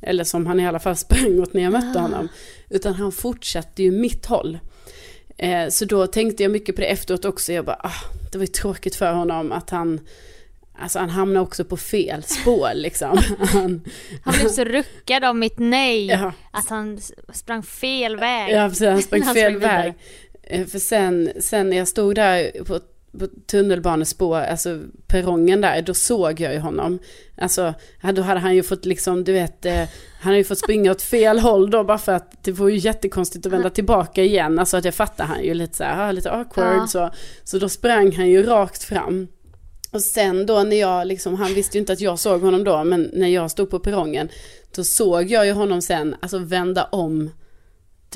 Eller 0.00 0.24
som 0.24 0.46
han 0.46 0.60
i 0.60 0.66
alla 0.66 0.78
fall 0.78 0.96
sprang 1.06 1.40
åt 1.40 1.52
när 1.52 1.62
jag 1.62 1.72
mötte 1.72 1.98
Ah. 1.98 2.02
honom. 2.02 2.28
Utan 2.70 2.94
han 2.94 3.12
fortsatte 3.12 3.82
ju 3.82 3.90
mitt 3.90 4.26
håll. 4.26 4.58
Eh, 5.38 5.68
så 5.68 5.84
då 5.84 6.06
tänkte 6.06 6.42
jag 6.42 6.52
mycket 6.52 6.74
på 6.74 6.80
det 6.80 6.86
efteråt 6.86 7.24
också. 7.24 7.52
Jag 7.52 7.64
bara, 7.64 7.80
ah, 7.82 7.92
det 8.32 8.38
var 8.38 8.42
ju 8.42 8.52
tråkigt 8.52 8.94
för 8.94 9.12
honom 9.12 9.52
att 9.52 9.70
han, 9.70 10.00
alltså 10.78 10.98
han 10.98 11.10
hamnade 11.10 11.40
också 11.46 11.64
på 11.64 11.76
fel 11.76 12.22
spår 12.22 12.70
liksom. 12.74 13.18
han, 13.38 13.84
Han 14.24 14.34
blev 14.40 14.48
så 14.48 14.64
ruckad 14.64 15.24
av 15.24 15.36
mitt 15.36 15.58
nej. 15.58 16.06
ja, 16.06 16.32
Att 16.50 16.68
han 16.68 17.00
sprang 17.32 17.62
fel 17.62 18.16
väg. 18.16 18.52
ja, 18.54 18.68
precis, 18.68 18.86
han 18.86 19.02
sprang 19.02 19.22
Han 19.24 19.34
fel 19.34 19.52
sprang 19.52 19.60
vidare. 19.60 19.82
väg. 19.82 19.94
Eh, 20.60 20.66
för 20.66 20.78
sen, 20.78 21.30
sen 21.40 21.70
när 21.70 21.76
jag 21.76 21.88
stod 21.88 22.14
där 22.14 22.64
på 22.64 22.80
tunnelbanespår, 23.46 24.36
alltså 24.36 24.80
perrongen 25.06 25.60
där, 25.60 25.82
då 25.82 25.94
såg 25.94 26.40
jag 26.40 26.52
ju 26.52 26.58
honom. 26.58 26.98
Alltså, 27.38 27.74
då 28.14 28.22
hade 28.22 28.40
han 28.40 28.54
ju 28.54 28.62
fått 28.62 28.84
liksom, 28.84 29.24
du 29.24 29.32
vet, 29.32 29.66
eh, 29.66 29.74
han 29.74 29.88
hade 30.20 30.36
ju 30.36 30.44
fått 30.44 30.58
springa 30.58 30.90
åt 30.90 31.02
fel 31.02 31.38
håll 31.38 31.70
då 31.70 31.84
bara 31.84 31.98
för 31.98 32.12
att 32.12 32.44
det 32.44 32.52
var 32.52 32.68
ju 32.68 32.76
jättekonstigt 32.76 33.46
att 33.46 33.52
vända 33.52 33.70
tillbaka 33.70 34.22
igen. 34.22 34.58
Alltså 34.58 34.80
det 34.80 34.92
fattar 34.92 35.24
han 35.24 35.42
ju 35.44 35.54
lite 35.54 35.76
så 35.76 35.84
här, 35.84 36.08
ah, 36.08 36.12
lite 36.12 36.30
awkward 36.30 36.76
Ja. 36.76 36.86
så. 36.86 37.10
Så 37.44 37.58
då 37.58 37.68
sprang 37.68 38.12
han 38.12 38.28
ju 38.30 38.42
rakt 38.42 38.82
fram. 38.84 39.28
Och 39.92 40.02
sen 40.02 40.46
då 40.46 40.62
när 40.62 40.76
jag 40.76 41.06
liksom, 41.06 41.34
han 41.34 41.54
visste 41.54 41.76
ju 41.76 41.80
inte 41.80 41.92
att 41.92 42.00
jag 42.00 42.18
såg 42.18 42.40
honom 42.42 42.64
då, 42.64 42.84
men 42.84 43.10
när 43.12 43.28
jag 43.28 43.50
stod 43.50 43.70
på 43.70 43.78
perrongen, 43.78 44.28
då 44.76 44.84
såg 44.84 45.30
jag 45.30 45.46
ju 45.46 45.52
honom 45.52 45.82
sen, 45.82 46.16
alltså 46.20 46.38
vända 46.38 46.84
om, 46.84 47.30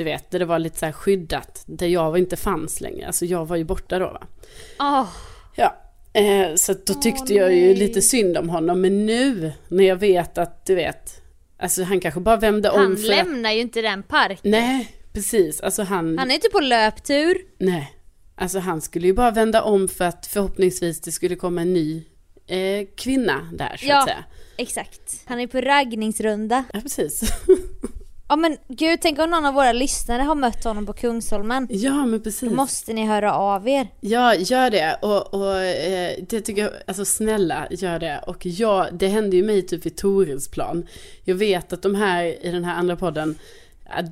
du 0.00 0.04
vet, 0.04 0.30
där 0.30 0.38
det 0.38 0.44
var 0.44 0.58
lite 0.58 0.78
så 0.78 0.92
skyddat, 0.92 1.62
där 1.66 1.86
jag 1.86 2.18
inte 2.18 2.36
fanns 2.36 2.80
längre, 2.80 3.06
alltså 3.06 3.24
jag 3.24 3.46
var 3.46 3.56
ju 3.56 3.64
borta 3.64 3.98
då 3.98 4.06
va. 4.06 4.26
Åh, 4.78 5.08
Ja, 5.56 5.76
eh, 6.12 6.54
så 6.56 6.72
att 6.72 6.86
då 6.86 6.94
tyckte 6.94 7.34
jag 7.34 7.54
ju 7.54 7.74
lite 7.74 8.02
synd 8.02 8.36
om 8.36 8.48
honom, 8.48 8.80
men 8.80 9.06
nu 9.06 9.52
när 9.68 9.84
jag 9.84 9.96
vet 9.96 10.38
att, 10.38 10.66
du 10.66 10.74
vet, 10.74 11.22
alltså 11.58 11.82
han 11.82 12.00
kanske 12.00 12.20
bara 12.20 12.36
vände 12.36 12.70
om 12.70 12.78
han 12.80 12.96
för 12.96 13.02
att, 13.02 13.08
lämnar 13.26 13.50
ju 13.52 13.60
inte 13.60 13.80
den 13.82 14.02
parken. 14.02 14.50
nej, 14.50 14.88
precis, 15.12 15.60
alltså 15.60 15.82
han, 15.82 16.18
Han 16.18 16.30
är 16.30 16.34
inte 16.34 16.48
på 16.48 16.60
löptur. 16.60 17.36
nej, 17.58 17.92
alltså 18.34 18.58
han 18.58 18.80
skulle 18.80 19.06
ju 19.06 19.12
bara 19.14 19.30
vända 19.30 19.62
om 19.62 19.88
för 19.88 20.04
att 20.04 20.26
förhoppningsvis 20.26 21.00
det 21.00 21.12
skulle 21.12 21.36
komma 21.36 21.60
en 21.60 21.72
ny 21.72 22.04
eh, 22.46 22.86
kvinna 22.96 23.48
där 23.52 23.76
så 23.76 23.86
Ja. 23.86 23.98
att 23.98 24.04
säga. 24.04 24.24
Exakt. 24.56 25.22
Han 25.24 25.40
är 25.40 25.46
på 25.46 25.60
raggningsrunda. 25.60 26.64
Ja, 26.72 26.80
precis. 26.80 27.20
Ja 28.30 28.36
men 28.36 28.56
gud, 28.68 29.00
tänk 29.02 29.18
om 29.18 29.30
någon 29.30 29.46
av 29.46 29.54
våra 29.54 29.72
lyssnare 29.72 30.22
har 30.22 30.34
mött 30.34 30.64
honom 30.64 30.86
på 30.86 30.92
Kungsholmen. 30.92 31.66
ja, 31.70 32.06
men 32.06 32.22
precis. 32.22 32.48
Då 32.48 32.54
måste 32.54 32.92
ni 32.92 33.06
höra 33.06 33.34
av 33.34 33.68
er. 33.68 33.88
Ja, 34.00 34.34
gör 34.34 34.70
det. 34.70 34.98
Och, 35.02 35.34
och 35.34 35.56
eh, 35.62 36.12
det 36.28 36.40
tycker 36.40 36.62
jag, 36.62 36.70
alltså 36.86 37.04
snälla, 37.04 37.66
gör 37.70 37.98
det. 37.98 38.20
Och 38.26 38.46
ja, 38.46 38.88
det 38.92 39.08
hände 39.08 39.36
ju 39.36 39.42
mig 39.42 39.62
typ 39.62 39.86
vid 39.86 39.96
Toresplan. 39.96 40.86
Jag 41.24 41.34
vet 41.34 41.72
att 41.72 41.82
de 41.82 41.94
här 41.94 42.46
i 42.46 42.50
den 42.50 42.64
här 42.64 42.74
andra 42.74 42.96
podden, 42.96 43.38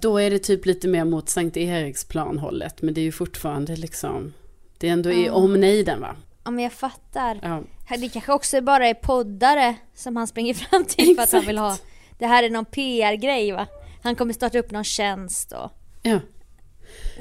då 0.00 0.18
är 0.18 0.30
det 0.30 0.38
typ 0.38 0.66
lite 0.66 0.88
mer 0.88 1.04
mot 1.04 1.28
Sankt 1.28 1.56
Eriksplan 1.56 2.38
hållet. 2.38 2.82
Men 2.82 2.94
det 2.94 3.00
är 3.00 3.04
ju 3.04 3.12
fortfarande 3.12 3.76
liksom, 3.76 4.32
det 4.78 4.88
är 4.88 4.92
ändå 4.92 5.10
i 5.12 5.30
omnejden 5.30 6.00
va? 6.00 6.16
Ja 6.44 6.50
men 6.50 6.64
jag 6.64 6.72
fattar. 6.72 7.38
Ja, 7.42 7.62
Det 7.96 8.08
kanske 8.08 8.32
också 8.32 8.60
bara 8.60 8.88
är 8.88 8.94
poddare 8.94 9.74
som 9.94 10.16
han 10.16 10.26
springer 10.26 10.54
fram 10.54 10.84
till 10.84 11.16
för 11.16 11.22
att 11.22 11.32
han 11.32 11.46
vill 11.46 11.58
ha. 11.58 11.76
Det 12.18 12.26
här 12.26 12.42
är 12.42 12.50
någon 12.50 12.64
PR-grej 12.64 13.52
va? 13.52 13.66
Han 14.02 14.16
kommer 14.16 14.32
starta 14.32 14.58
upp 14.58 14.70
någon 14.70 14.84
tjänst 14.84 15.52
och 15.52 15.70
ja. 16.02 16.20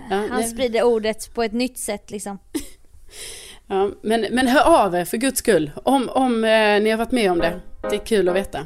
ja, 0.09 0.15
han 0.15 0.29
nej, 0.29 0.43
sprider 0.43 0.83
ordet 0.83 1.33
på 1.33 1.43
ett 1.43 1.51
nytt 1.51 1.77
sätt 1.77 2.11
liksom. 2.11 2.39
ja 3.67 3.91
men, 4.01 4.25
men 4.31 4.47
hör 4.47 4.83
av 4.85 4.95
er 4.95 5.05
för 5.05 5.17
guds 5.17 5.39
skull. 5.39 5.71
Om, 5.83 6.09
om 6.09 6.43
eh, 6.43 6.81
ni 6.81 6.89
har 6.89 6.97
varit 6.97 7.11
med 7.11 7.31
om 7.31 7.39
det. 7.39 7.59
Det 7.81 7.95
är 7.95 8.05
kul 8.05 8.29
att 8.29 8.35
veta. 8.35 8.65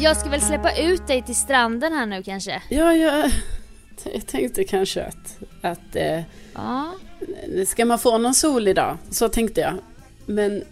Jag 0.00 0.16
ska 0.16 0.30
väl 0.30 0.40
släppa 0.40 0.76
ut 0.76 1.06
dig 1.06 1.22
till 1.22 1.34
stranden 1.34 1.92
här 1.92 2.06
nu 2.06 2.22
kanske? 2.22 2.62
Ja, 2.68 2.94
jag, 2.94 3.30
jag 4.12 4.26
tänkte 4.26 4.64
kanske 4.64 5.04
att, 5.04 5.38
att 5.62 5.96
eh, 5.96 6.20
Ja. 6.54 6.92
Ska 7.66 7.84
man 7.84 7.98
få 7.98 8.18
någon 8.18 8.34
sol 8.34 8.68
idag? 8.68 8.98
Så 9.10 9.28
tänkte 9.28 9.60
jag. 9.60 9.74
Men... 10.26 10.64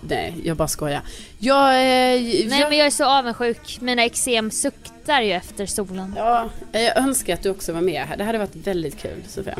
Nej, 0.00 0.34
jag 0.44 0.56
bara 0.56 0.68
skojar. 0.68 1.02
Jag... 1.38 1.68
Eh, 1.68 2.20
Nej 2.22 2.60
jag, 2.60 2.68
men 2.68 2.78
jag 2.78 2.86
är 2.86 2.90
så 2.90 3.04
avundsjuk. 3.04 3.78
Mina 3.80 4.04
eksem 4.04 4.50
suktar 4.50 5.20
ju 5.20 5.32
efter 5.32 5.66
solen. 5.66 6.14
Ja, 6.16 6.48
jag 6.72 6.96
önskar 6.96 7.34
att 7.34 7.42
du 7.42 7.50
också 7.50 7.72
var 7.72 7.80
med 7.80 8.06
här. 8.06 8.16
Det 8.16 8.24
hade 8.24 8.38
varit 8.38 8.56
väldigt 8.56 8.98
kul, 8.98 9.22
Sofia. 9.28 9.58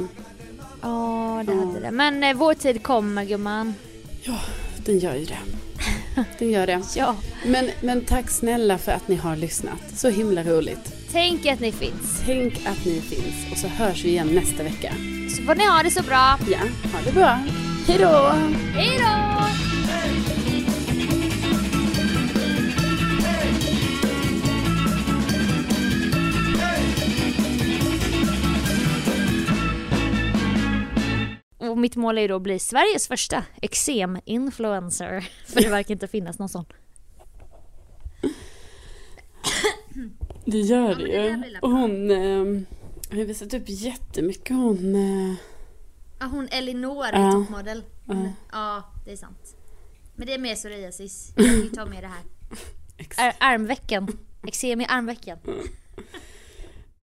Ja 0.83 1.43
det 1.47 1.55
hade 1.55 1.81
det. 1.81 1.91
Men 1.91 2.25
eh, 2.25 2.35
vår 2.35 2.55
tid 2.55 2.83
kommer 2.83 3.25
gumman. 3.25 3.75
Den 4.77 4.99
gör 4.99 5.15
ju 5.15 5.25
det. 5.25 5.39
Den 6.39 6.51
gör 6.51 6.67
det. 6.67 6.83
Ja. 6.97 7.17
Men, 7.47 7.71
men 7.81 8.05
tack 8.05 8.31
snälla 8.31 8.79
för 8.79 8.93
att 8.93 9.09
ni 9.09 9.17
har 9.17 9.37
lyssnat. 9.37 9.81
Så 9.95 10.09
himla 10.09 10.43
roligt. 10.43 10.95
Tänk 11.13 11.47
att 11.47 11.61
ni 11.61 11.73
finns. 11.73 12.23
Tänk 12.27 12.55
att 12.67 12.85
ni 12.85 13.01
finns 13.01 13.53
och 13.53 13.59
så 13.59 13.69
hörs 13.69 14.05
vi 14.05 14.09
igen 14.09 14.29
nästa 14.35 14.63
vecka. 14.63 14.93
Så 15.37 15.43
får 15.43 15.55
ni 15.55 15.67
ha 15.67 15.83
det 15.83 15.91
så 15.91 16.03
bra. 16.03 16.39
Ja, 16.51 16.59
ha 16.93 17.01
det 17.05 17.13
bra. 17.13 17.39
Hej 17.87 17.99
då! 17.99 18.33
Hej 18.75 18.99
då! 18.99 19.68
Och 31.79 31.83
mitt 31.83 31.97
mål 31.97 32.19
är 32.19 32.23
ju 32.23 32.29
då 32.29 32.37
att 32.37 32.43
bli 32.43 32.59
Sveriges 32.59 33.09
första 33.09 33.45
eksem-influencer. 33.63 35.21
För 35.47 35.61
det 35.61 35.69
verkar 35.69 35.93
inte 35.95 36.07
finnas 36.09 36.39
någon 36.39 36.49
sån. 36.49 36.65
Det 40.45 40.59
gör 40.59 40.95
det 40.95 41.03
ju. 41.03 41.59
Och 41.63 41.71
hon... 41.71 42.11
Eh, 42.11 42.63
har 43.19 43.25
visat 43.25 43.55
upp 43.55 43.63
jättemycket 43.67 44.57
hon... 44.57 44.95
Eh, 44.95 45.35
Ja, 46.21 46.27
hon 46.27 46.49
Elinor 46.51 47.05
är 47.07 47.21
Ja. 47.21 47.33
toppmodell. 47.33 47.83
Ja, 48.53 48.83
det 49.05 49.13
är 49.13 49.17
sant. 49.17 49.57
Men 50.17 50.27
det 50.27 50.35
är 50.35 50.39
mer 50.39 50.55
psoriasis. 50.55 51.33
Jag 51.37 51.47
kan 51.47 51.55
ju 51.55 51.69
ta 51.69 51.87
med 51.87 52.03
det 52.05 52.09
här. 52.09 53.27
Ar- 53.29 53.37
armvecken. 53.55 54.09
Eksem 54.47 54.81
i 54.81 54.87
armvecken. 54.89 55.39